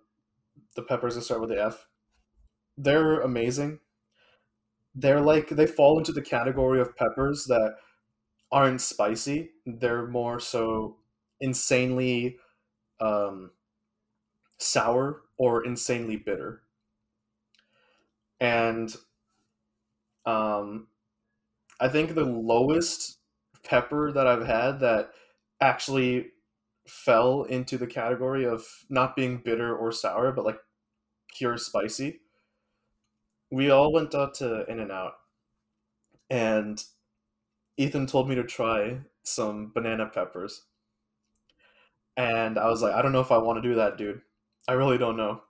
the 0.77 0.83
peppers 0.83 1.15
that 1.17 1.23
start 1.23 1.41
with 1.41 1.51
the 1.51 1.63
F, 1.63 1.87
they're 2.79 3.21
amazing. 3.21 3.81
They're 4.95 5.21
like 5.21 5.49
they 5.51 5.67
fall 5.67 5.99
into 5.99 6.13
the 6.13 6.23
category 6.23 6.81
of 6.81 6.97
peppers 6.97 7.45
that 7.47 7.77
aren't 8.53 8.81
spicy. 8.83 9.53
They're 9.67 10.07
more 10.09 10.41
so 10.41 10.99
insanely 11.41 12.39
um, 13.01 13.53
sour 14.59 15.23
or 15.39 15.65
insanely 15.65 16.17
bitter. 16.17 16.63
And 18.41 18.95
um, 20.25 20.89
I 21.81 21.89
think 21.89 22.15
the 22.15 22.25
lowest 22.25 23.19
pepper 23.65 24.13
that 24.13 24.27
I've 24.27 24.47
had 24.47 24.81
that 24.81 25.11
actually 25.61 26.29
fell 26.89 27.45
into 27.45 27.79
the 27.79 27.87
category 27.87 28.47
of 28.47 28.65
not 28.91 29.17
being 29.17 29.39
bitter 29.39 29.77
or 29.77 29.93
sour, 29.93 30.33
but 30.33 30.45
like 30.45 30.61
pure 31.37 31.59
spicy. 31.59 32.21
We 33.51 33.71
all 33.71 33.91
went 33.93 34.15
out 34.15 34.35
to 34.35 34.65
In 34.71 34.79
and 34.79 34.93
Out, 34.93 35.15
and 36.31 36.83
Ethan 37.79 38.07
told 38.07 38.29
me 38.29 38.35
to 38.37 38.45
try 38.45 39.01
some 39.25 39.73
banana 39.73 40.07
peppers. 40.07 40.65
And 42.17 42.59
I 42.59 42.69
was 42.69 42.83
like, 42.83 42.95
I 42.95 43.03
don't 43.03 43.13
know 43.13 43.21
if 43.21 43.33
I 43.33 43.39
want 43.39 43.63
to 43.63 43.69
do 43.69 43.75
that, 43.77 43.97
dude. 43.99 44.23
I 44.69 44.73
really 44.73 44.99
don't 44.99 45.17
know. 45.17 45.43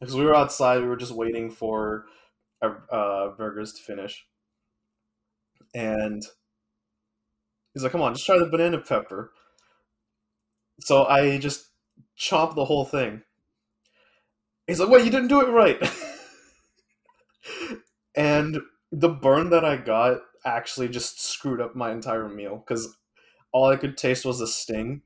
Because 0.00 0.14
we 0.14 0.24
were 0.24 0.34
outside, 0.34 0.80
we 0.80 0.88
were 0.88 0.96
just 0.96 1.12
waiting 1.12 1.50
for 1.50 2.06
our 2.62 2.84
uh, 2.90 3.28
burgers 3.36 3.72
to 3.74 3.82
finish. 3.82 4.26
And 5.74 6.22
he's 7.72 7.82
like, 7.82 7.92
come 7.92 8.02
on, 8.02 8.14
just 8.14 8.26
try 8.26 8.38
the 8.38 8.46
banana 8.46 8.78
pepper. 8.78 9.32
So 10.80 11.04
I 11.04 11.38
just 11.38 11.70
chomped 12.18 12.54
the 12.54 12.64
whole 12.64 12.84
thing. 12.84 13.22
He's 14.66 14.80
like, 14.80 14.90
wait, 14.90 15.04
you 15.04 15.10
didn't 15.10 15.28
do 15.28 15.40
it 15.40 15.50
right. 15.50 15.82
and 18.14 18.60
the 18.92 19.08
burn 19.08 19.50
that 19.50 19.64
I 19.64 19.76
got 19.76 20.20
actually 20.44 20.88
just 20.88 21.22
screwed 21.22 21.60
up 21.60 21.74
my 21.74 21.90
entire 21.90 22.28
meal 22.28 22.62
because 22.66 22.96
all 23.52 23.70
I 23.70 23.76
could 23.76 23.96
taste 23.96 24.24
was 24.24 24.40
a 24.40 24.46
sting. 24.46 25.02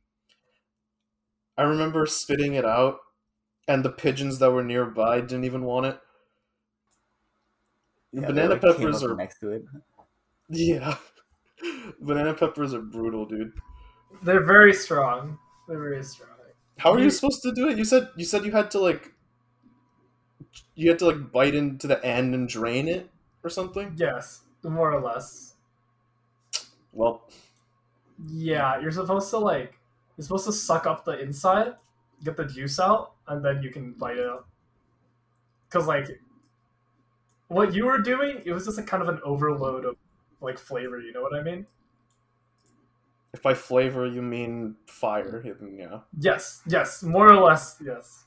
I 1.57 1.63
remember 1.63 2.07
spitting 2.07 2.55
it 2.55 2.65
out, 2.65 2.99
and 3.69 3.85
the 3.85 3.91
pigeons 3.91 4.39
that 4.39 4.51
were 4.51 4.63
nearby 4.65 5.21
didn't 5.21 5.45
even 5.45 5.65
want 5.65 5.87
it. 5.87 6.01
Yeah, 8.13 8.21
they, 8.23 8.27
Banana 8.29 8.49
like, 8.55 8.61
peppers 8.61 9.03
are 9.03 9.17
next 9.17 9.39
to 9.41 9.51
it. 9.53 9.65
yeah, 10.51 10.97
banana 12.01 12.35
peppers 12.35 12.75
are 12.75 12.83
brutal, 12.83 13.25
dude. 13.25 13.53
They're 14.23 14.45
very 14.45 14.75
strong. 14.75 15.39
They're 15.69 15.79
very 15.81 16.03
strong. 16.05 16.29
How 16.79 16.93
are 16.93 16.99
you 16.99 17.05
You- 17.05 17.11
supposed 17.11 17.43
to 17.43 17.53
do 17.53 17.69
it? 17.69 17.79
You 17.79 17.85
said 17.85 18.09
you 18.17 18.25
said 18.25 18.45
you 18.45 18.53
had 18.53 18.71
to 18.73 18.81
like 18.81 19.13
you 20.75 20.91
had 20.91 20.99
to 20.99 21.07
like 21.07 21.33
bite 21.33 21.55
into 21.55 21.87
the 21.87 22.05
end 22.05 22.35
and 22.35 22.49
drain 22.49 22.89
it 22.89 23.09
or 23.45 23.49
something. 23.51 23.95
Yes, 23.97 24.43
more 24.63 24.93
or 24.93 25.01
less. 25.01 25.55
Well, 26.93 27.23
Yeah, 28.29 28.79
you're 28.81 28.91
supposed 28.91 29.31
to 29.31 29.39
like 29.39 29.79
you're 30.17 30.25
supposed 30.25 30.45
to 30.47 30.53
suck 30.53 30.87
up 30.87 31.05
the 31.07 31.19
inside, 31.21 31.75
get 32.25 32.37
the 32.37 32.45
juice 32.45 32.79
out, 32.79 33.13
and 33.29 33.45
then 33.45 33.63
you 33.63 33.71
can 33.71 33.93
bite 33.93 34.19
it 34.19 34.27
out. 34.27 34.47
Cause 35.71 35.87
like 35.87 36.21
what 37.49 37.75
you 37.75 37.87
were 37.87 37.99
doing, 37.99 38.43
it 38.45 38.53
was 38.53 38.67
just 38.67 38.79
a 38.79 38.83
kind 38.83 39.03
of 39.03 39.09
an 39.09 39.21
overload 39.25 39.85
of 39.85 39.97
like 40.41 40.59
flavor. 40.59 41.01
You 41.01 41.13
know 41.13 41.23
what 41.23 41.35
I 41.35 41.43
mean? 41.43 41.67
if 43.33 43.43
by 43.43 43.55
flavor 43.55 44.07
you 44.07 44.23
mean 44.23 44.77
fire, 44.87 45.43
then 45.43 45.77
yeah. 45.79 46.01
Yes, 46.19 46.63
yes, 46.67 47.03
more 47.03 47.33
or 47.33 47.37
less, 47.37 47.77
yes. 47.85 48.25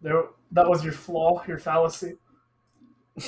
There, 0.00 0.24
that 0.52 0.68
was 0.68 0.84
your 0.84 0.92
flaw, 0.92 1.42
your 1.46 1.58
fallacy. 1.58 2.14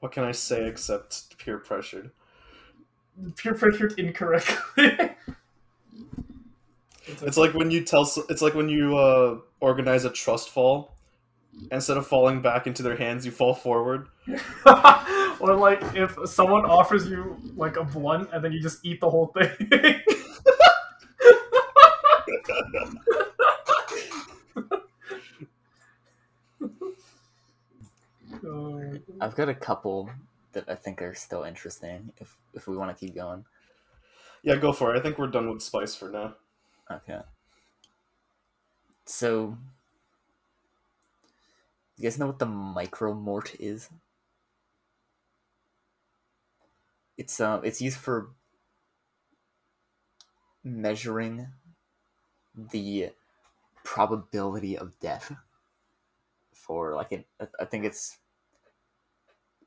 What 0.00 0.12
can 0.12 0.24
I 0.24 0.32
say 0.32 0.66
except 0.66 1.36
peer 1.36 1.58
pressured? 1.58 2.10
Peer 3.36 3.52
pressured 3.52 3.98
incorrectly. 3.98 5.10
It's 7.22 7.36
like 7.36 7.54
when 7.54 7.70
you 7.70 7.84
tell. 7.84 8.10
It's 8.28 8.42
like 8.42 8.54
when 8.54 8.68
you 8.68 8.96
uh, 8.96 9.38
organize 9.60 10.04
a 10.04 10.10
trust 10.10 10.50
fall. 10.50 10.96
Instead 11.72 11.96
of 11.96 12.06
falling 12.06 12.40
back 12.40 12.66
into 12.66 12.82
their 12.82 12.96
hands, 12.96 13.26
you 13.26 13.32
fall 13.32 13.54
forward. 13.54 14.06
or 15.40 15.54
like 15.54 15.82
if 15.94 16.16
someone 16.24 16.64
offers 16.64 17.08
you 17.08 17.36
like 17.56 17.76
a 17.76 17.84
blunt 17.84 18.30
and 18.32 18.42
then 18.42 18.52
you 18.52 18.60
just 18.60 18.84
eat 18.84 19.00
the 19.00 19.10
whole 19.10 19.26
thing. 19.26 19.50
I've 29.20 29.34
got 29.34 29.48
a 29.48 29.54
couple 29.54 30.10
that 30.52 30.64
I 30.68 30.74
think 30.74 31.02
are 31.02 31.14
still 31.14 31.42
interesting. 31.42 32.12
If 32.18 32.36
if 32.54 32.66
we 32.66 32.76
want 32.76 32.96
to 32.96 33.06
keep 33.06 33.14
going, 33.14 33.44
Yeah, 34.42 34.56
go 34.56 34.72
for 34.72 34.94
it. 34.94 34.98
I 34.98 35.02
think 35.02 35.18
we're 35.18 35.28
done 35.28 35.50
with 35.50 35.62
spice 35.62 35.94
for 35.94 36.10
now. 36.10 36.36
Okay. 36.90 37.20
So, 39.04 39.56
you 41.96 42.04
guys 42.04 42.18
know 42.18 42.26
what 42.26 42.38
the 42.38 42.46
micromort 42.46 43.56
is? 43.58 43.90
It's 47.18 47.40
uh, 47.40 47.60
it's 47.62 47.82
used 47.82 47.98
for 47.98 48.30
measuring 50.64 51.48
the 52.54 53.10
probability 53.84 54.76
of 54.76 54.98
death 55.00 55.32
for 56.52 56.94
like 56.94 57.12
an 57.12 57.24
I 57.58 57.64
think 57.64 57.84
it's 57.84 58.18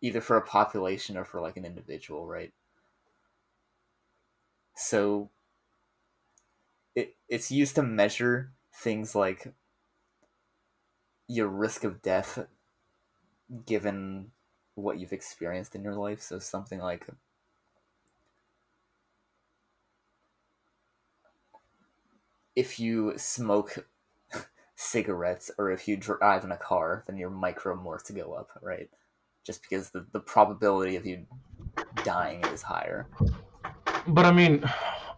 either 0.02 0.22
for 0.22 0.38
a 0.38 0.42
population 0.42 1.18
or 1.18 1.26
for 1.26 1.42
like 1.42 1.58
an 1.58 1.66
individual, 1.66 2.28
right? 2.28 2.54
So 4.76 5.30
it 6.96 7.16
it's 7.30 7.52
used 7.52 7.76
to 7.76 7.84
measure 7.84 8.52
things 8.74 9.16
like 9.16 9.54
your 11.28 11.48
risk 11.48 11.84
of 11.84 12.02
death 12.02 12.46
given 13.66 14.32
what 14.76 15.00
you've 15.00 15.14
experienced 15.14 15.76
in 15.76 15.84
your 15.84 15.96
life. 15.96 16.22
So 16.22 16.40
something 16.40 16.80
like 16.80 17.08
if 22.56 22.80
you 22.80 23.14
smoke 23.18 23.88
cigarettes 24.76 25.52
or 25.58 25.72
if 25.72 25.88
you 25.88 25.98
drive 25.98 26.44
in 26.44 26.52
a 26.52 26.58
car, 26.58 27.04
then 27.08 27.18
your 27.18 27.32
micromorts 27.32 28.14
go 28.16 28.34
up, 28.34 28.50
right? 28.62 28.90
Just 29.46 29.62
because 29.62 29.90
the, 29.90 30.06
the 30.12 30.20
probability 30.20 30.96
of 30.96 31.06
you 31.06 31.26
dying 32.04 32.44
is 32.46 32.62
higher. 32.62 33.08
But 34.08 34.26
I 34.26 34.32
mean, 34.32 34.64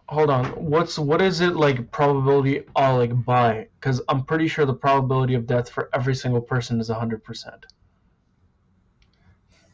hold 0.08 0.30
on. 0.30 0.46
What's 0.64 0.98
what 0.98 1.22
is 1.22 1.40
it 1.40 1.54
like 1.54 1.92
probability 1.92 2.64
all 2.74 2.98
like 2.98 3.24
by? 3.24 3.68
Because 3.74 4.02
I'm 4.08 4.24
pretty 4.24 4.48
sure 4.48 4.66
the 4.66 4.74
probability 4.74 5.34
of 5.34 5.46
death 5.46 5.68
for 5.70 5.88
every 5.94 6.14
single 6.14 6.40
person 6.42 6.80
is 6.80 6.88
hundred 6.88 7.22
percent. 7.24 7.66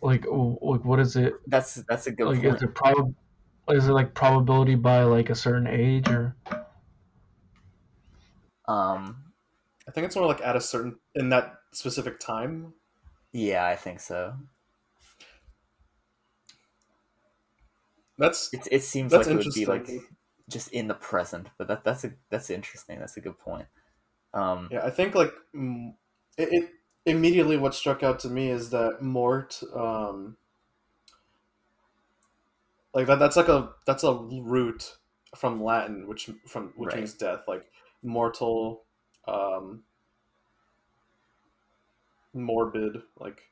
Like, 0.03 0.23
w- 0.23 0.59
like 0.61 0.85
what 0.85 1.01
is 1.01 1.17
it? 1.17 1.35
That's 1.47 1.75
that's 1.89 2.07
a 2.07 2.13
good 2.13 2.35
Like, 2.35 2.43
point. 2.43 2.57
is 2.57 2.63
it 2.63 2.75
prob? 2.75 3.15
Is 3.71 3.89
it 3.89 3.93
like 3.93 4.15
probability 4.15 4.75
by 4.77 5.05
like 5.05 5.31
a 5.31 5.35
certain 5.35 5.67
age 5.69 6.09
or? 6.09 6.37
Um, 8.69 9.33
I 9.89 9.91
think 9.93 10.07
it's 10.07 10.17
more 10.17 10.27
like 10.27 10.41
at 10.43 10.57
a 10.57 10.61
certain 10.61 11.01
in 11.15 11.31
that 11.31 11.55
specific 11.73 12.21
time. 12.21 12.75
yeah, 13.33 13.67
I 13.67 13.77
think 13.77 14.01
so. 14.01 14.37
That's 18.19 18.51
It, 18.53 18.69
it 18.71 18.83
seems 18.83 19.11
that's 19.11 19.27
like 19.27 19.29
it 19.29 19.37
would 19.37 19.53
be 19.53 19.67
like 19.67 19.89
just 20.53 20.69
in 20.73 20.89
the 20.89 20.95
present, 20.95 21.49
but 21.59 21.69
that 21.69 21.85
that's 21.85 22.05
a 22.05 22.13
that's 22.31 22.51
interesting. 22.51 22.99
That's 23.01 23.17
a 23.17 23.21
good 23.21 23.39
point. 23.39 23.67
Um, 24.35 24.71
Yeah, 24.71 24.85
I 24.85 24.91
think 24.91 25.15
like 25.15 25.33
it, 25.55 26.49
it 26.53 26.71
immediately 27.07 27.57
what 27.57 27.75
struck 27.75 28.03
out 28.03 28.19
to 28.21 28.29
me 28.29 28.49
is 28.49 28.71
that 28.71 29.03
mort, 29.03 29.63
um, 29.75 30.37
like 32.95 33.07
that 33.07 33.19
that's 33.19 33.37
like 33.37 33.49
a 33.49 33.75
that's 33.87 34.05
a 34.05 34.15
root 34.15 34.97
from 35.37 35.63
Latin, 35.63 36.07
which 36.07 36.31
from 36.47 36.73
which 36.77 36.95
Right. 36.95 36.97
means 36.97 37.15
death, 37.15 37.43
like 37.49 37.71
mortal, 38.03 38.85
um, 39.27 39.85
morbid, 42.35 43.03
like 43.17 43.51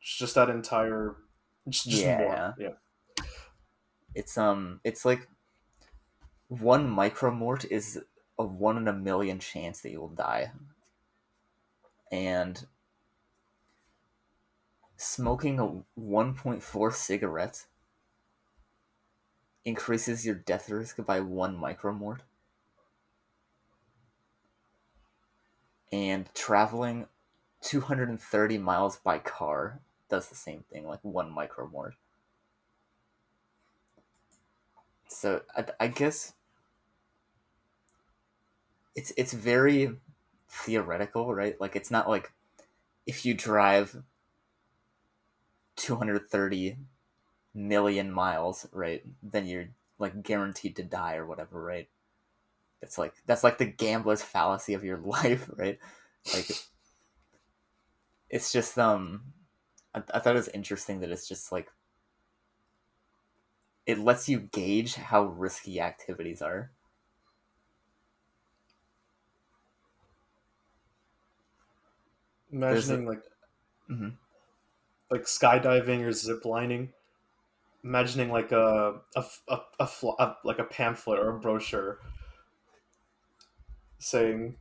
just 0.00 0.34
that 0.36 0.50
entire, 0.50 1.16
just, 1.68 1.88
just 1.90 2.06
Yeah. 2.06 2.16
more, 2.18 2.54
yeah. 2.58 2.74
it's 4.14 4.38
um 4.38 4.80
it's 4.84 5.04
like 5.04 5.28
one 6.48 6.88
micromort 6.88 7.64
is 7.70 8.02
a 8.38 8.44
one 8.44 8.76
in 8.76 8.88
a 8.88 8.92
million 8.92 9.38
chance 9.38 9.80
that 9.80 9.90
you 9.90 10.00
will 10.00 10.08
die. 10.08 10.52
And 12.12 12.66
smoking 14.96 15.58
a 15.58 16.00
1.4 16.00 16.92
cigarette 16.94 17.66
increases 19.64 20.24
your 20.24 20.36
death 20.36 20.70
risk 20.70 21.04
by 21.04 21.20
one 21.20 21.58
micromort. 21.58 22.20
And 25.90 26.28
traveling 26.34 27.06
230 27.62 28.58
miles 28.58 28.98
by 28.98 29.18
car 29.18 29.80
does 30.08 30.28
the 30.28 30.36
same 30.36 30.64
thing 30.70 30.86
like 30.86 31.00
one 31.02 31.34
micromort 31.34 31.92
so 35.08 35.42
I, 35.56 35.64
I 35.80 35.88
guess 35.88 36.34
it's 38.94 39.12
it's 39.16 39.32
very 39.32 39.92
theoretical, 40.48 41.34
right? 41.34 41.60
Like 41.60 41.76
it's 41.76 41.90
not 41.90 42.08
like 42.08 42.32
if 43.06 43.24
you 43.24 43.34
drive 43.34 44.02
230 45.76 46.76
million 47.54 48.10
miles, 48.12 48.66
right, 48.72 49.02
then 49.22 49.46
you're 49.46 49.68
like 49.98 50.22
guaranteed 50.22 50.76
to 50.76 50.82
die 50.82 51.16
or 51.16 51.26
whatever, 51.26 51.62
right? 51.62 51.88
It's 52.82 52.98
like 52.98 53.14
that's 53.26 53.44
like 53.44 53.58
the 53.58 53.66
gambler's 53.66 54.22
fallacy 54.22 54.74
of 54.74 54.84
your 54.84 54.98
life, 55.04 55.50
right? 55.56 55.78
Like 56.34 56.50
it's 58.30 58.52
just 58.52 58.78
um 58.78 59.22
I, 59.94 60.02
I 60.14 60.18
thought 60.20 60.34
it 60.34 60.38
was 60.38 60.48
interesting 60.48 61.00
that 61.00 61.10
it's 61.10 61.28
just 61.28 61.52
like 61.52 61.68
it 63.86 63.98
lets 63.98 64.28
you 64.28 64.40
gauge 64.40 64.96
how 64.96 65.24
risky 65.24 65.80
activities 65.80 66.42
are. 66.42 66.72
There's 72.68 72.90
a- 72.90 72.98
Imagining 72.98 73.06
like 73.06 73.22
Mhm. 73.90 74.18
like 75.10 75.22
skydiving 75.22 76.04
or 76.04 76.12
zip 76.12 76.44
lining. 76.44 76.92
Imagining 77.84 78.30
like 78.30 78.52
a 78.52 79.02
a, 79.16 79.24
a, 79.48 79.60
a, 79.80 79.88
a 80.20 80.36
like 80.44 80.58
a 80.60 80.64
pamphlet 80.64 81.20
or 81.20 81.30
a 81.36 81.40
brochure 81.40 82.00
saying 83.98 84.56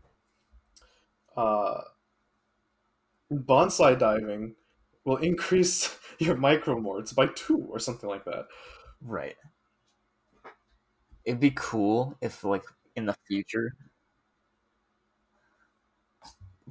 uh, 1.38 1.82
bonsai 3.32 3.97
diving 3.97 4.55
will 5.03 5.17
increase 5.17 5.97
your 6.19 6.36
micromorts 6.36 7.13
by 7.13 7.28
two 7.28 7.59
or 7.69 7.80
something 7.80 8.09
like 8.09 8.26
that. 8.26 8.45
Right. 9.02 9.38
It'd 11.26 11.39
be 11.39 11.52
cool 11.52 12.16
if, 12.22 12.43
like, 12.43 12.64
in 12.96 13.06
the 13.06 13.16
future, 13.28 13.76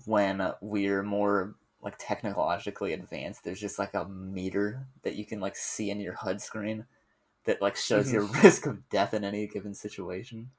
when 0.06 0.52
we're 0.60 1.02
more 1.02 1.54
like 1.82 1.96
technologically 1.98 2.92
advanced, 2.92 3.44
there's 3.44 3.60
just 3.60 3.78
like 3.78 3.94
a 3.94 4.06
meter 4.08 4.86
that 5.02 5.16
you 5.16 5.24
can 5.24 5.40
like 5.40 5.56
see 5.56 5.90
in 5.90 6.00
your 6.00 6.14
HUD 6.14 6.40
screen 6.40 6.86
that 7.44 7.60
like 7.62 7.76
shows 7.76 8.12
your 8.12 8.24
mm-hmm. 8.24 8.40
risk 8.44 8.66
of 8.66 8.88
death 8.88 9.14
in 9.14 9.24
any 9.24 9.46
given 9.46 9.74
situation, 9.74 10.50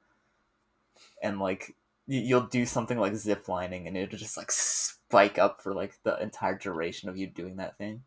and 1.22 1.38
like 1.40 1.74
you'll 2.06 2.42
do 2.46 2.64
something 2.64 2.98
like 2.98 3.14
zip 3.16 3.48
lining, 3.48 3.86
and 3.86 3.96
it'll 3.96 4.18
just 4.18 4.36
like 4.36 4.50
spike 4.52 5.38
up 5.38 5.60
for 5.60 5.74
like 5.74 5.98
the 6.04 6.20
entire 6.22 6.56
duration 6.56 7.08
of 7.08 7.16
you 7.16 7.26
doing 7.26 7.56
that 7.56 7.76
thing. 7.78 8.02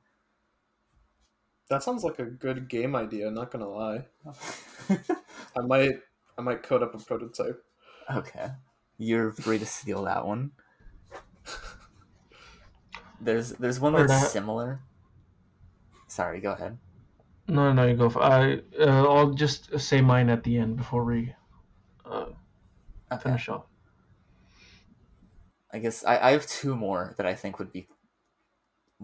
That 1.70 1.84
sounds 1.84 2.04
like 2.04 2.20
a 2.20 2.26
good 2.26 2.68
game 2.68 2.96
idea. 2.96 3.30
Not 3.32 3.52
gonna 3.52 3.70
lie, 3.70 4.08
I 4.90 5.62
might 5.62 6.02
I 6.38 6.42
might 6.42 6.64
code 6.64 6.84
up 6.84 6.96
a 6.96 6.98
prototype. 7.00 7.64
Okay. 8.14 8.50
You're 8.98 9.32
free 9.32 9.60
to 9.60 9.66
steal 9.66 10.04
that 10.04 10.26
one. 10.26 10.52
There's 13.22 13.52
there's 13.52 13.80
one 13.80 13.94
that's 13.94 14.08
that- 14.12 14.32
similar. 14.32 14.82
Sorry, 16.08 16.40
go 16.42 16.54
ahead. 16.54 16.78
No, 17.48 17.74
no, 17.74 17.86
you 17.88 17.96
go. 17.96 18.10
For, 18.10 18.22
I 18.22 18.62
uh, 18.80 19.06
I'll 19.08 19.32
just 19.34 19.80
say 19.80 20.02
mine 20.02 20.30
at 20.30 20.44
the 20.44 20.58
end 20.58 20.78
before 20.78 21.04
we 21.04 21.36
uh, 22.06 22.28
Okay. 23.12 23.24
finish 23.24 23.50
off. 23.50 23.66
I 25.72 25.80
guess 25.80 26.04
I, 26.04 26.18
I 26.30 26.32
have 26.32 26.48
two 26.48 26.76
more 26.76 27.14
that 27.18 27.26
I 27.26 27.36
think 27.36 27.60
would 27.60 27.72
be 27.72 27.88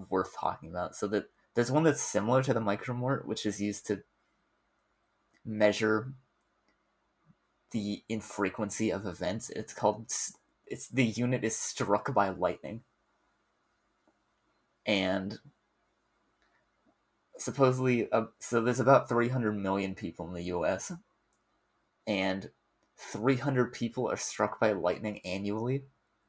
worth 0.09 0.35
talking 0.35 0.69
about. 0.69 0.95
So 0.95 1.07
that 1.07 1.25
there's 1.55 1.71
one 1.71 1.83
that's 1.83 2.01
similar 2.01 2.43
to 2.43 2.53
the 2.53 2.59
micromort, 2.59 3.25
which 3.25 3.45
is 3.45 3.61
used 3.61 3.87
to 3.87 4.03
measure 5.45 6.13
the 7.71 8.03
infrequency 8.09 8.91
of 8.91 9.05
events. 9.05 9.49
It's 9.49 9.73
called 9.73 10.11
it's 10.67 10.87
the 10.89 11.05
unit 11.05 11.43
is 11.43 11.57
struck 11.57 12.13
by 12.13 12.29
lightning. 12.29 12.81
And 14.85 15.39
supposedly 17.37 18.11
uh, 18.11 18.25
so 18.39 18.61
there's 18.61 18.79
about 18.79 19.09
300 19.09 19.51
million 19.53 19.95
people 19.95 20.27
in 20.27 20.33
the 20.33 20.43
US 20.43 20.91
and 22.07 22.49
300 22.97 23.73
people 23.73 24.09
are 24.09 24.17
struck 24.17 24.59
by 24.59 24.71
lightning 24.71 25.19
annually 25.25 25.83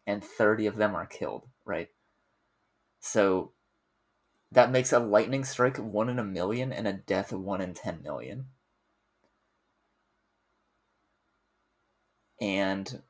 and 0.07 0.25
30 0.25 0.67
of 0.67 0.77
them 0.77 0.95
are 0.95 1.07
killed, 1.07 1.47
right? 1.65 1.89
So 3.01 3.53
that 4.57 4.71
makes 4.71 4.91
a 4.91 4.99
lightning 4.99 5.45
strike 5.45 5.77
1 5.77 6.09
in 6.09 6.19
a 6.19 6.25
million 6.25 6.73
and 6.73 6.89
a 6.89 6.95
death 6.95 7.31
1 7.31 7.61
in 7.61 7.75
10 7.75 8.03
million. 8.03 8.47
And 12.41 13.03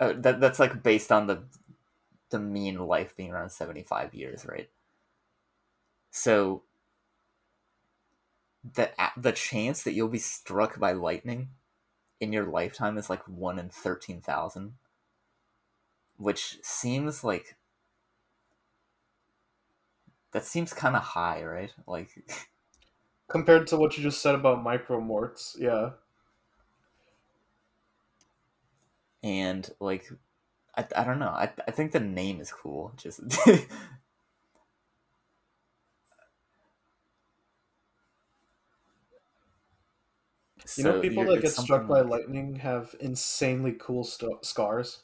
uh, 0.00 0.14
that 0.16 0.40
that's 0.40 0.58
like 0.58 0.82
based 0.82 1.12
on 1.12 1.26
the 1.26 1.42
the 2.30 2.38
mean 2.38 2.78
life 2.78 3.14
being 3.14 3.30
around 3.30 3.50
75 3.50 4.14
years, 4.14 4.46
right? 4.46 4.70
So 6.12 6.62
the 8.64 8.90
the 9.18 9.32
chance 9.32 9.82
that 9.82 9.92
you'll 9.92 10.08
be 10.08 10.18
struck 10.18 10.80
by 10.80 10.92
lightning 10.92 11.50
in 12.20 12.32
your 12.32 12.46
lifetime 12.46 12.96
is 12.96 13.10
like 13.10 13.28
1 13.28 13.58
in 13.58 13.68
13,000 13.68 14.74
which 16.16 16.58
seems 16.62 17.24
like 17.24 17.56
that 20.32 20.44
seems 20.44 20.72
kind 20.72 20.96
of 20.96 21.02
high, 21.02 21.42
right? 21.44 21.72
Like 21.86 22.10
Compared 23.28 23.66
to 23.68 23.76
what 23.76 23.96
you 23.96 24.02
just 24.02 24.22
said 24.22 24.34
about 24.34 24.64
micromorts, 24.64 25.56
yeah. 25.58 25.90
and 29.22 29.70
like 29.80 30.08
I, 30.76 30.86
I 30.96 31.04
don't 31.04 31.18
know. 31.18 31.28
I 31.28 31.50
I 31.66 31.70
think 31.70 31.92
the 31.92 32.00
name 32.00 32.40
is 32.40 32.52
cool. 32.52 32.92
Just 32.96 33.20
You 40.76 40.84
know, 40.84 40.92
So 40.92 41.00
people 41.00 41.24
that 41.26 41.42
get 41.42 41.52
struck 41.52 41.86
by 41.86 42.00
like- 42.00 42.20
lightning 42.22 42.56
have 42.56 42.94
insanely 43.00 43.72
cool 43.78 44.04
sto- 44.04 44.40
scars. 44.42 45.02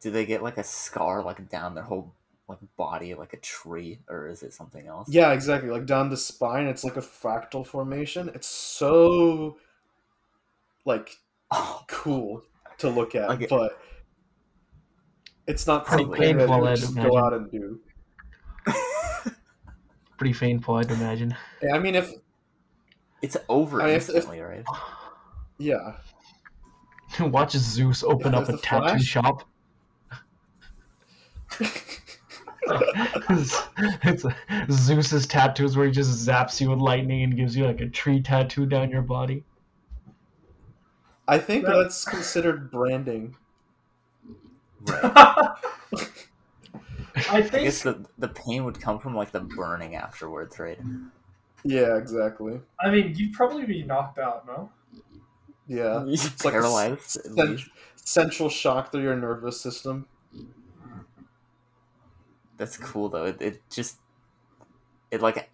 do 0.00 0.10
they 0.10 0.26
get 0.26 0.42
like 0.42 0.58
a 0.58 0.64
scar 0.64 1.22
like 1.22 1.48
down 1.48 1.74
their 1.74 1.84
whole 1.84 2.14
like 2.60 2.76
body 2.76 3.14
like 3.14 3.32
a 3.32 3.38
tree 3.38 3.98
or 4.08 4.28
is 4.28 4.42
it 4.42 4.52
something 4.52 4.86
else? 4.86 5.08
Yeah, 5.08 5.32
exactly. 5.32 5.70
Like 5.70 5.86
down 5.86 6.10
the 6.10 6.16
spine, 6.16 6.66
it's 6.66 6.84
like 6.84 6.96
a 6.96 7.00
fractal 7.00 7.66
formation. 7.66 8.30
It's 8.34 8.46
so 8.48 9.56
like 10.84 11.16
Oh, 11.50 11.82
cool 11.86 12.42
to 12.78 12.88
look 12.88 13.14
at, 13.14 13.28
Like 13.28 13.42
it- 13.42 13.50
but 13.50 13.78
it's 15.46 15.66
not 15.66 15.84
Pretty 15.86 16.04
something 16.04 16.20
that 16.20 16.28
you 16.28 16.38
painful, 16.38 16.66
just 16.76 16.92
imagine. 16.94 17.10
go 17.10 17.18
out 17.18 17.32
and 17.34 17.50
do. 17.50 17.80
Pretty 20.16 20.32
painful, 20.34 20.76
I'd 20.76 20.90
imagine. 20.90 21.34
Yeah, 21.62 21.74
I 21.74 21.78
mean, 21.80 21.94
if 21.96 22.12
it's 23.22 23.36
over 23.48 23.82
I 23.82 23.86
mean, 23.86 23.96
if- 23.96 24.08
if- 24.08 24.28
right? 24.28 24.64
yeah, 25.58 25.94
Watch 27.20 27.52
Zeus 27.52 28.02
open 28.02 28.32
Yeah, 28.32 28.38
up 28.38 28.48
a 28.48 28.56
tattoo 28.56 28.86
Flash? 28.88 29.02
shop. 29.04 29.44
It's, 33.30 33.62
it's 34.04 34.24
Zeus's 34.70 35.26
tattoos 35.26 35.76
where 35.76 35.86
he 35.86 35.92
just 35.92 36.26
zaps 36.26 36.60
you 36.60 36.70
with 36.70 36.78
lightning 36.78 37.22
and 37.22 37.36
gives 37.36 37.56
you 37.56 37.66
like 37.66 37.80
a 37.80 37.88
tree 37.88 38.20
tattoo 38.22 38.66
down 38.66 38.90
your 38.90 39.02
body. 39.02 39.44
I 41.28 41.38
think 41.38 41.66
Yeah. 41.66 41.74
that's 41.82 42.04
considered 42.04 42.70
branding. 42.70 43.36
I 44.88 45.54
I 47.30 47.42
think 47.42 47.64
guess 47.64 47.82
the 47.82 48.04
the 48.18 48.28
pain 48.28 48.64
would 48.64 48.80
come 48.80 48.98
from 48.98 49.14
like 49.14 49.30
the 49.32 49.40
burning 49.40 49.94
afterwards, 49.94 50.58
right? 50.58 50.78
Yeah, 51.64 51.96
exactly. 51.96 52.60
I 52.80 52.90
mean 52.90 53.14
you'd 53.14 53.32
probably 53.32 53.64
be 53.66 53.82
knocked 53.82 54.18
out, 54.18 54.46
no? 54.46 54.70
Yeah, 55.68 56.04
it's 56.08 56.44
like 56.44 56.54
a 56.54 56.58
Paralyzed. 56.58 57.20
cent- 57.34 57.60
central 57.96 58.48
shock 58.48 58.90
through 58.92 59.02
your 59.02 59.16
nervous 59.16 59.60
system. 59.60 60.06
That's 62.62 62.76
mm-hmm. 62.76 62.92
cool 62.92 63.08
though. 63.08 63.24
It, 63.24 63.42
it 63.42 63.62
just 63.68 63.96
it 65.10 65.20
like 65.20 65.50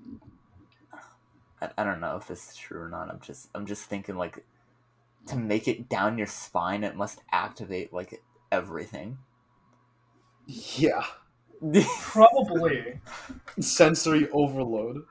I, 1.62 1.70
I 1.78 1.82
don't 1.82 2.00
know 2.00 2.16
if 2.16 2.28
this 2.28 2.50
is 2.50 2.54
true 2.56 2.82
or 2.82 2.90
not. 2.90 3.08
I'm 3.08 3.20
just 3.20 3.48
I'm 3.54 3.64
just 3.64 3.84
thinking 3.84 4.16
like 4.16 4.44
to 5.28 5.36
make 5.36 5.66
it 5.66 5.88
down 5.88 6.18
your 6.18 6.26
spine, 6.26 6.84
it 6.84 6.96
must 6.96 7.20
activate 7.32 7.94
like 7.94 8.22
everything. 8.52 9.16
Yeah, 10.44 11.06
Probably. 12.02 13.00
sensory 13.58 14.28
overload. 14.30 15.04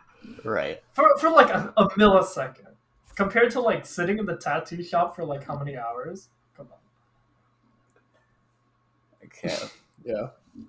right. 0.43 0.84
For 0.91 1.18
for 1.18 1.32
like 1.32 1.50
a, 1.50 1.74
a 1.78 1.89
millisecond. 1.89 2.76
Compared 3.16 3.50
to 3.54 3.60
like 3.60 3.88
sitting 3.88 4.20
in 4.20 4.28
the 4.28 4.38
tattoo 4.38 4.84
shop 4.84 5.16
for 5.16 5.26
like 5.26 5.43
how 5.43 5.58
many 5.58 5.76
hours? 5.76 6.30
Come 6.56 6.68
on. 6.72 6.78
Okay. 9.26 9.58
Yeah, 10.06 10.28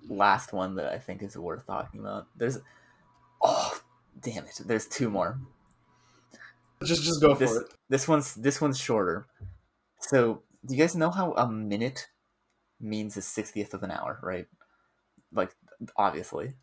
Last 0.08 0.52
one 0.52 0.74
that 0.76 0.92
I 0.92 0.98
think 0.98 1.22
is 1.22 1.36
worth 1.36 1.66
talking 1.66 2.00
about. 2.00 2.26
There's 2.36 2.58
oh 3.42 3.80
damn 4.20 4.44
it. 4.44 4.60
There's 4.64 4.86
two 4.86 5.10
more. 5.10 5.38
just 6.84 7.02
just 7.02 7.20
go 7.20 7.34
for 7.34 7.62
it. 7.62 7.74
This 7.88 8.06
one's 8.06 8.34
this 8.34 8.60
one's 8.60 8.78
shorter. 8.78 9.26
So 10.00 10.42
do 10.64 10.74
you 10.74 10.80
guys 10.80 10.94
know 10.94 11.10
how 11.10 11.32
a 11.32 11.48
minute 11.48 12.08
means 12.80 13.16
a 13.16 13.22
sixtieth 13.22 13.74
of 13.74 13.82
an 13.82 13.90
hour, 13.90 14.18
right? 14.22 14.46
Like 15.32 15.54
obviously. 15.96 16.54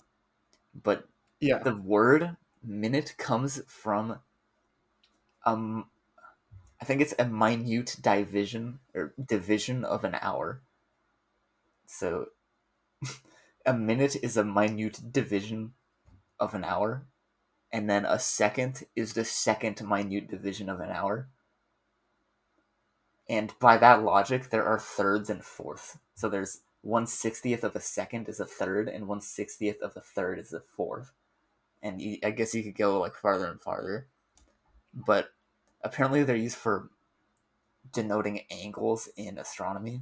But 0.83 1.07
Yeah, 1.39 1.59
the 1.59 1.75
word 1.75 2.35
minute 2.63 3.15
comes 3.17 3.61
from 3.67 4.19
um 5.45 5.85
I 6.81 6.85
think 6.85 7.01
it's 7.01 7.15
a 7.17 7.25
minute 7.25 8.01
division 8.01 8.79
or 8.93 9.13
division 9.23 9.83
of 9.83 10.03
an 10.03 10.15
hour. 10.21 10.61
So 11.87 12.27
a 13.65 13.73
minute 13.73 14.15
is 14.21 14.37
a 14.37 14.43
minute 14.43 15.11
division 15.11 15.73
of 16.39 16.53
an 16.53 16.63
hour 16.63 17.05
and 17.71 17.89
then 17.89 18.05
a 18.05 18.19
second 18.19 18.85
is 18.95 19.13
the 19.13 19.25
second 19.25 19.81
minute 19.85 20.29
division 20.29 20.69
of 20.69 20.79
an 20.79 20.91
hour. 20.91 21.27
And 23.27 23.53
by 23.59 23.77
that 23.77 24.03
logic 24.03 24.49
there 24.49 24.65
are 24.65 24.79
thirds 24.79 25.29
and 25.29 25.43
fourths. 25.43 25.97
So 26.15 26.29
there's 26.29 26.61
one 26.81 27.07
sixtieth 27.07 27.63
of 27.63 27.75
a 27.75 27.81
second 27.81 28.29
is 28.29 28.39
a 28.39 28.45
third 28.45 28.87
and 28.87 29.07
one 29.07 29.21
sixtieth 29.21 29.81
of 29.81 29.97
a 29.97 30.01
third 30.01 30.39
is 30.39 30.53
a 30.53 30.61
fourth 30.61 31.11
and 31.81 32.01
you, 32.01 32.17
I 32.23 32.31
guess 32.31 32.53
you 32.55 32.63
could 32.63 32.75
go 32.75 32.99
like 32.99 33.15
farther 33.15 33.47
and 33.47 33.61
farther. 33.61 34.07
But 34.93 35.29
apparently 35.83 36.23
they're 36.23 36.35
used 36.35 36.57
for 36.57 36.89
denoting 37.91 38.41
angles 38.49 39.09
in 39.17 39.37
astronomy. 39.37 40.01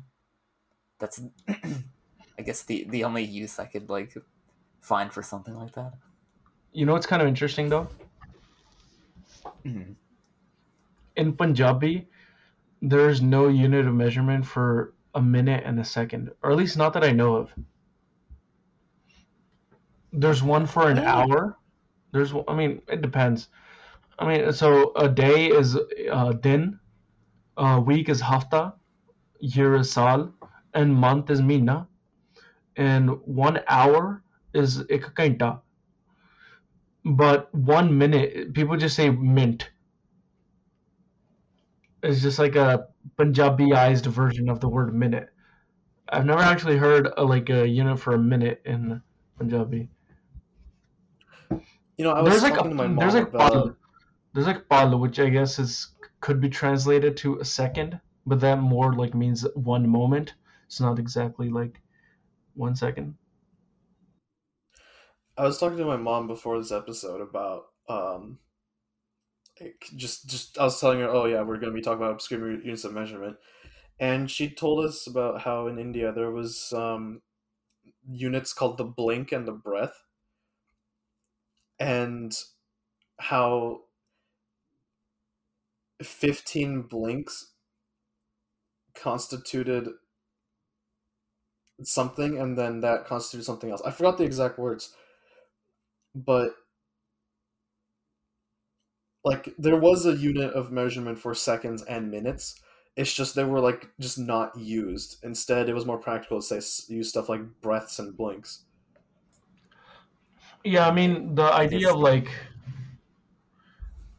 That's 1.00 1.22
I 2.38 2.42
guess 2.42 2.64
the 2.64 2.86
the 2.90 3.04
only 3.04 3.24
use 3.24 3.60
I 3.60 3.66
could 3.66 3.90
like 3.90 4.14
find 4.82 5.12
for 5.12 5.22
something 5.24 5.56
like 5.56 5.74
that. 5.74 5.94
You 6.72 6.86
know 6.86 6.94
what's 6.94 7.06
kind 7.06 7.22
of 7.22 7.28
interesting 7.28 7.70
though? 7.70 7.88
Mhm. 9.66 9.96
In 11.16 11.34
Punjabi, 11.38 12.08
there's 12.82 13.22
no 13.22 13.48
unit 13.48 13.86
of 13.88 13.94
measurement 13.94 14.46
for 14.46 14.94
a 15.16 15.22
minute 15.22 15.64
and 15.66 15.80
a 15.80 15.84
second, 15.86 16.32
or 16.42 16.52
at 16.52 16.58
least 16.58 16.76
not 16.76 16.94
that 16.94 17.04
I 17.04 17.12
know 17.12 17.36
of. 17.36 17.54
There's 20.12 20.42
one 20.44 20.66
for 20.66 20.90
an 20.90 21.00
Oh. 21.00 21.06
hour. 21.06 21.58
There's, 22.12 22.34
I 22.48 22.56
mean, 22.56 22.82
it 22.88 23.02
depends. 23.02 23.50
I 24.20 24.28
mean, 24.28 24.52
so 24.54 24.92
a 24.96 25.10
day 25.10 25.48
is 25.50 25.78
uh, 26.12 26.34
din, 26.34 26.80
a 27.58 27.80
week 27.80 28.10
is 28.10 28.22
hafta, 28.22 28.74
year 29.40 29.76
is 29.76 29.92
sal, 29.92 30.34
and 30.74 30.94
month 30.94 31.30
is 31.30 31.42
mina, 31.42 31.88
and 32.76 33.10
one 33.26 33.60
hour 33.68 34.24
is 34.54 34.82
ek 34.90 35.14
kainta. 35.16 35.62
But 37.06 37.54
one 37.54 37.98
minute, 37.98 38.54
people 38.54 38.78
just 38.78 38.96
say 38.96 39.10
mint. 39.10 39.70
It's 42.02 42.22
just 42.22 42.40
like 42.40 42.56
a 42.56 42.88
Punjabiized 43.18 44.06
version 44.06 44.50
of 44.50 44.60
the 44.60 44.70
word 44.70 44.94
minute. 44.94 45.30
I've 46.10 46.26
never 46.26 46.42
actually 46.42 46.78
heard 46.78 47.10
a, 47.18 47.24
like 47.24 47.50
a 47.50 47.68
unit 47.68 48.00
for 48.00 48.14
a 48.14 48.20
minute 48.20 48.62
in 48.66 49.02
Punjabi. 49.38 49.90
you 51.98 52.06
know, 52.06 52.12
I 52.12 52.22
was 52.22 52.32
There's 52.32 52.44
like 52.44 52.56
talking 52.56 52.72
a, 52.72 52.76
to 52.76 52.76
my 52.76 52.88
mom 52.88 52.98
there's 52.98 53.14
like 53.14 53.28
about. 53.30 53.52
pal, 53.52 53.76
there's 54.34 54.48
like 54.48 54.70
pal, 54.70 54.98
which 55.00 55.20
I 55.20 55.30
guess 55.30 55.60
is 55.60 55.90
could 56.22 56.40
be 56.40 56.50
translated 56.50 57.18
to 57.18 57.40
a 57.40 57.46
second, 57.46 58.00
but 58.26 58.40
that 58.40 58.60
more 58.60 58.94
like 58.94 59.14
means 59.14 59.46
one 59.56 59.88
moment. 59.88 60.36
It's 60.68 60.80
not 60.80 61.00
exactly 61.00 61.50
like 61.50 61.82
one 62.54 62.76
second. 62.76 63.16
I 65.38 65.44
was 65.44 65.58
talking 65.58 65.78
to 65.78 65.86
my 65.86 65.98
mom 65.98 66.28
before 66.28 66.58
this 66.60 66.72
episode 66.72 67.22
about 67.22 67.66
um, 67.90 68.40
just 69.96 70.30
just 70.30 70.58
I 70.60 70.64
was 70.64 70.80
telling 70.80 71.00
her, 71.00 71.10
oh 71.10 71.26
yeah, 71.26 71.42
we're 71.42 71.58
gonna 71.58 71.74
be 71.74 71.82
talking 71.82 72.02
about 72.02 72.14
obscure 72.14 72.52
units 72.52 72.84
of 72.84 72.94
measurement, 72.94 73.38
and 74.00 74.30
she 74.30 74.50
told 74.50 74.86
us 74.86 75.08
about 75.08 75.42
how 75.42 75.68
in 75.68 75.80
India 75.80 76.12
there 76.12 76.32
was 76.32 76.72
um, 76.76 77.22
units 78.08 78.54
called 78.54 78.78
the 78.78 78.84
blink 78.84 79.32
and 79.32 79.48
the 79.48 79.52
breath, 79.52 80.04
and 81.80 82.36
how 83.20 83.82
fifteen 86.04 86.84
blinks 86.84 87.54
constituted 88.94 89.90
something, 91.82 92.38
and 92.38 92.58
then 92.58 92.82
that 92.82 93.06
constituted 93.06 93.46
something 93.46 93.72
else. 93.72 93.82
I 93.84 93.92
forgot 93.92 94.18
the 94.18 94.24
exact 94.26 94.60
words 94.60 94.96
but 96.16 96.56
like 99.24 99.54
there 99.58 99.78
was 99.78 100.06
a 100.06 100.16
unit 100.16 100.54
of 100.54 100.72
measurement 100.72 101.20
for 101.20 101.34
seconds 101.34 101.82
and 101.84 102.12
minutes. 102.12 102.62
It's 102.96 103.14
just 103.14 103.36
they 103.36 103.44
were 103.44 103.60
like 103.60 103.90
just 104.00 104.20
not 104.20 104.58
used. 104.58 105.24
Instead 105.24 105.70
it 105.70 105.74
was 105.74 105.86
more 105.86 105.98
practical 105.98 106.42
to 106.42 106.62
say 106.62 106.94
use 106.94 107.10
stuff 107.10 107.30
like 107.30 107.62
breaths 107.62 108.00
and 108.00 108.16
blinks. 108.16 108.66
Yeah, 110.64 110.88
I 110.88 110.92
mean 110.92 111.36
the 111.36 111.44
idea 111.44 111.92
of 111.92 112.00
like 112.00 112.28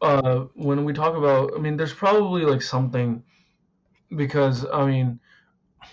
uh 0.00 0.40
when 0.54 0.84
we 0.84 0.92
talk 0.92 1.16
about 1.16 1.52
I 1.56 1.58
mean 1.58 1.76
there's 1.76 1.94
probably 1.94 2.42
like 2.42 2.62
something 2.62 3.22
because 4.16 4.66
I 4.72 4.86
mean 4.86 5.20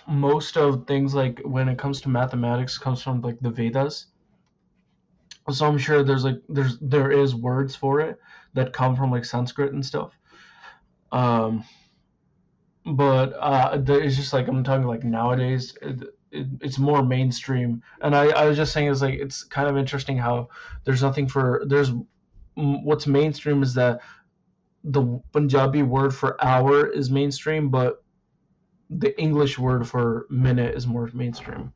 most 0.07 0.57
of 0.57 0.85
things 0.87 1.13
like 1.13 1.41
when 1.43 1.69
it 1.69 1.77
comes 1.77 2.01
to 2.01 2.09
mathematics 2.09 2.77
comes 2.77 3.01
from 3.01 3.21
like 3.21 3.39
the 3.39 3.49
Vedas. 3.49 4.07
So 5.51 5.67
I'm 5.67 5.77
sure 5.77 6.03
there's 6.03 6.23
like 6.23 6.41
there's 6.49 6.77
there 6.79 7.11
is 7.11 7.35
words 7.35 7.75
for 7.75 7.99
it 8.01 8.19
that 8.53 8.73
come 8.73 8.95
from 8.95 9.11
like 9.11 9.25
Sanskrit 9.25 9.73
and 9.73 9.85
stuff. 9.85 10.17
Um 11.11 11.63
but 12.85 13.33
uh 13.39 13.79
it's 13.87 14.15
just 14.15 14.33
like 14.33 14.47
I'm 14.47 14.63
talking 14.63 14.87
like 14.87 15.03
nowadays 15.03 15.75
it, 15.81 16.01
it, 16.31 16.47
it's 16.61 16.79
more 16.79 17.03
mainstream 17.03 17.83
and 18.01 18.15
I, 18.15 18.29
I 18.29 18.45
was 18.47 18.57
just 18.57 18.73
saying 18.73 18.87
is 18.87 19.01
like 19.01 19.19
it's 19.19 19.43
kind 19.43 19.67
of 19.67 19.77
interesting 19.77 20.17
how 20.17 20.49
there's 20.83 21.03
nothing 21.03 21.27
for 21.27 21.63
there's 21.67 21.91
what's 22.55 23.07
mainstream 23.07 23.61
is 23.61 23.73
that 23.75 24.01
the 24.83 25.21
Punjabi 25.31 25.83
word 25.83 26.13
for 26.13 26.43
hour 26.43 26.87
is 26.87 27.09
mainstream, 27.11 27.69
but 27.69 28.03
the 28.91 29.17
English 29.19 29.57
word 29.57 29.87
for 29.87 30.27
minute 30.29 30.75
is 30.75 30.85
more 30.85 31.09
mainstream. 31.13 31.71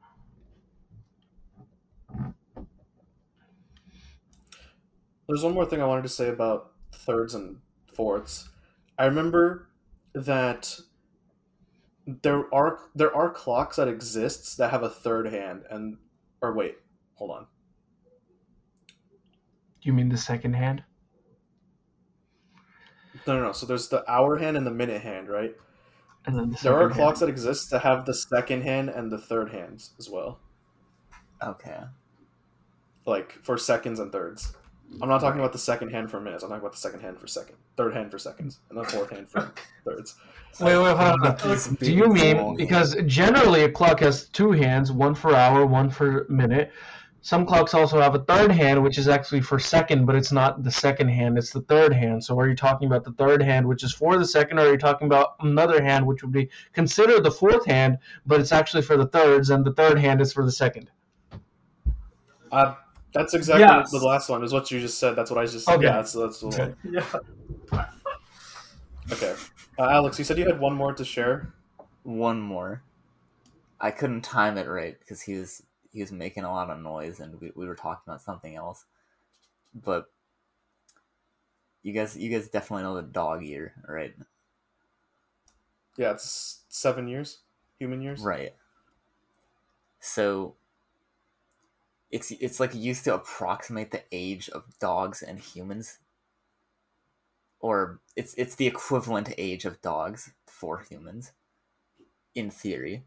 There's 5.27 5.43
one 5.43 5.53
more 5.53 5.65
thing 5.65 5.81
I 5.81 5.85
wanted 5.85 6.03
to 6.03 6.09
say 6.09 6.27
about 6.27 6.73
thirds 6.91 7.33
and 7.33 7.57
fourths. 7.87 8.49
I 8.99 9.05
remember 9.05 9.69
that 10.13 10.77
there 12.05 12.53
are 12.53 12.79
there 12.93 13.15
are 13.15 13.31
clocks 13.31 13.77
that 13.77 13.87
exists 13.87 14.55
that 14.57 14.69
have 14.69 14.83
a 14.83 14.89
third 14.89 15.27
hand 15.27 15.63
and 15.71 15.97
or 16.41 16.53
wait, 16.53 16.75
hold 17.15 17.31
on. 17.31 17.47
You 19.81 19.93
mean 19.93 20.09
the 20.09 20.17
second 20.17 20.53
hand? 20.53 20.83
No, 23.25 23.37
no, 23.37 23.43
no. 23.43 23.51
So 23.53 23.65
there's 23.65 23.87
the 23.87 24.09
hour 24.11 24.37
hand 24.37 24.57
and 24.57 24.67
the 24.67 24.71
minute 24.71 25.01
hand, 25.01 25.29
right? 25.29 25.55
And 26.27 26.35
then 26.37 26.51
the 26.51 26.57
There 26.63 26.73
are 26.75 26.89
second 26.89 26.95
clocks 26.95 27.19
hand. 27.19 27.27
that 27.29 27.31
exist 27.33 27.69
that 27.71 27.81
have 27.81 28.05
the 28.05 28.13
second 28.13 28.63
hand 28.63 28.89
and 28.89 29.11
the 29.11 29.17
third 29.17 29.51
hands 29.51 29.91
as 29.99 30.09
well, 30.09 30.39
Okay. 31.43 31.81
like 33.05 33.33
for 33.43 33.57
seconds 33.57 33.99
and 33.99 34.11
thirds. 34.11 34.55
I'm 35.01 35.09
not 35.09 35.19
talking 35.19 35.39
about 35.39 35.51
the 35.51 35.57
second 35.59 35.89
hand 35.89 36.09
for 36.11 36.19
minutes. 36.21 36.43
I'm 36.43 36.49
talking 36.49 36.61
about 36.61 36.73
the 36.73 36.77
second 36.79 37.01
hand 37.01 37.19
for 37.19 37.27
second, 37.27 37.55
third 37.75 37.93
hand 37.93 38.11
for 38.11 38.19
seconds, 38.19 38.59
and 38.69 38.77
the 38.79 38.83
fourth 38.83 39.09
hand 39.09 39.29
for 39.29 39.51
thirds. 39.85 40.15
Wait, 40.61 40.77
wait, 40.77 40.95
hold 40.95 41.21
on. 41.25 41.75
Do 41.81 41.91
you 41.91 42.07
mean 42.07 42.55
because 42.55 42.95
generally 43.05 43.63
a 43.63 43.69
clock 43.69 43.99
has 43.99 44.29
two 44.29 44.51
hands, 44.51 44.91
one 44.91 45.13
for 45.13 45.35
hour, 45.35 45.65
one 45.65 45.89
for 45.89 46.25
minute. 46.29 46.71
Some 47.25 47.47
clocks 47.47 47.73
also 47.73 47.99
have 47.99 48.13
a 48.13 48.19
third 48.19 48.51
hand, 48.51 48.83
which 48.83 48.99
is 48.99 49.07
actually 49.07 49.41
for 49.41 49.57
second, 49.57 50.05
but 50.05 50.13
it's 50.15 50.31
not 50.31 50.61
the 50.61 50.69
second 50.69 51.07
hand; 51.07 51.39
it's 51.39 51.49
the 51.49 51.61
third 51.61 51.91
hand. 51.91 52.23
So, 52.23 52.39
are 52.39 52.47
you 52.47 52.55
talking 52.55 52.85
about 52.85 53.03
the 53.03 53.13
third 53.13 53.41
hand, 53.41 53.67
which 53.67 53.83
is 53.83 53.91
for 53.91 54.19
the 54.19 54.25
second, 54.27 54.59
or 54.59 54.67
are 54.67 54.71
you 54.73 54.77
talking 54.77 55.07
about 55.07 55.33
another 55.39 55.83
hand, 55.83 56.05
which 56.05 56.21
would 56.21 56.31
be 56.31 56.51
considered 56.71 57.23
the 57.23 57.31
fourth 57.31 57.65
hand, 57.65 57.97
but 58.27 58.39
it's 58.39 58.51
actually 58.51 58.83
for 58.83 58.95
the 58.95 59.07
thirds, 59.07 59.49
and 59.49 59.65
the 59.65 59.73
third 59.73 59.97
hand 59.97 60.21
is 60.21 60.31
for 60.31 60.45
the 60.45 60.51
second? 60.51 60.91
Uh, 62.51 62.75
that's 63.11 63.33
exactly 63.33 63.63
Yes. 63.63 63.89
the 63.89 63.97
last 63.97 64.29
one. 64.29 64.43
Is 64.43 64.53
what 64.53 64.69
you 64.69 64.79
just 64.79 64.99
said. 64.99 65.15
That's 65.15 65.31
what 65.31 65.39
I 65.39 65.47
just. 65.47 65.65
said. 65.65 65.77
Okay. 65.77 65.85
Yeah, 65.85 65.93
that's 65.93 66.13
that's 66.13 66.41
the 66.41 66.47
one. 66.49 66.75
Yeah. 66.83 67.85
Okay, 69.11 69.33
uh, 69.79 69.89
Alex, 69.89 70.19
you 70.19 70.25
said 70.25 70.37
you 70.37 70.45
had 70.45 70.59
one 70.59 70.75
more 70.75 70.93
to 70.93 71.03
share. 71.03 71.51
One 72.03 72.39
more. 72.39 72.83
I 73.81 73.89
couldn't 73.89 74.21
time 74.21 74.59
it 74.59 74.67
right 74.67 74.99
because 74.99 75.21
he 75.21 75.33
was 75.33 75.63
he 75.95 76.01
was 76.01 76.11
making 76.11 76.43
a 76.43 76.51
lot 76.51 76.69
of 76.69 76.81
noise 76.81 77.21
and 77.21 77.39
we, 77.39 77.51
we 77.55 77.65
were 77.65 77.75
talking 77.75 78.03
about 78.05 78.21
something 78.21 78.55
else. 78.55 78.83
But 79.73 80.11
you 81.83 81.93
guys 81.93 82.17
you 82.17 82.29
guys 82.29 82.49
definitely 82.49 82.83
know 82.83 82.95
the 82.95 83.01
dog 83.01 83.43
year, 83.43 83.73
right? 83.87 84.13
Yeah, 85.97 86.11
it's 86.11 86.63
seven 86.67 87.07
years, 87.07 87.39
human 87.79 88.01
years. 88.01 88.19
Right. 88.21 88.53
So 90.01 90.55
it's 92.11 92.31
it's 92.31 92.59
like 92.59 92.75
used 92.75 93.05
to 93.05 93.15
approximate 93.15 93.91
the 93.91 94.03
age 94.11 94.49
of 94.49 94.63
dogs 94.79 95.21
and 95.21 95.39
humans. 95.39 95.99
Or 97.61 98.01
it's 98.17 98.33
it's 98.33 98.55
the 98.55 98.67
equivalent 98.67 99.33
age 99.37 99.63
of 99.63 99.81
dogs 99.81 100.31
for 100.45 100.85
humans 100.89 101.31
in 102.35 102.51
theory. 102.51 103.05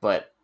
But 0.00 0.34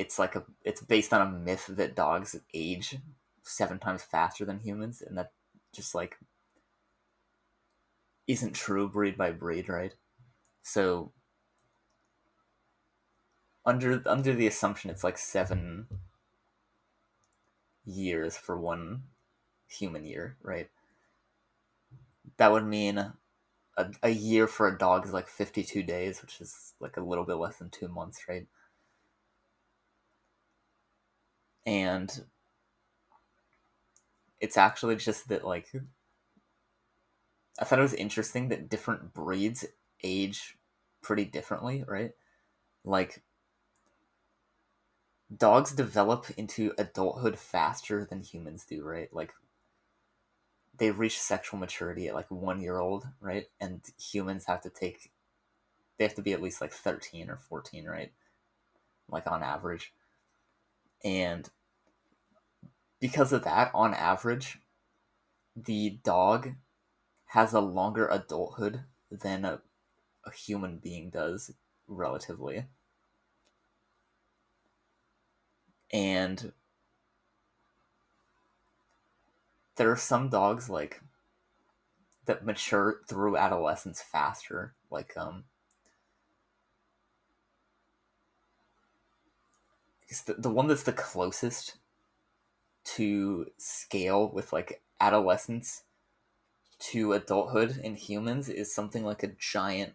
it's 0.00 0.18
like 0.18 0.34
a 0.34 0.44
it's 0.64 0.80
based 0.80 1.12
on 1.12 1.20
a 1.20 1.30
myth 1.30 1.66
that 1.68 1.94
dogs 1.94 2.34
age 2.54 2.96
seven 3.42 3.78
times 3.78 4.02
faster 4.02 4.46
than 4.46 4.60
humans 4.60 5.02
and 5.02 5.18
that 5.18 5.32
just 5.74 5.94
like 5.94 6.16
isn't 8.26 8.54
true 8.54 8.88
breed 8.88 9.18
by 9.18 9.30
breed, 9.30 9.68
right? 9.68 9.94
So 10.62 11.12
under 13.66 14.02
under 14.06 14.32
the 14.34 14.46
assumption 14.46 14.90
it's 14.90 15.04
like 15.04 15.18
seven 15.18 15.86
years 17.84 18.38
for 18.38 18.58
one 18.58 19.02
human 19.68 20.06
year, 20.06 20.38
right? 20.42 20.70
That 22.38 22.52
would 22.52 22.64
mean 22.64 22.96
a, 22.96 23.12
a 24.02 24.10
year 24.10 24.46
for 24.46 24.66
a 24.66 24.78
dog 24.78 25.04
is 25.06 25.12
like 25.12 25.28
52 25.28 25.82
days, 25.82 26.22
which 26.22 26.40
is 26.40 26.72
like 26.80 26.96
a 26.96 27.02
little 27.02 27.24
bit 27.26 27.34
less 27.34 27.58
than 27.58 27.68
two 27.68 27.88
months, 27.88 28.22
right? 28.28 28.46
And 31.66 32.24
it's 34.40 34.56
actually 34.56 34.96
just 34.96 35.28
that, 35.28 35.44
like, 35.44 35.68
I 37.58 37.64
thought 37.64 37.78
it 37.78 37.82
was 37.82 37.94
interesting 37.94 38.48
that 38.48 38.68
different 38.68 39.12
breeds 39.12 39.64
age 40.02 40.56
pretty 41.02 41.24
differently, 41.24 41.84
right? 41.86 42.12
Like, 42.84 43.22
dogs 45.36 45.72
develop 45.72 46.26
into 46.36 46.72
adulthood 46.78 47.38
faster 47.38 48.04
than 48.04 48.22
humans 48.22 48.64
do, 48.64 48.84
right? 48.84 49.12
Like, 49.12 49.32
they 50.76 50.90
reach 50.90 51.20
sexual 51.20 51.60
maturity 51.60 52.08
at 52.08 52.14
like 52.14 52.30
one 52.30 52.60
year 52.60 52.78
old, 52.78 53.06
right? 53.20 53.46
And 53.60 53.82
humans 53.98 54.46
have 54.46 54.62
to 54.62 54.70
take, 54.70 55.12
they 55.98 56.04
have 56.04 56.14
to 56.14 56.22
be 56.22 56.32
at 56.32 56.42
least 56.42 56.60
like 56.60 56.72
13 56.72 57.30
or 57.30 57.36
14, 57.36 57.86
right? 57.86 58.12
Like, 59.08 59.26
on 59.30 59.42
average. 59.42 59.92
And 61.04 61.48
because 63.00 63.32
of 63.32 63.44
that, 63.44 63.70
on 63.74 63.94
average, 63.94 64.58
the 65.56 66.00
dog 66.04 66.54
has 67.26 67.52
a 67.52 67.60
longer 67.60 68.08
adulthood 68.08 68.84
than 69.10 69.44
a, 69.44 69.60
a 70.24 70.32
human 70.32 70.78
being 70.78 71.10
does, 71.10 71.52
relatively. 71.86 72.66
And 75.92 76.52
there 79.76 79.90
are 79.90 79.96
some 79.96 80.28
dogs 80.28 80.68
like 80.70 81.00
that 82.26 82.44
mature 82.44 83.00
through 83.08 83.36
adolescence 83.36 84.00
faster, 84.02 84.74
like 84.90 85.16
um 85.16 85.44
the, 90.26 90.34
the 90.34 90.50
one 90.50 90.66
that's 90.66 90.82
the 90.82 90.92
closest 90.92 91.76
to 92.82 93.46
scale 93.58 94.28
with 94.28 94.52
like 94.52 94.82
adolescence 95.00 95.84
to 96.80 97.12
adulthood 97.12 97.78
in 97.78 97.94
humans 97.94 98.48
is 98.48 98.74
something 98.74 99.04
like 99.04 99.22
a 99.22 99.28
giant 99.28 99.94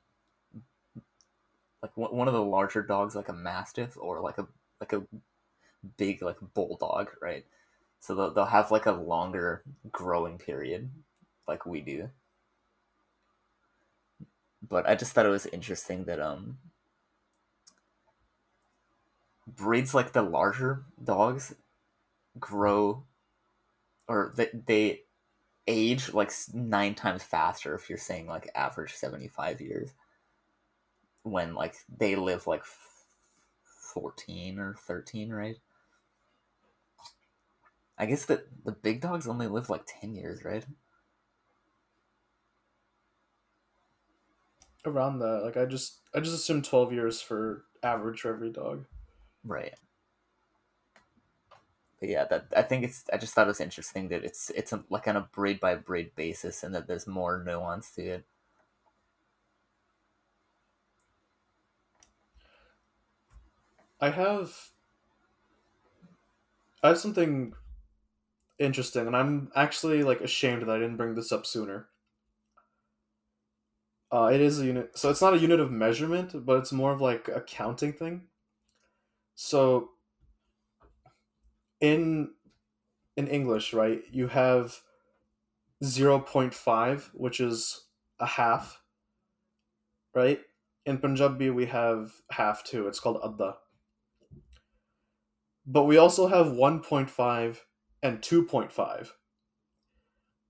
like 1.82 1.92
one 1.96 2.28
of 2.28 2.34
the 2.34 2.42
larger 2.42 2.82
dogs 2.82 3.16
like 3.16 3.30
a 3.30 3.34
mastiff 3.34 3.98
or 3.98 4.22
like 4.22 4.38
a 4.38 4.48
like 4.80 4.94
a 4.94 5.04
big 5.98 6.22
like 6.22 6.38
bulldog 6.54 7.10
right? 7.22 7.46
So 8.00 8.16
they'll, 8.16 8.34
they'll 8.34 8.46
have 8.46 8.72
like 8.72 8.86
a 8.86 8.92
longer 8.92 9.64
growing 9.92 10.38
period 10.38 10.90
like 11.48 11.66
we 11.66 11.82
do. 11.82 12.10
But 14.68 14.88
i 14.88 14.96
just 14.96 15.14
thought 15.14 15.26
it 15.26 15.30
was 15.30 15.46
interesting 15.48 16.06
that 16.06 16.20
um 16.20 16.58
breeds 19.48 19.94
like 19.94 20.12
the 20.14 20.22
larger 20.22 20.86
dogs 21.04 21.54
grow 22.40 23.04
or 24.08 24.34
they, 24.36 24.50
they 24.66 25.02
age 25.68 26.14
like 26.14 26.32
nine 26.54 26.94
times 26.96 27.24
faster 27.24 27.74
if 27.76 27.90
you're 27.90 27.98
saying 27.98 28.28
like 28.28 28.50
average 28.56 28.94
75 28.94 29.62
years 29.62 29.92
when 31.24 31.56
like 31.56 31.76
they 31.98 32.16
live 32.16 32.46
like 32.48 32.64
14 33.94 34.60
or 34.60 34.76
13 34.76 35.32
right 35.32 35.58
i 37.98 38.06
guess 38.06 38.26
that 38.26 38.48
the 38.64 38.72
big 38.72 39.02
dogs 39.02 39.28
only 39.28 39.48
live 39.48 39.70
like 39.70 39.86
10 39.88 40.16
years 40.16 40.44
right 40.44 40.66
Around 44.86 45.18
that, 45.20 45.44
like 45.44 45.58
I 45.58 45.66
just 45.66 45.98
I 46.14 46.20
just 46.20 46.36
assumed 46.36 46.64
twelve 46.64 46.94
years 46.94 47.20
for 47.20 47.66
average 47.82 48.22
for 48.22 48.30
every 48.32 48.52
dog. 48.52 48.86
Right 49.46 49.76
but 52.00 52.10
yeah 52.10 52.26
that 52.26 52.46
i 52.56 52.62
think 52.62 52.84
it's 52.84 53.06
i 53.14 53.18
just 53.18 53.34
thought 53.34 53.46
it 53.46 53.48
was 53.48 53.62
interesting 53.62 54.10
that 54.10 54.24
it's 54.24 54.50
it's 54.52 54.74
a, 54.74 54.84
like 54.90 55.08
on 55.08 55.16
a 55.16 55.30
breed 55.34 55.60
by 55.60 55.76
breed 55.76 56.12
basis 56.16 56.64
and 56.64 56.74
that 56.76 56.88
there's 56.88 57.08
more 57.08 57.44
nuance 57.46 57.92
to 57.92 58.02
it 58.02 58.26
I 64.00 64.10
have 64.10 64.72
I 66.84 66.90
have 66.90 66.98
something 67.00 67.54
interesting, 68.60 69.08
and 69.08 69.16
I'm 69.16 69.52
actually 69.56 70.04
like 70.04 70.22
ashamed 70.22 70.62
that 70.64 70.70
I 70.70 70.78
didn't 70.80 70.98
bring 70.98 71.16
this 71.16 71.32
up 71.32 71.46
sooner. 71.46 71.88
Uh, 74.12 74.30
it 74.34 74.42
is 74.42 74.60
a 74.60 74.66
unit, 74.66 74.98
so 74.98 75.10
it's 75.10 75.22
not 75.22 75.34
a 75.34 75.40
unit 75.40 75.60
of 75.60 75.72
measurement, 75.72 76.46
but 76.46 76.60
it's 76.60 76.72
more 76.72 76.92
of 76.94 77.02
like 77.02 77.28
a 77.28 77.42
counting 77.42 77.94
thing. 77.94 78.28
So, 79.36 79.90
in 81.80 82.32
in 83.18 83.28
English, 83.28 83.74
right, 83.74 84.02
you 84.12 84.28
have 84.28 84.82
zero 85.84 86.20
point 86.20 86.54
five, 86.54 87.12
which 87.14 87.40
is 87.40 87.86
a 88.20 88.26
half, 88.26 88.82
right, 90.14 90.40
in 90.86 91.00
Punjabi 91.00 91.50
we 91.50 91.66
have 91.66 92.12
half 92.32 92.64
too. 92.64 92.88
It's 92.88 93.00
called 93.00 93.20
adda. 93.24 93.58
But 95.66 95.84
we 95.86 95.98
also 95.98 96.28
have 96.28 96.48
1.5 96.48 97.58
and 98.04 98.22
2.5. 98.22 99.10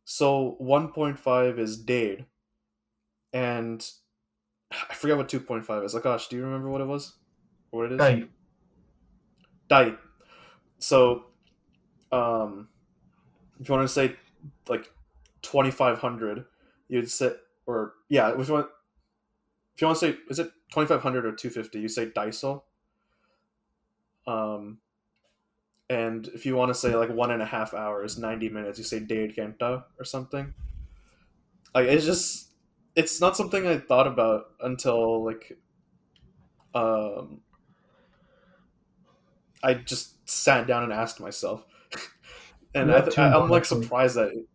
So 0.04 0.58
1.5 0.62 1.58
is 1.60 1.78
dade. 1.82 2.26
And 3.32 3.90
I 4.72 4.94
forget 4.94 5.18
what 5.18 5.30
2.5 5.30 5.86
is. 5.86 5.96
Akash, 5.96 6.28
do 6.30 6.36
you 6.36 6.44
remember 6.44 6.70
what 6.70 6.82
it 6.82 6.88
was? 6.88 7.16
What 7.70 7.86
it 7.86 7.94
is? 7.94 8.00
Dai. 9.68 9.96
So, 10.80 11.26
um, 12.12 12.70
if 13.60 13.68
you 13.68 13.76
want 13.76 13.88
to 13.88 13.94
say 13.94 14.16
like 14.68 14.92
2500, 15.42 16.46
you'd 16.88 17.10
say, 17.10 17.34
or 17.66 17.94
yeah, 18.10 18.40
if 18.40 18.48
you 18.48 18.54
want, 18.54 18.68
if 19.76 19.82
you 19.82 19.88
want 19.88 20.00
to 20.00 20.12
say, 20.12 20.18
is 20.30 20.40
it 20.40 20.52
2500 20.72 21.26
or 21.26 21.32
250? 21.32 21.80
You 21.80 21.88
say 21.88 22.08
Daiso. 22.08 22.64
Um, 24.28 24.80
and 25.90 26.28
if 26.30 26.46
you 26.46 26.56
want 26.56 26.70
to 26.70 26.74
say 26.74 26.96
like 26.96 27.10
one 27.10 27.32
and 27.32 27.42
a 27.42 27.46
half 27.46 27.74
hours, 27.74 28.18
90 28.18 28.50
minutes, 28.50 28.80
you 28.80 28.84
say 28.84 29.00
Kenta 29.00 29.84
or 30.00 30.06
something. 30.06 30.54
Like, 31.74 31.88
it's 31.88 32.06
just, 32.06 32.50
it's 32.96 33.20
not 33.20 33.36
something 33.38 33.68
I 33.68 33.78
thought 33.78 34.08
about 34.08 34.46
until 34.62 35.26
like, 35.26 35.58
um, 36.74 37.42
I 39.66 39.74
just 39.74 40.30
sat 40.30 40.68
down 40.68 40.84
and 40.84 40.94
asked 40.94 41.20
myself, 41.20 41.66
and 42.76 42.92
I, 42.92 43.00
I'm 43.18 43.50
like 43.50 43.66
surprised 43.66 44.16
that. 44.16 44.46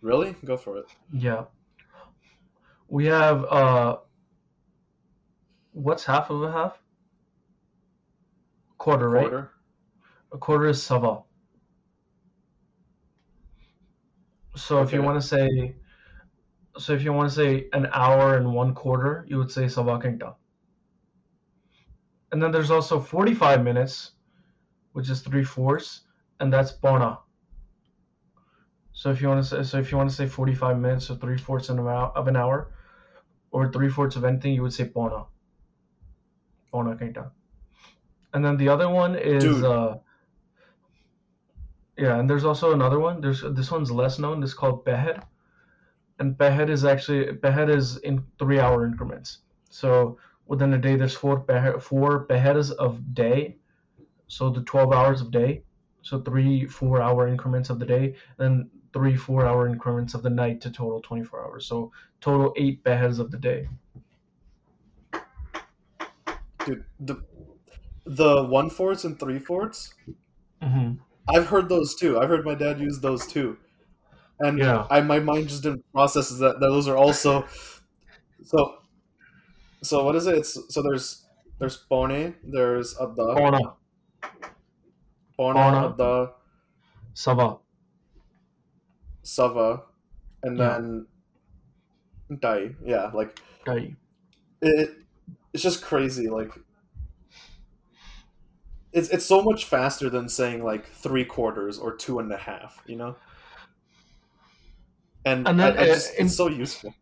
Really, 0.00 0.34
go 0.44 0.56
for 0.56 0.78
it. 0.78 0.86
Yeah. 1.12 1.44
We 2.88 3.06
have 3.06 3.44
uh 3.44 3.98
what's 5.72 6.04
half 6.04 6.30
of 6.30 6.42
a 6.42 6.50
half? 6.50 6.78
Quarter, 8.78 9.10
right? 9.10 9.28
Quarter. 9.28 9.50
A 10.32 10.38
quarter 10.38 10.66
is 10.68 10.82
sava. 10.82 11.22
So 14.56 14.82
if 14.82 14.92
you 14.92 15.02
want 15.02 15.20
to 15.20 15.26
say 15.26 15.74
so 16.78 16.92
if 16.92 17.02
you 17.02 17.12
want 17.12 17.28
to 17.28 17.34
say 17.34 17.68
an 17.72 17.88
hour 17.92 18.36
and 18.36 18.52
one 18.52 18.74
quarter, 18.74 19.26
you 19.28 19.38
would 19.38 19.50
say 19.50 19.68
sava 19.68 19.98
kenta. 19.98 20.34
And 22.34 22.42
then 22.42 22.50
there's 22.50 22.72
also 22.72 22.98
45 22.98 23.62
minutes, 23.62 24.10
which 24.90 25.08
is 25.08 25.20
three 25.20 25.44
fourths, 25.44 26.00
and 26.40 26.52
that's 26.52 26.72
bona. 26.72 27.20
So 28.92 29.12
if 29.12 29.22
you 29.22 29.28
want 29.28 29.44
to 29.44 29.48
say, 29.48 29.62
so 29.62 29.78
if 29.78 29.92
you 29.92 29.96
want 29.96 30.10
to 30.10 30.16
say 30.16 30.26
45 30.26 30.80
minutes 30.80 31.08
or 31.10 31.14
three 31.14 31.38
fourths 31.38 31.68
of 31.68 31.78
an 31.78 31.86
hour, 31.86 32.10
of 32.16 32.26
an 32.26 32.34
hour, 32.34 32.72
or 33.52 33.70
three 33.70 33.88
fourths 33.88 34.16
of 34.16 34.24
anything, 34.24 34.52
you 34.52 34.62
would 34.62 34.72
say 34.72 34.82
bona. 34.82 35.26
Bona 36.72 36.96
kenta. 36.96 37.30
And 38.32 38.44
then 38.44 38.56
the 38.56 38.68
other 38.68 38.88
one 38.88 39.14
is 39.14 39.62
uh, 39.62 39.98
yeah, 41.96 42.18
and 42.18 42.28
there's 42.28 42.44
also 42.44 42.72
another 42.72 42.98
one. 42.98 43.20
There's 43.20 43.42
this 43.42 43.70
one's 43.70 43.92
less 43.92 44.18
known. 44.18 44.42
It's 44.42 44.54
called 44.54 44.84
behed, 44.84 45.22
and 46.18 46.36
behed 46.36 46.68
is 46.68 46.84
actually 46.84 47.30
behed 47.34 47.70
is 47.70 47.98
in 47.98 48.24
three 48.40 48.58
hour 48.58 48.84
increments. 48.84 49.38
So 49.70 50.18
within 50.46 50.72
a 50.74 50.78
day, 50.78 50.96
there's 50.96 51.16
four 51.16 51.38
behed, 51.40 51.82
four 51.82 52.26
behedas 52.26 52.72
of 52.72 53.14
day, 53.14 53.58
so 54.28 54.50
the 54.50 54.62
12 54.64 54.92
hours 54.92 55.20
of 55.20 55.30
day. 55.30 55.64
So 56.02 56.20
three 56.22 56.66
four 56.66 57.02
hour 57.02 57.28
increments 57.28 57.70
of 57.70 57.78
the 57.80 57.86
day, 57.86 58.16
then 58.38 58.70
three 58.92 59.16
four 59.16 59.46
hour 59.46 59.68
increments 59.68 60.14
of 60.14 60.22
the 60.22 60.30
night 60.30 60.60
to 60.62 60.70
total 60.72 61.00
24 61.02 61.44
hours. 61.44 61.66
So 61.66 61.92
total 62.20 62.54
eight 62.56 62.84
beheads 62.84 63.18
of 63.20 63.30
the 63.30 63.38
day. 63.38 63.68
Dude, 66.64 66.84
the 66.98 67.24
the 68.06 68.44
one 68.44 68.70
fourths 68.70 69.04
and 69.04 69.18
three 69.20 69.38
fourths. 69.38 69.94
hmm 70.60 70.98
I've 71.28 71.46
heard 71.46 71.68
those 71.68 71.94
too. 71.94 72.18
I've 72.18 72.28
heard 72.28 72.44
my 72.44 72.54
dad 72.54 72.78
use 72.80 73.00
those 73.00 73.26
too, 73.26 73.58
and 74.40 74.62
Yeah. 74.62 74.88
I 74.90 75.00
my 75.02 75.20
mind 75.20 75.48
just 75.50 75.62
didn't 75.64 75.84
process 75.92 76.30
that, 76.30 76.60
that 76.60 76.60
those 76.60 76.88
are 76.88 76.96
also 76.96 77.46
so. 78.42 78.83
So 79.84 80.04
what 80.04 80.16
is 80.16 80.26
it? 80.26 80.36
It's 80.36 80.58
so 80.74 80.82
there's 80.82 81.26
there's 81.58 81.76
pone, 81.76 82.34
there's 82.42 82.96
adda, 82.98 83.14
Bona, 83.34 83.76
pona, 85.38 85.54
Pona. 85.54 85.84
adda, 85.92 86.32
sava. 87.14 87.58
sava, 89.22 89.82
and 90.42 90.58
Yeah. 90.58 90.68
then 90.68 91.06
dai. 92.40 92.74
Yeah, 92.84 93.10
like 93.14 93.40
Dai. 93.64 93.96
it, 94.62 94.90
it's 95.52 95.62
just 95.62 95.82
crazy. 95.82 96.28
Like 96.28 96.52
it's 98.92 99.08
it's 99.10 99.26
so 99.26 99.42
much 99.42 99.64
faster 99.64 100.08
than 100.08 100.28
saying 100.28 100.62
like 100.64 100.86
three 100.86 101.24
quarters 101.24 101.78
or 101.78 101.94
two 101.96 102.18
and 102.20 102.32
a 102.32 102.36
half. 102.38 102.82
You 102.86 102.96
know. 102.96 103.16
And, 105.26 105.48
And 105.48 105.58
then, 105.58 105.78
I, 105.78 105.86
I 105.86 105.90
uh, 105.90 106.00
in- 106.18 106.26
it's 106.26 106.36
so 106.36 106.48
useful. 106.48 106.94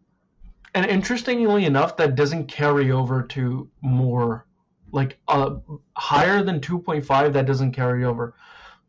And 0.74 0.86
interestingly 0.86 1.66
enough, 1.66 1.96
that 1.98 2.14
doesn't 2.14 2.46
carry 2.46 2.90
over 2.92 3.22
to 3.24 3.68
more, 3.82 4.46
like 4.90 5.18
uh, 5.28 5.56
higher 5.96 6.42
than 6.42 6.60
2.5. 6.60 7.32
That 7.32 7.46
doesn't 7.46 7.72
carry 7.72 8.04
over. 8.04 8.34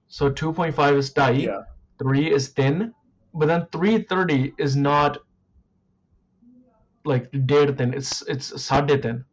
So 0.07 0.29
2.5 0.31 0.97
is 0.97 1.09
dai, 1.11 1.31
Yeah. 1.31 1.61
three 1.99 2.31
is 2.31 2.49
thin, 2.49 2.93
but 3.33 3.47
then 3.47 3.67
330 3.71 4.53
is 4.57 4.75
not 4.75 5.17
like 7.03 7.29
dead 7.45 7.77
thin. 7.77 7.93
It's 7.93 8.21
it's 8.23 8.61
sade 8.63 9.01
thin. 9.01 9.25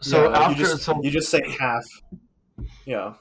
So 0.00 0.24
Yeah, 0.28 0.38
after 0.38 0.60
you 0.62 0.66
just, 0.68 0.82
so 0.82 1.00
you 1.02 1.10
just 1.10 1.30
say 1.30 1.42
half. 1.60 1.84
Yeah. 2.84 3.14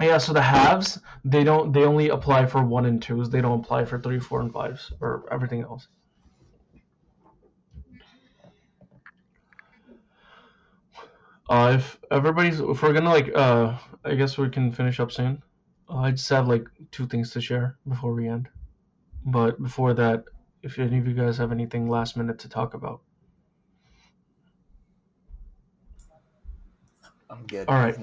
yeah, 0.00 0.18
so 0.18 0.34
the 0.34 0.42
halves 0.42 0.98
they 1.24 1.42
don't 1.44 1.72
they 1.72 1.84
only 1.84 2.10
apply 2.10 2.44
for 2.46 2.62
one 2.62 2.84
and 2.84 3.00
twos. 3.00 3.30
They 3.30 3.40
don't 3.40 3.60
apply 3.60 3.86
for 3.86 3.98
three, 3.98 4.20
four, 4.20 4.40
and 4.42 4.52
fives 4.52 4.92
or 5.00 5.24
everything 5.30 5.62
else. 5.62 5.88
Uh, 11.48 11.74
if 11.76 11.98
everybody's, 12.10 12.60
if 12.60 12.82
we're 12.82 12.92
gonna 12.92 13.08
like, 13.10 13.34
uh, 13.34 13.78
I 14.04 14.14
guess 14.14 14.36
we 14.36 14.50
can 14.50 14.70
finish 14.72 15.00
up 15.00 15.10
soon. 15.10 15.42
Uh, 15.88 15.98
I 15.98 16.10
just 16.10 16.28
have 16.28 16.46
like 16.46 16.66
two 16.90 17.06
things 17.06 17.30
to 17.32 17.40
share 17.40 17.78
before 17.88 18.12
we 18.12 18.28
end. 18.28 18.48
But 19.24 19.62
before 19.62 19.94
that, 19.94 20.24
if 20.62 20.78
any 20.78 20.98
of 20.98 21.06
you 21.06 21.14
guys 21.14 21.38
have 21.38 21.52
anything 21.52 21.88
last 21.88 22.16
minute 22.16 22.38
to 22.40 22.48
talk 22.48 22.74
about, 22.74 23.00
I'm 27.30 27.46
good. 27.46 27.68
All 27.68 27.76
right. 27.76 27.96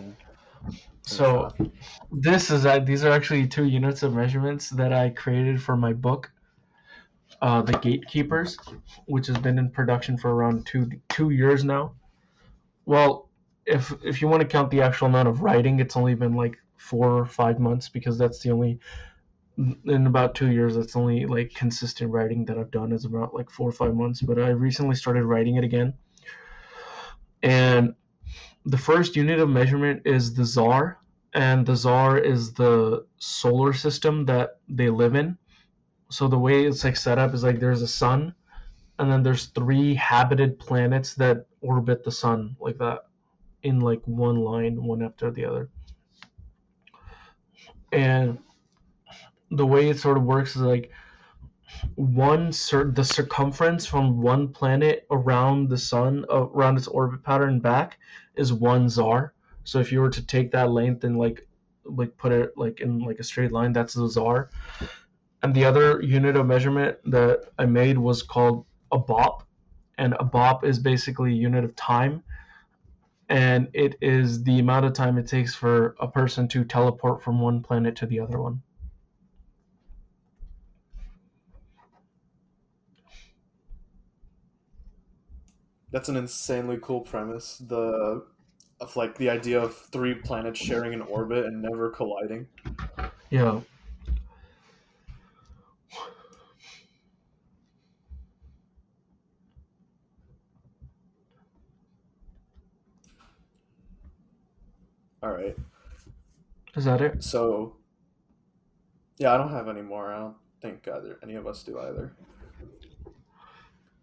So 1.03 1.51
this 2.11 2.49
is 2.49 2.65
uh, 2.65 2.80
these 2.80 3.03
are 3.05 3.11
actually 3.11 3.47
two 3.47 3.65
units 3.65 4.01
of 4.01 4.13
measurements 4.13 4.69
that 4.72 4.91
I 4.91 5.09
created 5.11 5.61
for 5.61 5.77
my 5.77 5.93
book, 5.93 6.31
uh, 7.41 7.61
the 7.61 7.73
Gatekeepers, 7.73 8.57
which 9.05 9.27
has 9.27 9.38
been 9.38 9.59
in 9.59 9.69
production 9.69 10.17
for 10.17 10.34
around 10.34 10.65
two 10.65 10.89
two 11.09 11.30
years 11.30 11.63
now. 11.63 11.93
Well, 12.85 13.24
if 13.65 13.93
if 14.03 14.21
you 14.21 14.27
want 14.27 14.41
to 14.41 14.47
count 14.47 14.71
the 14.71 14.81
actual 14.81 15.07
amount 15.07 15.27
of 15.27 15.41
writing, 15.41 15.79
it's 15.79 15.97
only 15.97 16.15
been 16.15 16.33
like 16.33 16.57
four 16.77 17.17
or 17.17 17.25
five 17.25 17.59
months 17.59 17.89
because 17.89 18.17
that's 18.17 18.39
the 18.41 18.51
only 18.51 18.79
in 19.85 20.05
about 20.05 20.35
two 20.35 20.51
years 20.51 20.75
that's 20.75 20.95
only 20.95 21.25
like 21.25 21.53
consistent 21.53 22.11
writing 22.11 22.45
that 22.45 22.57
I've 22.57 22.71
done 22.71 22.91
is 22.91 23.05
about 23.05 23.33
like 23.33 23.49
four 23.49 23.69
or 23.69 23.71
five 23.71 23.95
months. 23.95 24.21
But 24.21 24.39
I 24.39 24.49
recently 24.49 24.95
started 24.95 25.23
writing 25.23 25.55
it 25.55 25.63
again, 25.63 25.93
and 27.41 27.95
the 28.65 28.77
first 28.77 29.15
unit 29.15 29.39
of 29.39 29.49
measurement 29.49 30.01
is 30.05 30.33
the 30.33 30.45
czar 30.45 30.99
and 31.33 31.65
the 31.65 31.75
czar 31.75 32.17
is 32.17 32.53
the 32.53 33.05
solar 33.17 33.73
system 33.73 34.25
that 34.25 34.59
they 34.67 34.89
live 34.89 35.15
in. 35.15 35.37
So 36.09 36.27
the 36.27 36.39
way 36.39 36.65
it's 36.65 36.83
like 36.83 36.95
set 36.95 37.17
up 37.17 37.33
is 37.33 37.43
like 37.43 37.59
there's 37.59 37.81
a 37.81 37.87
sun 37.87 38.33
and 38.99 39.11
then 39.11 39.23
there's 39.23 39.47
three 39.47 39.95
habited 39.95 40.59
planets 40.59 41.15
that 41.15 41.45
orbit 41.61 42.03
the 42.03 42.11
sun 42.11 42.55
like 42.59 42.77
that 42.77 43.05
in 43.65 43.79
like 43.79 44.01
one 44.05 44.37
line 44.37 44.81
one 44.81 45.01
after 45.01 45.31
the 45.31 45.45
other 45.45 45.69
and 47.91 48.37
the 49.51 49.65
way 49.65 49.89
it 49.89 49.99
sort 49.99 50.17
of 50.17 50.23
works 50.23 50.55
is 50.55 50.61
like 50.61 50.91
one 51.95 52.51
cir- 52.51 52.91
the 52.91 53.03
circumference 53.03 53.85
from 53.85 54.21
one 54.21 54.47
planet 54.49 55.05
around 55.11 55.69
the 55.69 55.77
sun 55.77 56.25
uh, 56.29 56.47
around 56.47 56.77
its 56.77 56.87
orbit 56.87 57.23
pattern 57.23 57.59
back 57.59 57.97
is 58.35 58.51
one 58.53 58.89
czar. 58.89 59.33
So 59.63 59.79
if 59.79 59.91
you 59.91 60.01
were 60.01 60.09
to 60.09 60.25
take 60.25 60.51
that 60.51 60.71
length 60.71 61.03
and 61.03 61.17
like 61.17 61.47
like 61.85 62.17
put 62.17 62.31
it 62.31 62.51
like 62.57 62.81
in 62.81 62.99
like 62.99 63.19
a 63.19 63.23
straight 63.23 63.51
line, 63.51 63.73
that's 63.73 63.93
the 63.93 64.07
czar. 64.07 64.49
And 65.41 65.53
the 65.53 65.65
other 65.65 66.01
unit 66.01 66.35
of 66.35 66.45
measurement 66.45 66.97
that 67.05 67.45
I 67.57 67.65
made 67.65 67.97
was 67.97 68.23
called 68.23 68.65
a 68.91 68.97
bop, 68.97 69.47
and 69.97 70.15
a 70.19 70.23
bop 70.23 70.65
is 70.65 70.79
basically 70.79 71.31
a 71.31 71.35
unit 71.35 71.63
of 71.63 71.75
time, 71.75 72.23
and 73.30 73.69
it 73.73 73.95
is 74.02 74.43
the 74.43 74.60
amount 74.60 74.85
of 74.85 74.93
time 74.93 75.18
it 75.18 75.27
takes 75.27 75.56
for 75.56 75.95
a 75.99 76.07
person 76.07 76.47
to 76.49 76.64
teleport 76.64 77.23
from 77.23 77.39
one 77.39 77.61
planet 77.61 77.95
to 77.97 78.06
the 78.06 78.19
other 78.19 78.39
one. 78.39 78.61
That's 85.91 86.10
an 86.10 86.18
insanely 86.18 86.77
cool 86.81 87.02
premise. 87.02 87.57
The 87.57 88.26
of 88.81 88.95
like 88.97 89.18
the 89.18 89.30
idea 89.30 89.61
of 89.61 89.76
three 89.76 90.14
planets 90.14 90.60
sharing 90.60 90.93
an 90.93 91.02
orbit 91.02 91.45
and 91.45 91.61
never 91.61 91.89
colliding. 91.89 92.47
Yeah. 93.30 93.61
All 105.26 105.31
right. 105.31 105.57
Is 106.76 106.85
that 106.85 107.02
it? 107.02 107.23
So 107.23 107.77
yeah, 109.18 109.34
I 109.34 109.38
don't 109.38 109.49
have 109.49 109.68
any 109.68 109.81
more. 109.81 110.14
I 110.14 110.19
don't 110.19 110.35
think 110.61 110.88
either 110.88 111.18
any 111.23 111.34
of 111.34 111.47
us 111.47 111.64
do 111.64 111.80
either. 111.80 112.14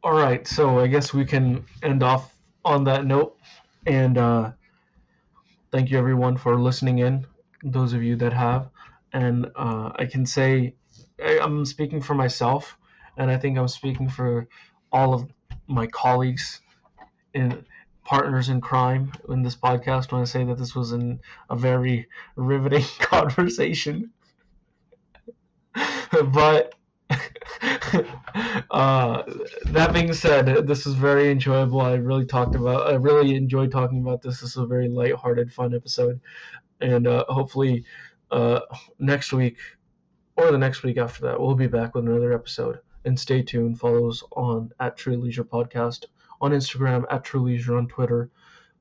All 0.03 0.15
right, 0.15 0.45
so 0.49 0.81
I 0.81 0.89
guess 0.89 1.15
we 1.15 1.25
can 1.25 1.65
end 1.81 2.03
off 2.03 2.37
on 2.65 2.83
that 2.85 3.07
note. 3.07 3.39
And 3.87 4.19
uh, 4.19 4.51
thank 5.71 5.93
you 5.93 5.99
everyone 5.99 6.37
for 6.37 6.59
listening 6.59 6.99
in, 6.99 7.25
those 7.63 7.93
of 7.93 8.03
you 8.03 8.17
that 8.17 8.33
have. 8.33 8.71
And 9.13 9.47
uh, 9.55 9.93
I 9.95 10.07
can 10.07 10.27
say 10.27 10.75
I- 11.23 11.39
I'm 11.41 11.65
speaking 11.65 12.03
for 12.03 12.15
myself, 12.17 12.77
and 13.17 13.31
I 13.31 13.37
think 13.39 13.59
I'm 13.59 13.69
speaking 13.69 14.09
for 14.09 14.49
all 14.91 15.15
of 15.15 15.31
my 15.69 15.87
colleagues 15.87 16.61
and 17.33 17.65
partners 18.05 18.49
in 18.49 18.61
crime 18.61 19.13
in 19.29 19.43
this 19.43 19.57
podcast 19.57 20.13
when 20.13 20.23
I 20.23 20.25
say 20.25 20.45
that 20.45 20.59
this 20.59 20.75
was 20.75 20.93
an, 20.93 21.21
a 21.51 21.57
very 21.57 22.09
riveting 22.37 22.85
conversation. 23.01 24.11
but 26.33 26.75
uh, 28.71 29.23
that 29.67 29.93
being 29.93 30.13
said, 30.13 30.67
this 30.67 30.87
is 30.87 30.95
very 30.95 31.31
enjoyable. 31.31 31.81
I 31.81 31.95
really 31.95 32.27
talked 32.27 32.55
about. 32.55 32.89
I 32.89 32.95
really 32.95 33.35
enjoyed 33.35 33.71
talking 33.71 34.01
about 34.01 34.23
this. 34.23 34.41
This 34.41 34.51
is 34.51 34.57
a 34.57 34.67
very 34.67 34.89
light-hearted, 34.89 35.53
fun 35.53 35.75
episode, 35.75 36.21
and 36.81 37.07
uh, 37.07 37.25
hopefully, 37.29 37.85
uh, 38.31 38.61
next 38.99 39.33
week 39.33 39.59
or 40.37 40.51
the 40.51 40.59
next 40.59 40.83
week 40.83 40.97
after 40.97 41.23
that, 41.27 41.41
we'll 41.41 41.55
be 41.55 41.67
back 41.67 41.95
with 41.95 42.07
another 42.07 42.33
episode. 42.33 42.79
And 43.05 43.19
stay 43.19 43.43
tuned. 43.43 43.79
Follow 43.79 44.09
us 44.09 44.23
on 44.33 44.71
at 44.81 44.97
True 44.97 45.17
Leisure 45.17 45.45
Podcast 45.45 46.05
on 46.43 46.51
Instagram, 46.51 47.05
at 47.11 47.25
True 47.25 47.43
Leisure 47.43 47.79
on 47.79 47.89
Twitter. 47.89 48.31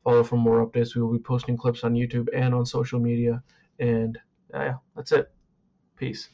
Follow 0.03 0.23
for 0.23 0.35
more 0.35 0.65
updates. 0.65 0.95
We 0.95 1.01
will 1.01 1.13
be 1.13 1.19
posting 1.19 1.55
clips 1.55 1.83
on 1.83 1.93
YouTube 1.93 2.27
and 2.35 2.53
on 2.53 2.65
social 2.65 2.99
media. 2.99 3.41
And 3.79 4.17
yeah, 4.53 4.73
that's 4.95 5.11
it. 5.11 5.31
Peace. 5.95 6.27